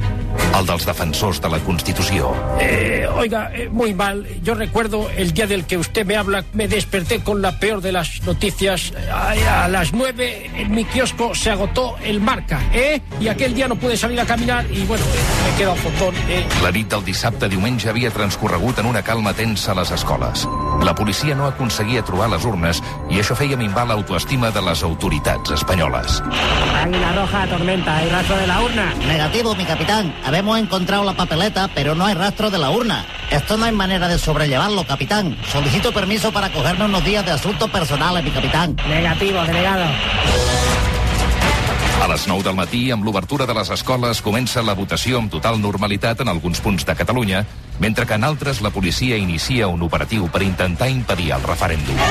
El 0.57 0.65
dels 0.67 0.85
defensors 0.85 1.39
de 1.41 1.49
la 1.49 1.59
Constitució. 1.59 2.33
Eh, 2.59 3.07
oiga, 3.15 3.51
eh, 3.53 3.69
muy 3.71 3.93
mal. 3.93 4.27
Yo 4.43 4.53
recuerdo 4.53 5.09
el 5.15 5.33
día 5.33 5.47
del 5.47 5.65
que 5.65 5.77
usted 5.77 6.05
me 6.05 6.15
habla, 6.15 6.43
me 6.53 6.67
desperté 6.67 7.21
con 7.21 7.41
la 7.41 7.59
peor 7.59 7.81
de 7.81 7.91
las 7.91 8.21
noticias. 8.23 8.93
A, 9.11 9.63
a 9.63 9.67
las 9.67 9.93
nueve 9.93 10.49
en 10.55 10.71
mi 10.71 10.85
kiosco 10.85 11.33
se 11.33 11.49
agotó 11.49 11.95
el 12.03 12.21
marca, 12.21 12.61
¿eh? 12.73 13.01
Y 13.19 13.27
aquel 13.27 13.55
día 13.55 13.67
no 13.67 13.75
pude 13.75 13.97
salir 13.97 14.19
a 14.19 14.25
caminar 14.25 14.65
y 14.71 14.85
bueno, 14.85 15.03
eh, 15.05 15.43
me 15.43 15.53
he 15.53 15.57
quedado 15.57 15.75
fotón, 15.75 16.15
¿eh? 16.29 16.45
La 16.61 16.71
nit 16.71 16.89
del 16.89 17.03
dissabte 17.03 17.49
diumenge 17.49 17.89
havia 17.89 18.11
transcorregut 18.11 18.79
en 18.79 18.85
una 18.85 19.01
calma 19.01 19.33
tensa 19.33 19.71
a 19.71 19.75
les 19.75 19.91
escoles. 19.91 20.47
La 20.83 20.93
policia 20.93 21.33
no 21.33 21.45
aconseguia 21.47 22.03
trobar 22.03 22.27
les 22.33 22.43
urnes 22.43 22.81
i 23.09 23.21
això 23.21 23.37
feia 23.39 23.55
minvar 23.55 23.85
l'autoestima 23.87 24.49
de 24.51 24.61
les 24.65 24.83
autoritats 24.83 25.53
espanyoles. 25.55 26.17
Águila 26.81 27.13
roja, 27.15 27.45
tormenta, 27.47 27.95
hay 27.95 28.09
rastro 28.09 28.35
de 28.35 28.47
la 28.47 28.61
urna. 28.61 28.93
Negativo, 29.07 29.55
mi 29.55 29.63
capitán. 29.63 30.13
Habemos 30.25 30.59
encontrado 30.59 31.05
la 31.05 31.13
papeleta, 31.13 31.69
pero 31.73 31.95
no 31.95 32.05
hay 32.05 32.15
rastro 32.15 32.51
de 32.51 32.57
la 32.57 32.69
urna. 32.69 33.05
Esto 33.31 33.55
no 33.55 33.63
hay 33.65 33.71
manera 33.71 34.09
de 34.09 34.19
sobrellevarlo, 34.19 34.83
capitán. 34.85 35.37
Solicito 35.49 35.93
permiso 35.93 36.33
para 36.33 36.51
cogerme 36.51 36.83
unos 36.83 37.05
días 37.05 37.25
de 37.25 37.31
asuntos 37.31 37.69
personales, 37.69 38.21
mi 38.21 38.31
capitán. 38.31 38.75
Negativo, 38.87 39.41
delegado. 39.43 39.85
A 42.03 42.07
les 42.11 42.25
9 42.27 42.43
del 42.43 42.57
matí, 42.57 42.81
amb 42.91 43.05
l'obertura 43.07 43.45
de 43.47 43.53
les 43.55 43.69
escoles, 43.71 44.19
comença 44.25 44.59
la 44.67 44.75
votació 44.75 45.21
amb 45.21 45.31
total 45.31 45.61
normalitat 45.63 46.19
en 46.19 46.31
alguns 46.33 46.59
punts 46.59 46.83
de 46.83 46.95
Catalunya, 46.99 47.45
mentre 47.79 48.03
que 48.05 48.17
en 48.19 48.27
altres 48.27 48.59
la 48.59 48.73
policia 48.75 49.15
inicia 49.15 49.71
un 49.71 49.87
operatiu 49.87 50.27
per 50.27 50.43
intentar 50.43 50.91
impedir 50.91 51.31
el 51.37 51.47
referèndum. 51.47 52.03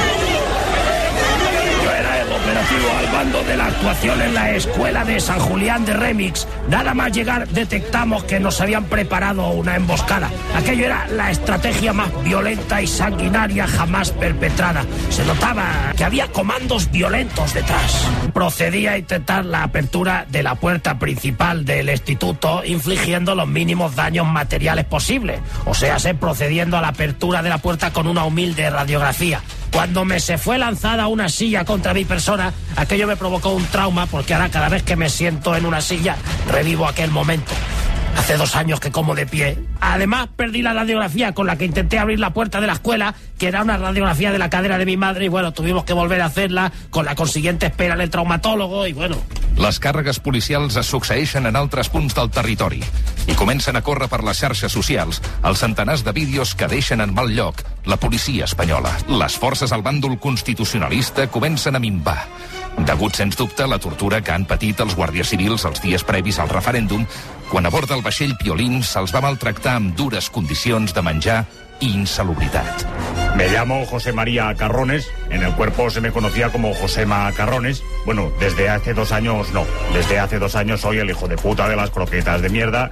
Al 2.63 3.13
mando 3.13 3.43
de 3.43 3.57
la 3.57 3.67
actuación 3.67 4.23
en 4.23 4.35
la 4.35 4.53
escuela 4.53 5.05
de 5.05 5.19
San 5.19 5.41
Julián 5.41 5.85
de 5.85 5.95
Remix. 5.95 6.47
Nada 6.69 6.95
más 6.95 7.11
llegar 7.11 7.49
detectamos 7.49 8.23
que 8.25 8.39
nos 8.39 8.61
habían 8.61 8.85
preparado 8.85 9.49
una 9.49 9.75
emboscada. 9.75 10.31
Aquello 10.55 10.85
era 10.87 11.09
la 11.09 11.33
estrategia 11.33 11.93
más 11.93 12.11
violenta 12.23 12.81
y 12.81 12.87
sanguinaria 12.87 13.67
jamás 13.67 14.13
perpetrada. 14.13 14.85
Se 15.11 15.25
notaba 15.25 15.93
que 15.97 16.05
había 16.05 16.29
comandos 16.29 16.91
violentos 16.93 17.53
detrás. 17.53 18.07
Procedí 18.33 18.87
a 18.87 18.97
intentar 18.97 19.45
la 19.45 19.65
apertura 19.65 20.25
de 20.31 20.45
la 20.45 20.55
puerta 20.55 21.01
principal 21.01 21.65
del 21.65 21.91
instituto 21.91 22.63
infligiendo 22.65 23.35
los 23.35 23.49
mínimos 23.49 23.97
daños 23.97 24.27
materiales 24.27 24.85
posibles. 24.85 25.41
O 25.67 25.75
sea, 25.75 25.99
se 25.99 26.15
procediendo 26.15 26.79
a 26.79 26.81
la 26.81 26.89
apertura 26.89 27.43
de 27.43 27.49
la 27.49 27.59
puerta 27.59 27.93
con 27.93 28.07
una 28.07 28.25
humilde 28.25 28.71
radiografía. 28.71 29.41
Cuando 29.73 30.05
me 30.05 30.21
se 30.21 30.37
fue 30.37 30.59
lanzada 30.59 31.07
una 31.07 31.29
silla 31.29 31.65
contra 31.65 31.95
mi 31.95 32.05
persona, 32.05 32.53
aquello 32.77 33.07
me 33.07 33.17
provocó 33.17 33.51
un 33.51 33.65
trauma 33.67 34.07
porque 34.07 34.35
ahora 34.35 34.51
cada 34.51 34.69
vez 34.69 34.83
que 34.83 34.97
me 34.97 35.09
siento 35.09 35.57
en 35.57 35.65
una 35.65 35.81
silla 35.81 36.17
revivo 36.51 36.87
aquel 36.87 37.11
momento. 37.11 37.53
Hace 38.17 38.37
dos 38.37 38.55
años 38.57 38.79
que 38.81 38.91
como 38.91 39.15
de 39.15 39.27
pie. 39.27 39.59
Además, 39.81 40.29
perdí 40.37 40.63
la 40.63 40.73
radiografía 40.73 41.33
con 41.33 41.47
la 41.47 41.57
que 41.57 41.65
intenté 41.65 41.99
abrir 41.99 42.21
la 42.21 42.33
puerta 42.33 42.61
de 42.61 42.67
la 42.67 42.75
escuela, 42.75 43.15
que 43.39 43.49
era 43.49 43.63
una 43.63 43.77
radiografía 43.77 44.31
de 44.31 44.39
la 44.39 44.51
cadera 44.51 44.79
de 44.79 44.87
mi 44.87 44.97
madre, 44.97 45.25
y 45.25 45.29
bueno, 45.29 45.53
tuvimos 45.53 45.85
que 45.85 45.93
volver 45.93 46.21
a 46.21 46.27
hacerla 46.27 46.73
con 46.91 47.05
la 47.05 47.15
consiguiente 47.15 47.67
espera 47.67 47.95
en 47.95 48.01
el 48.01 48.11
traumatólogo, 48.11 48.87
y 48.87 48.93
bueno, 48.93 49.17
Les 49.57 49.79
càrregues 49.79 50.19
policials 50.19 50.77
es 50.81 50.89
succeeixen 50.89 51.45
en 51.47 51.57
altres 51.61 51.91
punts 51.93 52.15
del 52.17 52.31
territori 52.33 52.81
i 53.29 53.35
comencen 53.39 53.77
a 53.77 53.83
córrer 53.85 54.09
per 54.09 54.23
les 54.25 54.41
xarxes 54.41 54.73
socials 54.73 55.21
els 55.45 55.61
centenars 55.61 56.03
de 56.07 56.15
vídeos 56.17 56.55
que 56.57 56.69
deixen 56.73 57.05
en 57.05 57.13
mal 57.15 57.29
lloc 57.37 57.61
la 57.85 57.99
policia 58.01 58.49
espanyola. 58.49 58.95
Les 59.09 59.37
forces 59.39 59.73
al 59.73 59.85
bàndol 59.85 60.19
constitucionalista 60.19 61.29
comencen 61.29 61.77
a 61.77 61.83
minvar. 61.85 62.25
Degut, 62.79 63.15
sens 63.15 63.37
dubte, 63.37 63.67
la 63.69 63.79
tortura 63.79 64.23
que 64.25 64.33
han 64.33 64.47
patit 64.49 64.81
els 64.81 64.97
guàrdies 64.97 65.29
civils 65.29 65.67
els 65.69 65.83
dies 65.85 66.05
previs 66.09 66.41
al 66.41 66.49
referèndum, 66.49 67.05
quan 67.53 67.67
a 67.67 67.69
bord 67.69 67.85
del 67.85 68.01
vaixell 68.01 68.33
Piolín 68.41 68.79
se'ls 68.81 69.13
va 69.13 69.21
maltractar 69.21 69.75
amb 69.77 69.93
de 69.93 71.03
menjar 71.05 71.45
i 71.81 71.91
insalubritat. 71.93 72.87
Me 73.37 73.49
llamo 73.49 73.85
José 73.85 74.13
María 74.13 74.55
Carrones. 74.55 75.07
En 75.29 75.43
el 75.43 75.53
cuerpo 75.53 75.91
se 75.91 76.01
me 76.01 76.13
conocía 76.13 76.49
como 76.49 76.73
Josema 76.73 77.31
Carrones. 77.33 77.83
Bueno, 78.07 78.33
desde 78.41 78.71
hace 78.71 78.95
dos 78.95 79.13
años 79.13 79.53
no. 79.53 79.67
Desde 79.93 80.19
hace 80.19 80.39
dos 80.39 80.57
años 80.57 80.81
soy 80.81 80.99
el 80.99 81.11
hijo 81.11 81.29
de 81.29 81.37
puta 81.37 81.69
de 81.69 81.77
las 81.77 81.91
croquetas 81.91 82.41
de 82.41 82.49
mierda. 82.49 82.91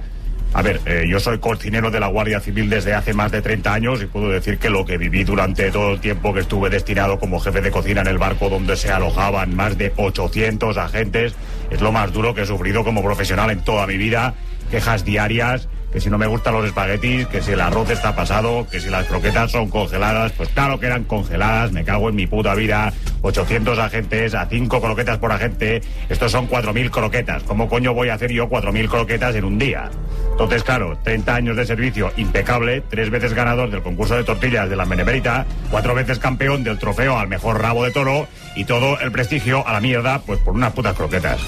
A 0.53 0.61
ver, 0.61 0.81
eh, 0.85 1.07
yo 1.09 1.19
soy 1.19 1.39
cocinero 1.39 1.89
de 1.89 1.99
la 1.99 2.07
Guardia 2.07 2.39
Civil 2.39 2.69
desde 2.69 2.93
hace 2.93 3.13
más 3.13 3.31
de 3.31 3.41
30 3.41 3.73
años 3.73 4.03
y 4.03 4.05
puedo 4.05 4.29
decir 4.29 4.59
que 4.59 4.69
lo 4.69 4.85
que 4.85 4.97
viví 4.97 5.23
durante 5.23 5.71
todo 5.71 5.93
el 5.93 6.01
tiempo 6.01 6.33
que 6.33 6.41
estuve 6.41 6.69
destinado 6.69 7.19
como 7.19 7.39
jefe 7.39 7.61
de 7.61 7.71
cocina 7.71 8.01
en 8.01 8.07
el 8.07 8.17
barco 8.17 8.49
donde 8.49 8.75
se 8.75 8.91
alojaban 8.91 9.55
más 9.55 9.77
de 9.77 9.93
800 9.95 10.77
agentes 10.77 11.33
es 11.71 11.81
lo 11.81 11.91
más 11.91 12.11
duro 12.11 12.35
que 12.35 12.41
he 12.41 12.45
sufrido 12.45 12.83
como 12.83 13.01
profesional 13.01 13.49
en 13.49 13.61
toda 13.61 13.87
mi 13.87 13.97
vida. 13.97 14.35
Quejas 14.71 15.05
diarias, 15.05 15.67
que 15.91 15.99
si 15.99 16.09
no 16.09 16.17
me 16.17 16.25
gustan 16.25 16.53
los 16.53 16.65
espaguetis, 16.65 17.27
que 17.27 17.41
si 17.41 17.51
el 17.51 17.61
arroz 17.61 17.89
está 17.89 18.15
pasado, 18.15 18.65
que 18.71 18.79
si 18.79 18.89
las 18.89 19.05
croquetas 19.05 19.51
son 19.51 19.69
congeladas, 19.69 20.31
pues 20.31 20.49
claro 20.49 20.79
que 20.79 20.85
eran 20.85 21.03
congeladas, 21.03 21.71
me 21.71 21.83
cago 21.83 22.09
en 22.09 22.15
mi 22.15 22.27
puta 22.27 22.55
vida, 22.55 22.93
800 23.21 23.77
agentes, 23.77 24.33
a 24.33 24.45
5 24.45 24.81
croquetas 24.81 25.17
por 25.17 25.31
agente, 25.31 25.81
estos 26.09 26.31
son 26.31 26.47
4.000 26.47 26.89
croquetas, 26.89 27.43
¿cómo 27.43 27.67
coño 27.67 27.93
voy 27.93 28.09
a 28.09 28.13
hacer 28.13 28.31
yo 28.31 28.49
4.000 28.49 28.89
croquetas 28.89 29.35
en 29.35 29.43
un 29.43 29.59
día? 29.59 29.91
Entonces, 30.31 30.63
claro, 30.63 30.97
30 31.03 31.35
años 31.35 31.57
de 31.57 31.65
servicio 31.65 32.11
impecable, 32.15 32.81
tres 32.89 33.09
veces 33.09 33.33
ganador 33.33 33.69
del 33.69 33.83
concurso 33.83 34.15
de 34.15 34.23
tortillas 34.23 34.69
de 34.69 34.75
la 34.75 34.85
Benemérita, 34.85 35.45
cuatro 35.69 35.93
veces 35.93 36.19
campeón 36.19 36.63
del 36.63 36.79
trofeo 36.79 37.17
al 37.17 37.27
mejor 37.27 37.61
rabo 37.61 37.83
de 37.83 37.91
toro 37.91 38.27
y 38.55 38.63
todo 38.63 38.99
el 39.01 39.11
prestigio 39.11 39.67
a 39.67 39.73
la 39.73 39.81
mierda, 39.81 40.19
pues 40.25 40.39
por 40.39 40.55
unas 40.55 40.71
putas 40.73 40.95
croquetas. 40.95 41.41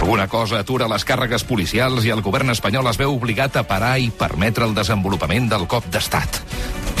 Alguna 0.00 0.28
cosa 0.32 0.62
atura 0.64 0.88
les 0.88 1.04
càrregues 1.04 1.42
policials 1.44 2.06
i 2.08 2.12
el 2.14 2.22
govern 2.24 2.48
espanyol 2.54 2.88
es 2.88 2.96
veu 2.96 3.12
obligat 3.12 3.60
a 3.60 3.66
parar 3.68 3.98
i 4.00 4.08
permetre 4.08 4.64
el 4.64 4.72
desenvolupament 4.74 5.50
del 5.52 5.68
cop 5.68 5.92
d'estat. 5.92 6.40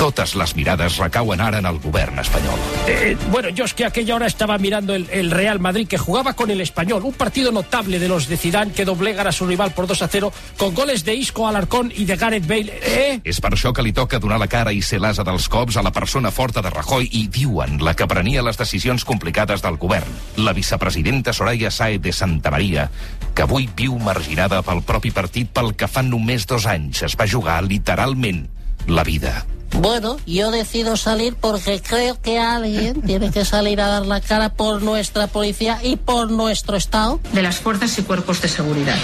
Totes 0.00 0.32
les 0.32 0.54
mirades 0.56 0.94
recauen 0.96 1.42
ara 1.44 1.58
en 1.60 1.66
el 1.68 1.76
govern 1.78 2.18
espanyol. 2.22 2.58
Eh, 2.88 3.18
bueno, 3.30 3.50
yo 3.50 3.66
es 3.66 3.74
que 3.74 3.84
a 3.84 3.88
aquella 3.88 4.14
hora 4.14 4.26
estaba 4.26 4.56
mirando 4.56 4.94
el, 4.94 5.06
el 5.10 5.30
Real 5.30 5.60
Madrid 5.60 5.86
que 5.86 5.98
jugaba 5.98 6.32
con 6.32 6.50
el 6.50 6.62
Español, 6.62 7.02
un 7.04 7.12
partido 7.12 7.52
notable 7.52 7.98
de 7.98 8.08
los 8.08 8.26
de 8.26 8.38
Zidane 8.38 8.72
que 8.72 8.86
doblegan 8.86 9.26
a 9.26 9.32
su 9.32 9.46
rival 9.46 9.72
por 9.72 9.86
2 9.86 10.00
a 10.00 10.08
0 10.08 10.32
con 10.56 10.74
goles 10.74 11.04
de 11.04 11.14
Isco, 11.14 11.46
Alarcón 11.46 11.92
y 11.94 12.06
de 12.06 12.16
Gareth 12.16 12.46
Bale. 12.46 12.80
Eh, 12.80 13.20
És 13.24 13.42
per 13.44 13.52
això 13.52 13.74
que 13.76 13.84
li 13.84 13.92
toca 13.92 14.18
donar 14.18 14.40
la 14.40 14.48
cara 14.48 14.72
i 14.72 14.80
ser 14.80 15.02
l'asa 15.04 15.20
dels 15.20 15.50
cops 15.52 15.76
a 15.76 15.84
la 15.84 15.92
persona 15.92 16.32
forta 16.32 16.64
de 16.64 16.72
Rajoy 16.72 17.10
i 17.20 17.26
diuen 17.28 17.84
la 17.84 17.92
que 17.92 18.08
prenia 18.08 18.40
les 18.40 18.56
decisions 18.56 19.04
complicades 19.04 19.60
del 19.60 19.76
govern, 19.76 20.08
la 20.40 20.56
vicepresidenta 20.56 21.36
Soraya 21.36 21.68
Saez 21.70 22.00
de 22.00 22.16
Santa 22.16 22.48
Maria, 22.50 22.88
que 23.36 23.44
avui 23.44 23.68
viu 23.76 24.00
marginada 24.00 24.64
pel 24.64 24.80
propi 24.80 25.12
partit 25.12 25.52
pel 25.52 25.74
que 25.76 25.92
fa 25.92 26.00
només 26.00 26.48
dos 26.48 26.64
anys 26.64 27.04
es 27.04 27.20
va 27.20 27.28
jugar 27.28 27.60
literalment 27.68 28.46
la 28.88 29.04
vida. 29.04 29.44
Bueno, 29.78 30.18
yo 30.26 30.50
decido 30.50 30.96
salir 30.96 31.34
porque 31.34 31.80
creo 31.80 32.20
que 32.20 32.38
alguien 32.38 33.02
tiene 33.06 33.30
que 33.30 33.44
salir 33.44 33.80
a 33.80 33.88
dar 33.88 34.06
la 34.06 34.20
cara 34.20 34.50
por 34.50 34.82
nuestra 34.82 35.26
policía 35.26 35.78
y 35.82 35.96
por 35.96 36.30
nuestro 36.30 36.76
Estado. 36.76 37.20
de 37.32 37.42
las 37.42 37.56
fuerzas 37.56 37.98
y 37.98 38.02
cuerpos 38.02 38.40
de 38.42 38.48
seguridad. 38.48 38.98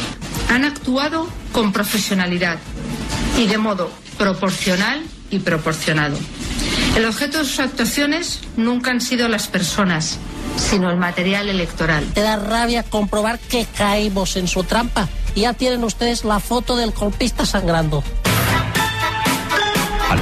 Han 0.51 0.65
actuado 0.65 1.27
con 1.53 1.73
profesionalidad 1.73 2.59
y 3.39 3.47
de 3.47 3.59
modo 3.59 3.91
proporcional 4.19 5.03
y 5.31 5.39
proporcionado. 5.41 6.17
El 6.97 7.05
objeto 7.05 7.39
de 7.39 7.45
sus 7.45 7.61
actuaciones 7.61 8.41
nunca 8.57 8.91
han 8.91 9.01
sido 9.01 9.29
las 9.29 9.49
personas, 9.49 10.19
sino 10.57 10.91
el 10.91 10.97
material 10.97 11.49
electoral. 11.49 12.05
Te 12.15 12.23
da 12.23 12.37
rabia 12.37 12.83
comprobar 12.83 13.39
que 13.39 13.67
caímos 13.77 14.37
en 14.37 14.49
su 14.49 14.65
trampa. 14.65 15.09
Ya 15.35 15.53
tienen 15.53 15.85
ustedes 15.85 16.25
la 16.25 16.41
foto 16.41 16.77
del 16.77 16.93
golpista 16.93 17.45
sangrando. 17.45 18.03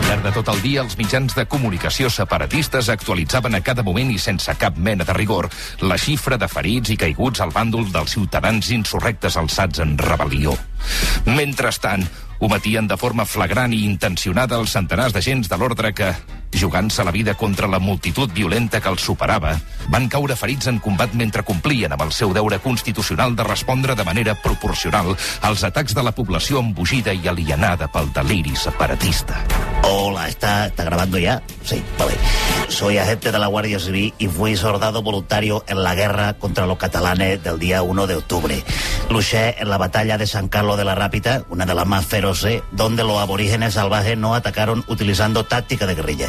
Llarg 0.04 0.20
de 0.26 0.32
tot 0.36 0.48
el 0.52 0.58
dia, 0.60 0.82
els 0.82 0.98
mitjans 1.00 1.32
de 1.32 1.46
comunicació 1.48 2.10
separatistes 2.12 2.90
actualitzaven 2.92 3.56
a 3.56 3.62
cada 3.64 3.82
moment 3.86 4.10
i 4.12 4.18
sense 4.20 4.52
cap 4.60 4.76
mena 4.76 5.06
de 5.08 5.16
rigor 5.16 5.48
la 5.80 5.96
xifra 5.96 6.36
de 6.40 6.48
ferits 6.50 6.92
i 6.92 6.98
caiguts 7.00 7.40
al 7.40 7.54
bàndol 7.54 7.88
dels 7.92 8.12
ciutadans 8.18 8.68
insurrectes 8.76 9.38
alçats 9.40 9.80
en 9.80 9.96
rebel·lió. 9.96 10.52
Mentrestant, 11.24 12.04
ometien 12.44 12.88
de 12.90 12.98
forma 13.00 13.24
flagrant 13.24 13.72
i 13.72 13.84
intencionada 13.88 14.60
els 14.60 14.76
centenars 14.76 15.16
d'agents 15.16 15.48
de 15.48 15.58
l'ordre 15.60 15.94
que, 15.96 16.12
jugant-se 16.60 17.04
la 17.04 17.10
vida 17.10 17.34
contra 17.34 17.68
la 17.68 17.78
multitud 17.78 18.30
violenta 18.32 18.80
que 18.80 18.88
els 18.88 19.02
superava, 19.02 19.54
van 19.92 20.08
caure 20.08 20.36
ferits 20.36 20.68
en 20.70 20.78
combat 20.80 21.12
mentre 21.14 21.44
complien 21.44 21.92
amb 21.92 22.04
el 22.06 22.12
seu 22.12 22.32
deure 22.36 22.58
constitucional 22.64 23.36
de 23.36 23.44
respondre 23.44 23.94
de 23.94 24.04
manera 24.04 24.34
proporcional 24.34 25.14
als 25.42 25.64
atacs 25.64 25.94
de 25.94 26.02
la 26.02 26.12
població 26.12 26.60
embogida 26.60 27.12
i 27.14 27.28
alienada 27.28 27.88
pel 27.92 28.10
deliri 28.14 28.56
separatista. 28.56 29.40
Hola, 29.84 30.28
¿está, 30.28 30.66
¿está 30.66 30.84
grabando 30.84 31.18
ya? 31.18 31.42
Sí, 31.62 31.82
vale. 31.98 32.14
Soy 32.68 32.98
agente 32.98 33.30
de 33.30 33.38
la 33.38 33.46
Guardia 33.46 33.78
Civil 33.78 34.14
y 34.18 34.28
fui 34.28 34.56
soldado 34.56 35.02
voluntario 35.02 35.64
en 35.68 35.82
la 35.82 35.94
guerra 35.94 36.34
contra 36.34 36.66
los 36.66 36.78
catalanes 36.78 37.42
del 37.42 37.58
día 37.58 37.82
1 37.82 38.06
de 38.06 38.16
octubre. 38.16 38.64
Luché 39.10 39.60
en 39.60 39.68
la 39.68 39.76
batalla 39.76 40.16
de 40.16 40.26
San 40.26 40.48
Carlos 40.48 40.78
de 40.78 40.84
la 40.84 40.94
Rápita, 40.94 41.44
una 41.50 41.66
de 41.66 41.74
las 41.74 41.86
más 41.86 42.06
feroces, 42.06 42.62
donde 42.72 43.04
los 43.04 43.18
aborígenes 43.18 43.74
salvajes 43.74 44.16
no 44.16 44.34
atacaron 44.34 44.84
utilizando 44.88 45.44
táctica 45.44 45.86
de 45.86 45.94
guerrilla. 45.94 46.28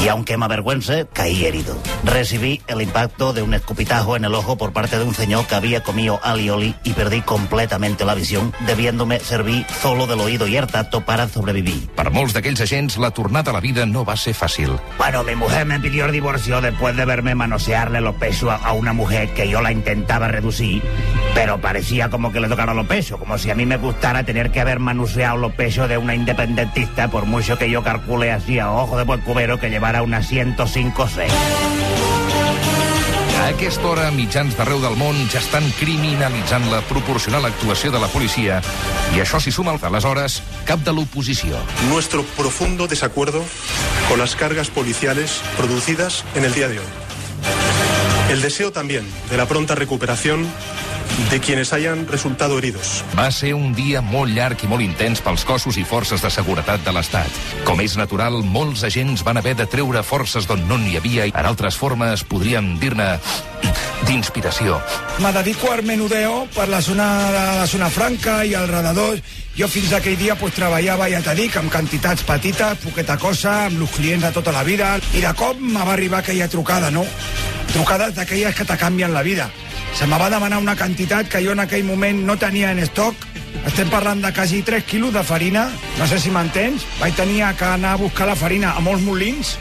Y 0.00 0.08
aunque 0.08 0.36
me 0.36 0.46
avergüence, 0.46 1.06
caí 1.12 1.44
herido. 1.44 1.76
Recibí 2.04 2.60
el 2.66 2.82
impacto 2.82 3.32
de 3.32 3.42
un 3.42 3.54
escupitajo 3.54 4.16
en 4.16 4.24
el 4.24 4.34
ojo 4.34 4.56
por 4.56 4.72
parte 4.72 4.98
de 4.98 5.04
un 5.04 5.14
señor 5.14 5.46
que 5.46 5.54
había 5.54 5.82
comido 5.82 6.20
alioli 6.22 6.74
y 6.84 6.92
perdí 6.92 7.20
completamente 7.20 8.04
la 8.04 8.14
visión, 8.14 8.52
debiéndome 8.66 9.20
servir 9.20 9.64
solo 9.80 10.06
del 10.06 10.20
oído 10.20 10.46
y 10.46 10.56
el 10.56 10.66
tacto 10.66 11.04
para 11.04 11.28
sobrevivir. 11.28 11.88
Per 11.96 12.10
molts 12.10 12.34
d'aquells 12.34 12.60
agents, 12.64 12.96
la 12.98 13.12
tornada 13.12 13.50
a 13.50 13.54
la 13.54 13.60
vida 13.60 13.86
no 13.86 14.04
va 14.04 14.16
ser 14.16 14.34
fàcil. 14.34 14.74
Bueno, 14.98 15.22
mi 15.22 15.34
mujer 15.36 15.66
me 15.66 15.78
pidió 15.78 16.06
el 16.06 16.12
divorcio 16.12 16.60
después 16.60 16.96
de 16.96 17.04
verme 17.04 17.34
manosearle 17.34 18.00
los 18.00 18.16
pechos 18.16 18.50
a, 18.50 18.72
una 18.72 18.92
mujer 18.92 19.34
que 19.34 19.48
yo 19.48 19.60
la 19.60 19.72
intentaba 19.72 20.28
reducir, 20.28 20.82
pero 21.34 21.60
parecía 21.60 22.10
como 22.10 22.32
que 22.32 22.40
le 22.40 22.48
tocaron 22.48 22.76
los 22.76 22.86
pechos, 22.86 23.18
como 23.18 23.38
si 23.38 23.50
a 23.50 23.54
mí 23.54 23.66
me 23.66 23.76
gustara 23.76 24.24
tener 24.24 24.50
que 24.50 24.60
haber 24.60 24.78
manoseado 24.78 25.36
los 25.36 25.52
pechos 25.52 25.88
de 25.88 25.98
una 25.98 26.14
independentista, 26.14 27.08
por 27.08 27.26
mucho 27.26 27.58
que 27.58 27.70
yo 27.70 27.82
calcule 27.82 28.32
así 28.32 28.58
a 28.58 28.70
ojo 28.70 28.96
de 28.96 29.04
buen 29.04 29.20
cubero 29.20 29.58
que 29.58 29.70
llevara 29.82 30.04
una 30.04 30.22
105C. 30.22 31.26
A 33.40 33.46
aquesta 33.48 33.88
hora, 33.88 34.04
mitjans 34.14 34.54
d'arreu 34.54 34.78
del 34.78 34.94
món 34.94 35.16
ja 35.32 35.40
estan 35.40 35.66
criminalitzant 35.80 36.68
la 36.70 36.78
proporcional 36.86 37.48
actuació 37.48 37.90
de 37.90 37.98
la 37.98 38.06
policia 38.12 38.60
i 39.16 39.18
això 39.18 39.40
s'hi 39.42 39.50
suma 39.50 39.74
aleshores 39.82 40.38
cap 40.68 40.84
de 40.86 40.94
l'oposició. 40.94 41.58
Nuestro 41.88 42.22
profundo 42.36 42.86
desacuerdo 42.86 43.42
con 44.08 44.20
las 44.22 44.36
cargas 44.36 44.70
policiales 44.70 45.40
producidas 45.56 46.22
en 46.36 46.44
el 46.44 46.54
día 46.54 46.68
de 46.68 46.78
hoy. 46.78 46.90
El 48.30 48.40
deseo 48.40 48.70
también 48.70 49.04
de 49.30 49.36
la 49.36 49.48
pronta 49.48 49.74
recuperación 49.74 50.46
de 51.30 51.40
quienes 51.40 51.72
hayan 51.72 52.06
resultado 52.06 52.58
heridos. 52.58 53.04
Va 53.18 53.30
ser 53.30 53.54
un 53.54 53.72
dia 53.74 54.02
molt 54.04 54.32
llarg 54.34 54.62
i 54.64 54.68
molt 54.68 54.84
intens 54.84 55.22
pels 55.24 55.44
cossos 55.48 55.78
i 55.80 55.84
forces 55.84 56.22
de 56.22 56.30
seguretat 56.30 56.84
de 56.84 56.92
l'Estat. 56.92 57.40
Com 57.64 57.80
és 57.80 57.96
natural, 57.96 58.42
molts 58.44 58.84
agents 58.84 59.24
van 59.24 59.40
haver 59.40 59.54
de 59.56 59.66
treure 59.66 60.02
forces 60.04 60.48
d'on 60.48 60.66
no 60.68 60.78
n'hi 60.80 60.98
havia 61.00 61.28
i, 61.28 61.34
en 61.34 61.48
altres 61.48 61.78
formes, 61.80 62.24
podríem 62.28 62.74
dir-ne 62.82 63.08
d'inspiració. 64.06 64.80
Me 65.22 65.32
dedico 65.32 65.72
al 65.72 65.84
menudeo 65.86 66.46
per 66.54 66.68
la 66.68 66.82
zona 66.82 67.08
de 67.30 67.46
la 67.60 67.66
zona 67.66 67.90
franca 67.90 68.42
i 68.44 68.54
al 68.54 68.68
redador. 68.68 69.20
Jo 69.56 69.68
fins 69.68 69.92
aquell 69.92 70.16
dia 70.16 70.36
pues, 70.40 70.54
treballava, 70.56 71.08
ja 71.12 71.20
t'he 71.24 71.34
dit, 71.36 71.56
amb 71.60 71.72
quantitats 71.72 72.24
petites, 72.28 72.78
poqueta 72.84 73.18
cosa, 73.20 73.66
amb 73.66 73.84
els 73.84 73.96
clients 73.96 74.24
de 74.24 74.32
tota 74.32 74.54
la 74.54 74.64
vida, 74.64 74.94
i 75.12 75.20
de 75.20 75.34
cop 75.36 75.60
me 75.60 75.80
va 75.80 75.92
arribar 75.92 76.22
aquella 76.22 76.48
trucada, 76.48 76.90
no? 76.90 77.04
Trucades 77.72 78.16
d'aquelles 78.16 78.56
que 78.56 78.64
te 78.68 78.76
canvien 78.80 79.12
la 79.12 79.22
vida. 79.22 79.50
Se 79.94 80.06
me 80.06 80.18
va 80.18 80.30
demanar 80.30 80.58
una 80.58 80.76
quantitat 80.76 81.28
que 81.28 81.42
jo 81.44 81.52
en 81.52 81.60
aquell 81.60 81.84
moment 81.84 82.24
no 82.26 82.38
tenia 82.40 82.72
en 82.72 82.80
estoc. 82.82 83.26
Estem 83.68 83.90
parlant 83.92 84.22
de 84.24 84.32
quasi 84.32 84.62
3 84.64 84.84
quilos 84.88 85.12
de 85.12 85.22
farina, 85.22 85.68
no 85.98 86.06
sé 86.08 86.18
si 86.18 86.32
m'entens. 86.32 86.86
Vaig 87.00 87.14
tenir 87.14 87.44
que 87.58 87.64
anar 87.68 87.92
a 87.92 88.00
buscar 88.00 88.26
la 88.26 88.36
farina 88.36 88.72
a 88.72 88.80
molts 88.80 89.04
molins. 89.04 89.56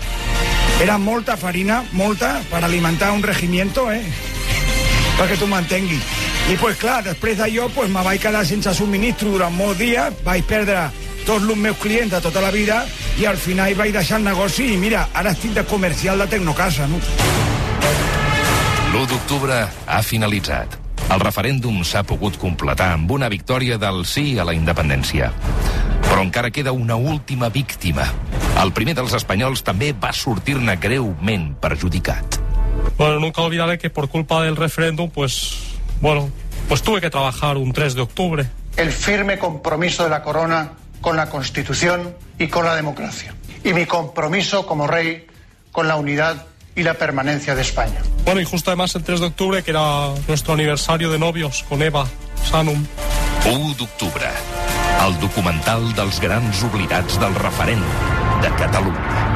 Era 0.81 0.97
molta 0.97 1.35
farina, 1.37 1.83
molta, 1.91 2.39
per 2.49 2.63
alimentar 2.63 3.11
un 3.11 3.21
regimiento, 3.21 3.91
eh? 3.91 4.01
perquè 5.17 5.37
tu 5.37 5.45
m'entenguis. 5.45 6.01
I 6.49 6.57
pues 6.57 6.79
clar, 6.81 7.03
després 7.05 7.37
d'allò 7.37 7.67
pues, 7.75 7.91
me 7.93 8.01
vaig 8.01 8.21
quedar 8.23 8.41
sense 8.47 8.73
subministro 8.73 9.35
durant 9.35 9.53
molts 9.53 9.77
dies, 9.83 10.23
vaig 10.25 10.47
perdre 10.49 10.87
tots 11.27 11.43
els 11.43 11.59
meus 11.59 11.77
clients 11.77 12.15
de 12.15 12.21
tota 12.23 12.41
la 12.41 12.49
vida 12.51 12.81
i 13.21 13.27
al 13.29 13.37
final 13.37 13.75
vaig 13.77 13.93
deixar 13.93 14.17
el 14.17 14.25
negoci 14.25 14.71
i 14.73 14.79
mira, 14.81 15.07
ara 15.13 15.35
estic 15.35 15.53
de 15.53 15.67
comercial 15.69 16.17
de 16.23 16.27
Tecnocasa, 16.31 16.89
no? 16.89 16.97
L'1 18.91 19.07
d'octubre 19.07 19.55
ha 19.87 20.01
finalitzat. 20.03 20.73
El 21.15 21.21
referèndum 21.23 21.77
s'ha 21.87 22.01
pogut 22.03 22.35
completar 22.35 22.89
amb 22.91 23.13
una 23.15 23.29
victòria 23.31 23.77
del 23.79 24.01
sí 24.03 24.33
a 24.35 24.43
la 24.43 24.51
independència. 24.51 25.29
Però 26.09 26.17
encara 26.19 26.49
queda 26.51 26.73
una 26.75 26.97
última 26.99 27.47
víctima. 27.47 28.03
El 28.59 28.73
primer 28.75 28.97
dels 28.97 29.15
espanyols 29.15 29.63
també 29.63 29.93
va 29.95 30.11
sortir-ne 30.11 30.75
greument 30.75 31.53
perjudicat. 31.63 32.35
Bueno, 32.97 33.21
nunca 33.23 33.45
olvidaré 33.47 33.77
que 33.79 33.89
por 33.89 34.09
culpa 34.11 34.43
del 34.43 34.59
referéndum, 34.59 35.09
pues, 35.09 35.39
bueno, 36.01 36.27
pues 36.67 36.83
tuve 36.83 36.99
que 36.99 37.09
trabajar 37.09 37.55
un 37.55 37.71
3 37.71 37.95
de 37.95 38.01
octubre. 38.01 38.49
El 38.75 38.91
firme 38.91 39.39
compromiso 39.39 40.03
de 40.03 40.09
la 40.09 40.21
corona 40.21 40.73
con 40.99 41.15
la 41.15 41.29
Constitución 41.29 42.13
y 42.37 42.49
con 42.49 42.65
la 42.65 42.75
democracia. 42.75 43.33
Y 43.63 43.71
mi 43.71 43.85
compromiso 43.85 44.65
como 44.65 44.85
rey 44.85 45.27
con 45.71 45.87
la 45.87 45.95
unidad 45.95 46.50
y 46.75 46.83
la 46.83 46.93
permanencia 46.93 47.55
de 47.55 47.61
España. 47.61 48.01
Bueno, 48.25 48.41
y 48.41 48.45
justo 48.45 48.69
además 48.69 48.95
el 48.95 49.03
3 49.03 49.19
de 49.19 49.25
octubre, 49.27 49.63
que 49.63 49.71
era 49.71 50.09
nuestro 50.27 50.53
aniversario 50.53 51.11
de 51.11 51.19
novios 51.19 51.63
con 51.67 51.81
Eva 51.81 52.07
Sanum. 52.49 52.85
1 53.45 53.75
d'octubre. 53.75 54.29
El 55.05 55.19
documental 55.19 55.93
dels 55.97 56.19
grans 56.21 56.63
oblidats 56.63 57.19
del 57.19 57.33
referèndum 57.35 58.41
de 58.41 58.53
Catalunya. 58.55 59.30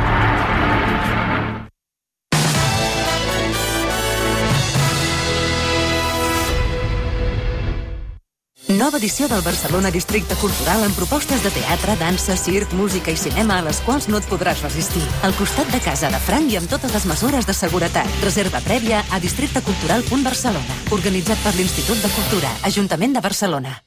Nova 8.75 8.97
edició 8.97 9.29
del 9.31 9.41
Barcelona 9.41 9.87
Districte 9.91 10.35
Cultural 10.35 10.81
amb 10.83 10.97
propostes 10.99 11.43
de 11.45 11.51
teatre, 11.53 11.93
dansa, 11.95 12.35
circ, 12.35 12.73
música 12.75 13.13
i 13.13 13.19
cinema 13.19 13.59
a 13.61 13.63
les 13.63 13.79
quals 13.85 14.09
no 14.11 14.19
et 14.19 14.27
podràs 14.27 14.63
resistir. 14.65 15.03
Al 15.23 15.35
costat 15.37 15.71
de 15.71 15.79
casa 15.85 16.09
de 16.11 16.19
Franc 16.19 16.51
i 16.51 16.59
amb 16.59 16.67
totes 16.67 16.91
les 16.97 17.05
mesures 17.07 17.47
de 17.47 17.55
seguretat. 17.55 18.09
Reserva 18.25 18.59
prèvia 18.65 19.05
a 19.15 19.21
districtecultural.barcelona. 19.23 20.81
Organitzat 20.97 21.39
per 21.45 21.55
l'Institut 21.55 22.03
de 22.03 22.11
Cultura, 22.17 22.51
Ajuntament 22.67 23.15
de 23.15 23.23
Barcelona. 23.23 23.79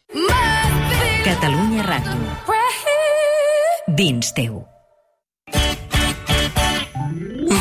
Catalunya 1.27 1.85
Ràdio. 1.85 2.18
Dins 3.88 4.33
teu. 4.33 4.62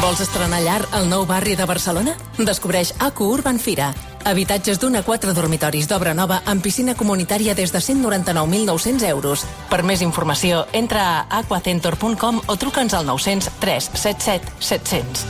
Vols 0.02 0.22
estrenar 0.24 0.62
llar 0.64 0.82
al 0.92 1.08
nou 1.10 1.26
barri 1.30 1.56
de 1.56 1.66
Barcelona? 1.66 2.14
Descobreix 2.38 2.94
ACU 3.00 3.32
Urban 3.38 3.60
Fira. 3.60 3.94
Habitatges 4.28 4.80
d'un 4.82 5.00
a 5.00 5.04
quatre 5.08 5.34
dormitoris 5.34 5.88
d'obra 5.88 6.14
nova 6.18 6.42
amb 6.46 6.64
piscina 6.64 6.96
comunitària 7.00 7.56
des 7.56 7.72
de 7.72 7.80
199.900 7.80 9.08
euros. 9.08 9.46
Per 9.72 9.82
més 9.88 10.04
informació, 10.04 10.66
entra 10.74 11.08
a 11.08 11.42
aquacentor.com 11.42 12.44
o 12.48 12.58
truca'ns 12.60 12.98
al 12.98 13.08
900 13.08 13.60
377 13.64 14.60
700. 14.60 15.26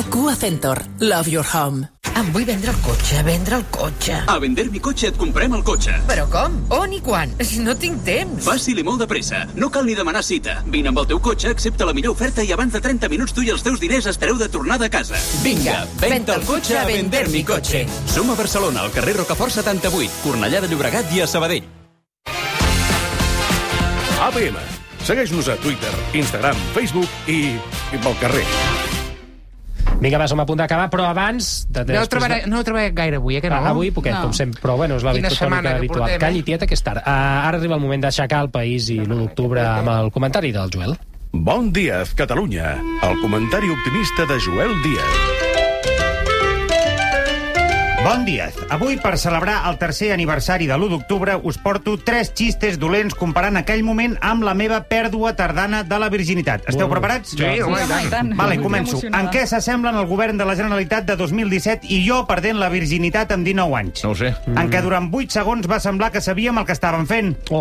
ACU 0.00 0.28
Acentor. 0.30 0.84
Love 1.00 1.28
your 1.28 1.44
home. 1.44 1.99
Em 2.18 2.28
vull 2.34 2.44
vendre 2.44 2.72
el 2.72 2.78
cotxe, 2.84 3.22
vendre 3.24 3.56
el 3.56 3.64
cotxe. 3.72 4.16
A 4.28 4.36
Vender 4.42 4.66
mi 4.70 4.80
cotxe 4.82 5.08
et 5.10 5.16
comprem 5.18 5.54
el 5.56 5.62
cotxe. 5.64 5.94
Però 6.08 6.26
com? 6.30 6.56
On 6.76 6.92
i 6.92 7.00
quan? 7.04 7.32
Si 7.46 7.60
no 7.66 7.74
tinc 7.78 8.02
temps. 8.06 8.42
Fàcil 8.44 8.80
i 8.82 8.84
molt 8.86 9.00
de 9.04 9.08
pressa. 9.10 9.44
No 9.56 9.70
cal 9.72 9.86
ni 9.88 9.94
demanar 9.98 10.22
cita. 10.26 10.58
Vine 10.66 10.90
amb 10.92 11.00
el 11.02 11.08
teu 11.12 11.20
cotxe, 11.22 11.52
accepta 11.54 11.88
la 11.88 11.94
millor 11.96 12.16
oferta 12.16 12.44
i 12.44 12.52
abans 12.52 12.74
de 12.76 12.82
30 12.84 13.08
minuts 13.12 13.36
tu 13.36 13.44
i 13.46 13.52
els 13.54 13.64
teus 13.64 13.80
diners 13.80 14.08
estareu 14.10 14.38
de 14.40 14.50
tornada 14.52 14.88
a 14.90 14.92
casa. 14.92 15.20
Vinga, 15.44 15.84
venta 16.02 16.36
el 16.36 16.44
cotxe 16.48 16.78
a 16.80 16.84
Vender 16.88 17.26
mi 17.32 17.44
cotxe. 17.46 17.86
Som 18.10 18.30
a 18.34 18.36
Barcelona, 18.38 18.84
al 18.84 18.92
carrer 18.92 19.16
Rocafort 19.20 19.54
78, 19.54 20.20
Cornellà 20.24 20.60
de 20.64 20.72
Llobregat 20.72 21.14
i 21.16 21.24
a 21.24 21.30
Sabadell. 21.30 21.64
APM. 24.20 24.60
Segueix-nos 25.00 25.48
a 25.48 25.56
Twitter, 25.64 25.94
Instagram, 26.12 26.58
Facebook 26.76 27.08
i, 27.26 27.56
i 27.56 28.02
pel 28.04 28.18
carrer. 28.20 28.44
Vinga, 30.00 30.16
va, 30.16 30.26
som 30.32 30.40
a 30.40 30.46
punt 30.48 30.56
d'acabar, 30.62 30.88
però 30.92 31.04
abans... 31.10 31.50
De, 31.68 31.84
No 31.84 32.00
ho, 32.00 32.08
trobaré, 32.08 32.40
no 32.48 32.62
ho 32.62 32.64
trobaré 32.64 32.94
gaire 32.96 33.20
avui, 33.20 33.36
eh, 33.36 33.42
que 33.44 33.50
no? 33.52 33.58
Ah, 33.60 33.74
avui 33.74 33.92
poquet, 33.92 34.14
no. 34.16 34.22
com 34.28 34.32
sempre, 34.36 34.62
però 34.64 34.78
bueno, 34.80 34.96
és 34.96 35.04
la 35.04 35.12
que 35.12 35.28
habitual. 35.28 36.00
portem, 36.00 36.16
eh? 36.16 36.22
Calli, 36.24 36.42
tieta, 36.46 36.66
que 36.66 36.78
és 36.78 36.82
tard. 36.86 37.04
Uh, 37.04 37.12
ara 37.50 37.60
arriba 37.60 37.76
el 37.76 37.84
moment 37.84 38.08
d'aixecar 38.08 38.40
el 38.46 38.50
país 38.54 38.88
i 38.88 38.96
l'1 39.04 39.20
d'octubre 39.26 39.60
amb 39.66 39.92
el 39.98 40.10
comentari 40.16 40.54
del 40.56 40.72
Joel. 40.72 40.96
Bon 41.36 41.68
dia, 41.70 42.00
Catalunya. 42.16 42.74
El 43.06 43.20
comentari 43.20 43.70
optimista 43.70 44.26
de 44.26 44.40
Joel 44.40 44.74
Díaz. 44.82 45.49
Bon 48.02 48.24
dia. 48.24 48.48
Avui, 48.72 48.96
per 48.96 49.18
celebrar 49.20 49.58
el 49.68 49.76
tercer 49.76 50.08
aniversari 50.14 50.64
de 50.64 50.72
l'1 50.72 50.88
d'octubre, 50.88 51.34
us 51.44 51.58
porto 51.60 51.98
tres 52.00 52.30
xistes 52.32 52.78
dolents 52.80 53.12
comparant 53.14 53.58
aquell 53.60 53.82
moment 53.84 54.14
amb 54.24 54.40
la 54.46 54.54
meva 54.56 54.78
pèrdua 54.88 55.34
tardana 55.36 55.82
de 55.84 55.98
la 56.00 56.08
virginitat. 56.08 56.62
Esteu 56.64 56.88
Bueno. 56.88 56.94
preparats? 56.94 57.34
Sí, 57.36 57.44
home, 57.44 57.76
i 57.76 57.88
tant. 57.90 58.06
i 58.06 58.08
tant. 58.08 58.30
Vale, 58.38 58.56
començo. 58.58 59.02
En 59.04 59.28
què 59.28 59.44
s'assemblen 59.46 59.94
el 60.00 60.06
govern 60.08 60.38
de 60.38 60.46
la 60.48 60.56
Generalitat 60.56 61.04
de 61.04 61.16
2017 61.16 61.86
i 61.92 62.00
jo 62.08 62.24
perdent 62.26 62.56
la 62.58 62.70
virginitat 62.70 63.32
amb 63.32 63.44
19 63.44 63.76
anys? 63.76 64.02
No 64.02 64.10
ho 64.10 64.14
sé. 64.14 64.32
En 64.48 64.70
què 64.72 64.80
durant 64.80 65.10
8 65.12 65.30
segons 65.36 65.68
va 65.68 65.78
semblar 65.78 66.10
que 66.10 66.22
sabíem 66.22 66.56
el 66.56 66.64
que 66.64 66.72
estàvem 66.72 67.06
fent. 67.06 67.36
Oh. 67.50 67.60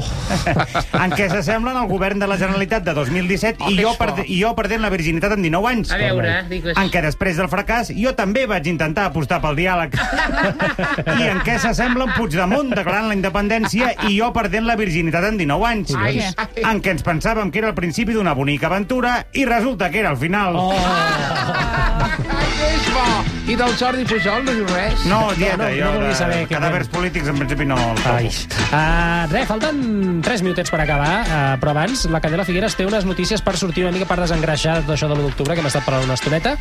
en 1.03 1.11
què 1.19 1.27
s'assemblen 1.29 1.75
el 1.75 1.87
govern 1.91 2.17
de 2.17 2.27
la 2.27 2.37
Generalitat 2.37 2.85
de 2.87 2.93
2017 2.93 3.67
i, 3.73 3.75
jo 3.83 3.91
perde, 3.99 4.23
i 4.25 4.39
jo 4.41 4.55
perdent 4.55 4.81
la 4.87 4.89
virginitat 4.89 5.35
amb 5.35 5.43
19 5.43 5.67
anys. 5.67 5.91
A 5.91 5.97
veure, 5.97 6.45
digues. 6.47 6.77
En 6.79 6.87
què 6.89 7.03
després 7.03 7.35
del 7.35 7.51
fracàs 7.51 7.91
jo 7.91 8.15
també 8.15 8.47
vaig 8.47 8.71
intentar 8.71 9.11
apostar 9.11 9.41
pel 9.43 9.59
diàleg. 9.59 9.99
I 10.29 11.29
en 11.29 11.41
què 11.45 11.57
s'assemblen 11.61 12.13
Puigdemont 12.17 12.71
declarant 12.75 13.09
la 13.09 13.17
independència 13.17 13.93
i 14.09 14.15
jo 14.17 14.31
perdent 14.35 14.67
la 14.69 14.77
virginitat 14.79 15.29
amb 15.31 15.41
19 15.41 15.67
anys. 15.71 15.95
Ai, 15.97 16.21
ai. 16.29 16.63
En 16.63 16.83
què 16.83 16.95
ens 16.97 17.05
pensàvem 17.05 17.51
que 17.51 17.63
era 17.63 17.73
el 17.73 17.77
principi 17.77 18.15
d'una 18.17 18.35
bonica 18.37 18.69
aventura 18.69 19.19
i 19.33 19.45
resulta 19.49 19.89
que 19.89 20.03
era 20.03 20.13
el 20.15 20.21
final. 20.21 20.59
Oh. 20.59 20.73
És 22.69 22.89
bo. 22.93 23.38
I 23.49 23.55
del 23.57 23.71
Jordi 23.79 24.03
Pujol 24.05 24.43
no 24.45 24.53
diu 24.53 24.65
res? 24.69 25.05
No, 25.09 25.31
dieta, 25.33 25.57
no, 25.57 25.63
no 25.63 25.69
jo 25.73 25.87
volia 25.95 26.09
de 26.11 26.17
saber 26.19 26.35
què 26.43 26.51
cadàvers 26.53 26.89
polítics 26.93 27.31
en 27.31 27.39
principi 27.39 27.65
no 27.65 27.77
el. 27.81 28.01
Ai. 28.05 28.27
Uh, 28.69 29.23
res, 29.31 29.47
falten 29.49 29.79
3 30.21 30.43
minutets 30.45 30.69
per 30.69 30.77
acabar, 30.83 31.15
uh, 31.25 31.39
però 31.57 31.73
abans 31.73 32.03
la 32.13 32.21
Candela 32.21 32.45
Figueres 32.45 32.75
té 32.77 32.85
unes 32.85 33.07
notícies 33.09 33.41
per 33.41 33.55
sortir 33.57 33.87
una 33.87 33.93
mica 33.95 34.05
per 34.05 34.19
desengreixar 34.21 34.83
tot 34.83 34.93
això 34.93 35.09
de 35.09 35.17
l'1 35.17 35.25
d'octubre, 35.31 35.55
que 35.57 35.63
hem 35.63 35.69
estat 35.71 35.87
parlant 35.87 36.05
una 36.05 36.17
estoneta. 36.19 36.53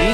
I... 0.00 0.06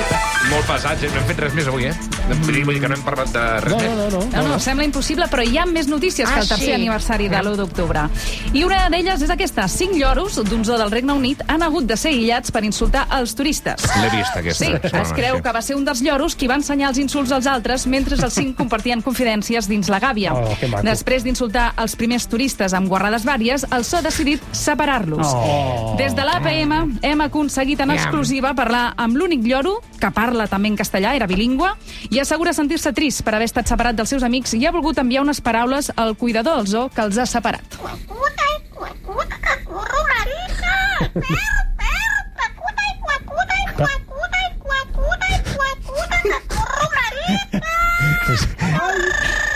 Molt 0.50 0.66
pesats, 0.66 1.04
eh? 1.06 1.12
no 1.14 1.20
hem 1.22 1.28
fet 1.30 1.44
res 1.44 1.54
més 1.60 1.70
avui, 1.70 1.86
eh? 1.92 1.94
Vull 2.42 2.56
dir, 2.58 2.64
vull 2.66 2.74
dir 2.74 2.82
que 2.82 2.90
no 2.90 2.98
hem 2.98 3.06
parlat 3.06 3.30
de 3.34 3.44
res 3.62 3.76
No, 3.76 3.78
més. 3.78 3.94
no, 3.94 4.08
no, 4.16 4.24
No, 4.34 4.44
no, 4.50 4.58
sembla 4.62 4.86
impossible, 4.88 5.30
però 5.30 5.46
hi 5.46 5.60
ha 5.62 5.68
més 5.70 5.86
notícies 5.86 6.26
Ah, 6.26 6.34
que 6.40 6.42
el 6.42 6.50
tercer 6.50 6.72
sí? 6.72 6.74
aniversari 6.74 7.30
de 7.30 7.38
l'1 7.38 7.54
d'octubre. 7.62 8.02
I 8.50 8.64
una 8.66 8.82
d'elles 8.90 9.22
és 9.22 9.30
aquesta. 9.30 9.68
Cinc 9.70 9.94
lloros 9.94 10.40
d'un 10.42 10.66
zoo 10.66 10.78
del 10.82 10.90
Regne 10.90 11.14
Unit 11.14 11.46
han 11.46 11.62
hagut 11.62 11.86
de 11.86 11.94
ser 11.96 12.10
aïllats 12.10 12.50
per 12.50 12.64
insultar 12.66 13.06
els 13.14 13.34
turistes. 13.38 13.86
L'he 14.02 14.10
vist, 14.18 14.34
aquesta. 14.42 14.64
Sí, 14.66 14.74
es 14.90 15.14
creu 15.14 15.38
sí. 15.38 15.42
que 15.46 15.54
va 15.54 15.62
ser 15.62 15.78
un 15.78 15.86
dels 15.86 16.02
lloros 16.02 16.15
qui 16.36 16.48
va 16.48 16.56
ensenyar 16.56 16.88
els 16.88 16.98
insults 17.02 17.32
als 17.34 17.46
altres 17.46 17.84
mentre 17.86 18.16
els 18.16 18.34
cinc 18.34 18.56
compartien 18.56 19.02
confidències 19.04 19.68
dins 19.68 19.90
la 19.92 19.98
gàbia. 20.00 20.32
Oh. 20.32 20.80
Després 20.86 21.24
d'insultar 21.26 21.74
els 21.82 21.96
primers 21.96 22.24
turistes 22.26 22.72
amb 22.74 22.88
guarrades 22.88 23.26
vàries, 23.28 23.66
el 23.70 23.84
zoo 23.84 24.00
ha 24.00 24.06
decidit 24.06 24.42
separar-los. 24.56 25.26
Oh. 25.28 25.94
Des 26.00 26.16
de 26.16 26.24
l'APM 26.24 26.96
hem 27.04 27.24
aconseguit 27.26 27.80
en 27.84 27.92
exclusiva 27.92 28.54
parlar 28.56 28.94
amb 28.96 29.16
l'únic 29.16 29.44
lloro, 29.44 29.76
que 30.00 30.10
parla 30.10 30.48
també 30.48 30.72
en 30.72 30.80
castellà, 30.80 31.14
era 31.14 31.28
bilingüe, 31.28 31.74
i 32.10 32.20
assegura 32.22 32.56
sentir-se 32.56 32.94
trist 32.96 33.24
per 33.26 33.36
haver 33.36 33.50
estat 33.50 33.68
separat 33.68 33.96
dels 33.98 34.16
seus 34.16 34.24
amics 34.24 34.56
i 34.56 34.64
ha 34.64 34.72
volgut 34.72 34.98
enviar 35.02 35.26
unes 35.26 35.42
paraules 35.44 35.92
al 35.96 36.16
cuidador 36.16 36.62
del 36.62 36.72
zoo 36.72 36.88
que 36.88 37.04
els 37.04 37.20
ha 37.20 37.28
separat. 37.28 37.78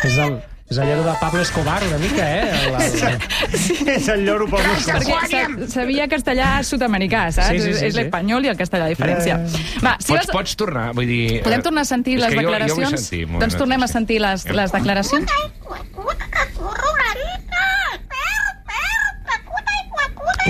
És 0.04 0.16
el, 0.16 0.36
és 0.70 0.78
el 0.78 0.86
lloro 0.88 1.02
de 1.08 1.14
Pablo 1.20 1.40
Escobar, 1.42 1.82
una 1.88 1.98
mica, 1.98 2.24
eh? 2.24 2.50
El, 2.68 2.74
el... 2.78 3.88
És 3.96 4.06
el 4.08 4.22
lloro 4.24 4.46
Perquè 4.50 5.16
sa- 5.28 5.66
sabia 5.74 6.06
castellà 6.10 6.50
sud-americà, 6.66 7.24
saps? 7.34 7.50
Sí, 7.50 7.58
sí, 7.64 7.74
sí, 7.74 7.88
és 7.88 7.94
sí. 7.94 7.98
l'espanyol 8.00 8.46
i 8.46 8.52
el 8.52 8.56
castellà, 8.60 8.86
la 8.86 8.94
diferència. 8.94 9.40
Va, 9.84 9.96
si 9.98 10.12
Pots, 10.12 10.28
vas... 10.28 10.32
pots 10.38 10.56
tornar? 10.60 10.86
Vull 10.96 11.10
dir... 11.10 11.40
Podem 11.44 11.60
eh, 11.60 11.66
tornar 11.66 11.82
a 11.82 11.90
sentir 11.90 12.16
és 12.18 12.22
les 12.24 12.32
jo- 12.34 12.38
Jo, 12.38 12.46
declaracions? 12.46 12.94
vull 12.94 13.02
sentir, 13.02 13.40
doncs 13.42 13.58
tornem 13.60 13.82
a 13.82 13.90
sentir 13.90 14.20
les, 14.22 14.46
les 14.62 14.76
declaracions. 14.78 15.34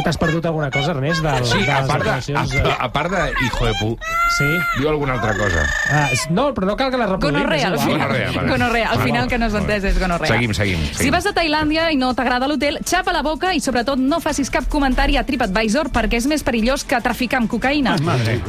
Que 0.00 0.04
t'has 0.04 0.16
perdut 0.16 0.46
alguna 0.46 0.70
cosa, 0.70 0.92
Ernest, 0.94 1.20
del, 1.20 1.44
Sí, 1.44 1.58
de 1.58 1.70
a 1.70 1.80
les 1.82 1.88
part 1.90 2.04
de, 2.04 2.34
a, 2.34 2.84
a 2.86 2.88
part 2.92 3.10
de 3.12 3.32
hijo 3.44 3.66
de 3.66 3.72
pu, 3.74 3.98
Sí. 4.38 4.46
diu 4.78 4.88
alguna 4.88 5.12
altra 5.18 5.34
cosa. 5.36 5.66
Ah, 5.92 6.08
no, 6.30 6.54
però 6.54 6.64
no 6.70 6.76
cal 6.78 6.90
que 6.90 6.96
la 6.96 7.06
reproduïm. 7.06 7.34
Gonorrea, 7.42 7.66
al 7.68 7.78
final. 7.78 7.98
Gonorrea, 7.98 8.30
vale. 8.32 8.48
Gonorrea, 8.50 8.88
al 8.94 9.00
final 9.02 9.28
que 9.28 9.38
no 9.38 9.46
has 9.46 9.54
entès 9.58 9.84
és 9.84 9.98
gonorrea. 10.00 10.32
Seguim, 10.32 10.54
seguim. 10.54 10.78
Si 10.86 10.94
seguim. 10.94 11.12
vas 11.12 11.26
a 11.26 11.34
Tailàndia 11.36 11.90
i 11.92 11.98
no 12.00 12.14
t'agrada 12.14 12.48
l'hotel, 12.48 12.78
xapa 12.88 13.12
la 13.12 13.20
boca 13.22 13.52
i 13.54 13.60
sobretot 13.60 13.98
no 13.98 14.20
facis 14.24 14.48
cap 14.48 14.64
comentari 14.72 15.18
a 15.18 15.24
TripAdvisor 15.26 15.90
perquè 15.92 16.16
és 16.16 16.26
més 16.26 16.42
perillós 16.42 16.84
que 16.84 16.98
traficar 17.04 17.42
amb 17.42 17.50
cocaïna. 17.50 17.98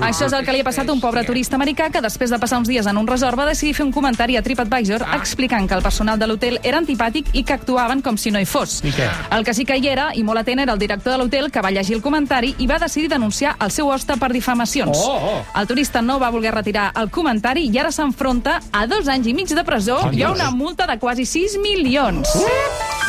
Això 0.08 0.28
és 0.30 0.34
el 0.38 0.46
que 0.46 0.54
li 0.56 0.62
ha 0.62 0.68
passat 0.70 0.88
a 0.88 0.94
un 0.94 1.02
pobre 1.02 1.26
turista 1.28 1.58
americà 1.60 1.90
que 1.92 2.00
després 2.02 2.30
de 2.32 2.40
passar 2.40 2.60
uns 2.60 2.70
dies 2.72 2.88
en 2.88 2.96
un 2.98 3.08
resort 3.08 3.38
va 3.38 3.46
decidir 3.50 3.74
fer 3.76 3.86
un 3.86 3.92
comentari 3.92 4.38
a 4.38 4.42
TripAdvisor 4.42 5.04
explicant 5.20 5.68
que 5.68 5.76
el 5.76 5.82
personal 5.84 6.18
de 6.18 6.28
l'hotel 6.28 6.60
era 6.64 6.78
antipàtic 6.80 7.34
i 7.34 7.44
que 7.44 7.54
actuaven 7.60 8.02
com 8.02 8.16
si 8.18 8.32
no 8.32 8.40
hi 8.40 8.46
fos. 8.46 8.80
I 8.86 8.92
què? 8.96 9.10
El 9.32 9.44
que 9.44 9.54
sí 9.54 9.66
que 9.66 9.76
hi 9.76 9.88
era, 9.90 10.12
i 10.16 10.24
molt 10.24 10.40
atent, 10.40 10.60
era 10.64 10.72
el 10.74 10.80
director 10.80 11.12
de 11.12 11.18
l'hotel 11.18 11.41
que 11.50 11.62
va 11.62 11.72
llegir 11.72 11.96
el 11.96 12.02
comentari 12.04 12.54
i 12.60 12.68
va 12.68 12.78
decidir 12.78 13.10
denunciar 13.10 13.56
el 13.60 13.72
seu 13.72 13.90
hoste 13.90 14.18
per 14.22 14.30
difamacions. 14.32 14.98
Oh, 15.02 15.18
oh. 15.40 15.60
El 15.60 15.66
turista 15.68 16.02
no 16.04 16.20
va 16.20 16.30
voler 16.30 16.54
retirar 16.54 16.92
el 17.00 17.10
comentari 17.10 17.66
i 17.72 17.78
ara 17.80 17.92
s'enfronta 17.92 18.60
a 18.72 18.86
dos 18.86 19.08
anys 19.08 19.28
i 19.28 19.34
mig 19.34 19.48
de 19.50 19.64
presó 19.64 19.98
i 20.12 20.22
a 20.22 20.32
una 20.32 20.52
multa 20.52 20.86
de 20.86 21.00
quasi 21.00 21.26
6 21.26 21.58
milions. 21.64 22.28
De- 22.36 23.00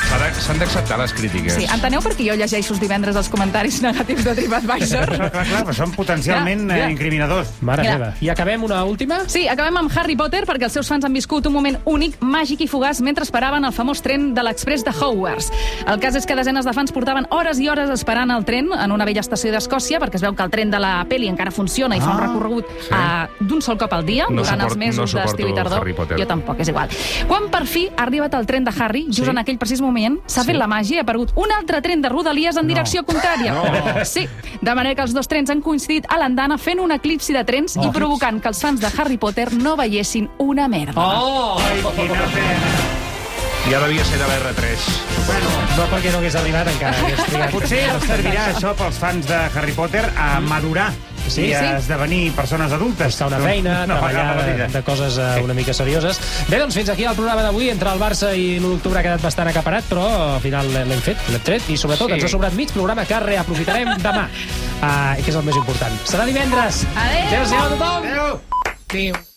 S'han 0.42 0.58
d'acceptar 0.58 0.98
les 0.98 1.12
crítiques. 1.14 1.54
Sí, 1.54 1.64
enteneu 1.72 2.00
per 2.04 2.12
què 2.16 2.24
jo 2.26 2.34
llegeixo 2.36 2.74
els 2.74 2.80
divendres 2.82 3.16
els 3.16 3.28
comentaris 3.32 3.78
negatius 3.82 4.24
de 4.26 4.34
TripAdvisor? 4.38 5.06
Clar, 5.08 5.30
clar, 5.32 5.44
clar, 5.48 5.62
però 5.64 5.74
són 5.76 5.92
potencialment 5.94 6.64
Mira, 6.66 6.74
mira. 6.74 6.86
eh, 6.88 6.92
incriminadors. 6.92 7.48
Mare 7.64 7.82
meva. 7.86 8.10
I 8.20 8.28
acabem 8.32 8.62
una 8.66 8.82
última? 8.84 9.22
Sí, 9.26 9.46
acabem 9.48 9.76
amb 9.80 9.92
Harry 9.96 10.16
Potter 10.18 10.42
perquè 10.48 10.66
els 10.68 10.76
seus 10.76 10.88
fans 10.90 11.04
han 11.08 11.14
viscut 11.16 11.46
un 11.48 11.54
moment 11.56 11.78
únic, 11.88 12.18
màgic 12.20 12.60
i 12.66 12.68
fugaç 12.68 13.00
mentre 13.00 13.24
esperaven 13.24 13.64
el 13.64 13.72
famós 13.72 14.02
tren 14.04 14.32
de 14.36 14.42
l'Express 14.44 14.84
de 14.84 14.92
Hogwarts. 14.92 15.50
El 15.86 15.98
cas 16.02 16.14
és 16.18 16.26
que 16.28 16.36
desenes 16.38 16.66
de 16.68 16.74
fans 16.76 16.92
portaven 16.92 17.26
hores 17.30 17.58
i 17.58 17.68
hores 17.72 17.90
esperant 17.90 18.21
el 18.30 18.44
tren 18.44 18.68
en 18.72 18.92
una 18.92 19.04
vella 19.04 19.20
estació 19.20 19.50
d'Escòcia 19.52 19.98
perquè 20.00 20.14
es 20.16 20.22
veu 20.22 20.34
que 20.34 20.42
el 20.42 20.50
tren 20.50 20.70
de 20.70 20.78
la 20.78 21.04
peli 21.08 21.28
encara 21.28 21.50
funciona 21.50 21.96
i 21.96 22.00
fa 22.00 22.10
un 22.10 22.20
Ah, 22.22 22.26
recorregut 22.26 22.66
sí. 22.80 22.92
uh, 22.94 23.44
d'un 23.44 23.62
sol 23.62 23.76
cop 23.78 23.92
al 23.92 24.04
dia 24.06 24.26
No 24.30 24.42
durant 24.42 24.60
els 24.60 24.72
suport- 24.72 24.78
mesos 24.78 25.14
no 25.14 25.20
d'estiu 25.20 25.48
i 25.48 25.54
tardor. 25.54 25.86
Jo 26.18 26.26
tampoc, 26.26 26.60
és 26.60 26.68
igual. 26.68 26.88
Quan 27.28 27.48
per 27.50 27.66
fi 27.66 27.88
ha 27.96 28.02
arribat 28.02 28.34
el 28.34 28.46
tren 28.46 28.64
de 28.64 28.72
Harry, 28.78 29.06
just 29.08 29.24
Sí. 29.24 29.30
en 29.30 29.38
aquell 29.38 29.58
precís 29.58 29.80
moment, 29.80 30.20
s'ha 30.26 30.42
Sí. 30.42 30.46
fet 30.48 30.56
la 30.56 30.66
màgia 30.66 30.94
i 30.96 30.98
ha 30.98 31.02
aparegut 31.02 31.32
un 31.36 31.50
altre 31.52 31.80
tren 31.82 32.00
de 32.02 32.08
Rodalies 32.08 32.56
en 32.56 32.66
direcció 32.66 33.02
contrària. 33.04 33.52
No. 33.54 34.04
Sí, 34.04 34.28
de 34.60 34.74
manera 34.74 34.94
que 34.94 35.02
els 35.02 35.14
dos 35.14 35.26
trens 35.28 35.50
han 35.50 35.60
coincidit 35.62 36.06
a 36.08 36.18
l'andana 36.18 36.58
fent 36.58 36.80
un 36.80 36.92
eclipsi 36.92 37.32
de 37.32 37.44
trens 37.44 37.76
i 37.76 37.88
provocant 37.90 38.40
que 38.40 38.48
els 38.48 38.60
fans 38.60 38.80
de 38.80 38.88
Harry 38.98 39.16
Potter 39.16 39.52
no 39.54 39.76
veiessin 39.76 40.28
una 40.38 40.68
merda. 40.68 40.94
Oh! 40.96 41.56
Quina 41.96 42.14
pena. 42.14 42.91
Ja 43.70 43.78
devia 43.80 44.04
ser 44.04 44.18
de 44.18 44.26
l'R3. 44.26 44.88
No 45.78 45.84
perquè 45.88 46.10
no 46.12 46.18
hagués 46.20 46.34
arribat 46.36 46.68
encara. 46.72 46.98
Hagués 47.04 47.22
trigat. 47.28 47.52
Potser 47.54 47.80
els 47.94 48.04
servirà 48.10 48.48
això 48.50 48.74
pels 48.76 48.98
fans 49.00 49.28
de 49.30 49.38
Harry 49.54 49.72
Potter 49.76 50.04
a 50.18 50.34
madurar 50.44 50.90
Sí, 51.30 51.44
i 51.46 51.52
a 51.54 51.60
sí. 51.60 51.66
esdevenir 51.78 52.32
persones 52.34 52.72
adultes. 52.74 53.12
buscar 53.14 53.28
una 53.28 53.38
feina, 53.38 53.86
No, 53.86 53.94
treballar 54.00 54.24
no, 54.36 54.42
de, 54.42 54.66
de 54.74 54.82
coses 54.82 55.16
uh, 55.22 55.38
una 55.44 55.54
mica 55.54 55.72
serioses. 55.72 56.18
Bé, 56.50 56.58
doncs 56.58 56.74
fins 56.74 56.90
aquí 56.90 57.06
el 57.06 57.14
programa 57.14 57.44
d'avui. 57.46 57.70
Entre 57.70 57.88
el 57.94 58.02
Barça 58.02 58.32
i 58.36 58.58
l'1 58.58 58.66
d'octubre 58.74 58.98
ha 58.98 59.06
quedat 59.06 59.22
bastant 59.22 59.48
acaparat, 59.48 59.86
però 59.88 60.04
al 60.34 60.42
final 60.42 60.68
l'hem 60.74 61.00
fet, 61.06 61.22
l'hem 61.30 61.46
tret, 61.46 61.70
i 61.70 61.78
sobretot 61.78 62.10
Sí. 62.10 62.18
ens 62.18 62.26
ha 62.26 62.34
sobrat 62.34 62.58
mig 62.58 62.74
programa 62.74 63.06
que 63.06 63.20
reaprofitarem 63.22 63.94
demà, 64.02 64.26
uh, 64.82 65.14
que 65.22 65.30
és 65.30 65.36
el 65.38 65.46
més 65.46 65.56
important. 65.62 65.94
Serà 66.04 66.26
divendres. 66.28 66.82
Adéu. 66.96 67.28
Adéu-siau 67.30 67.68
a 67.68 67.76
tothom. 67.76 68.08
Adéu. 68.10 68.40
Adéu. 68.90 69.28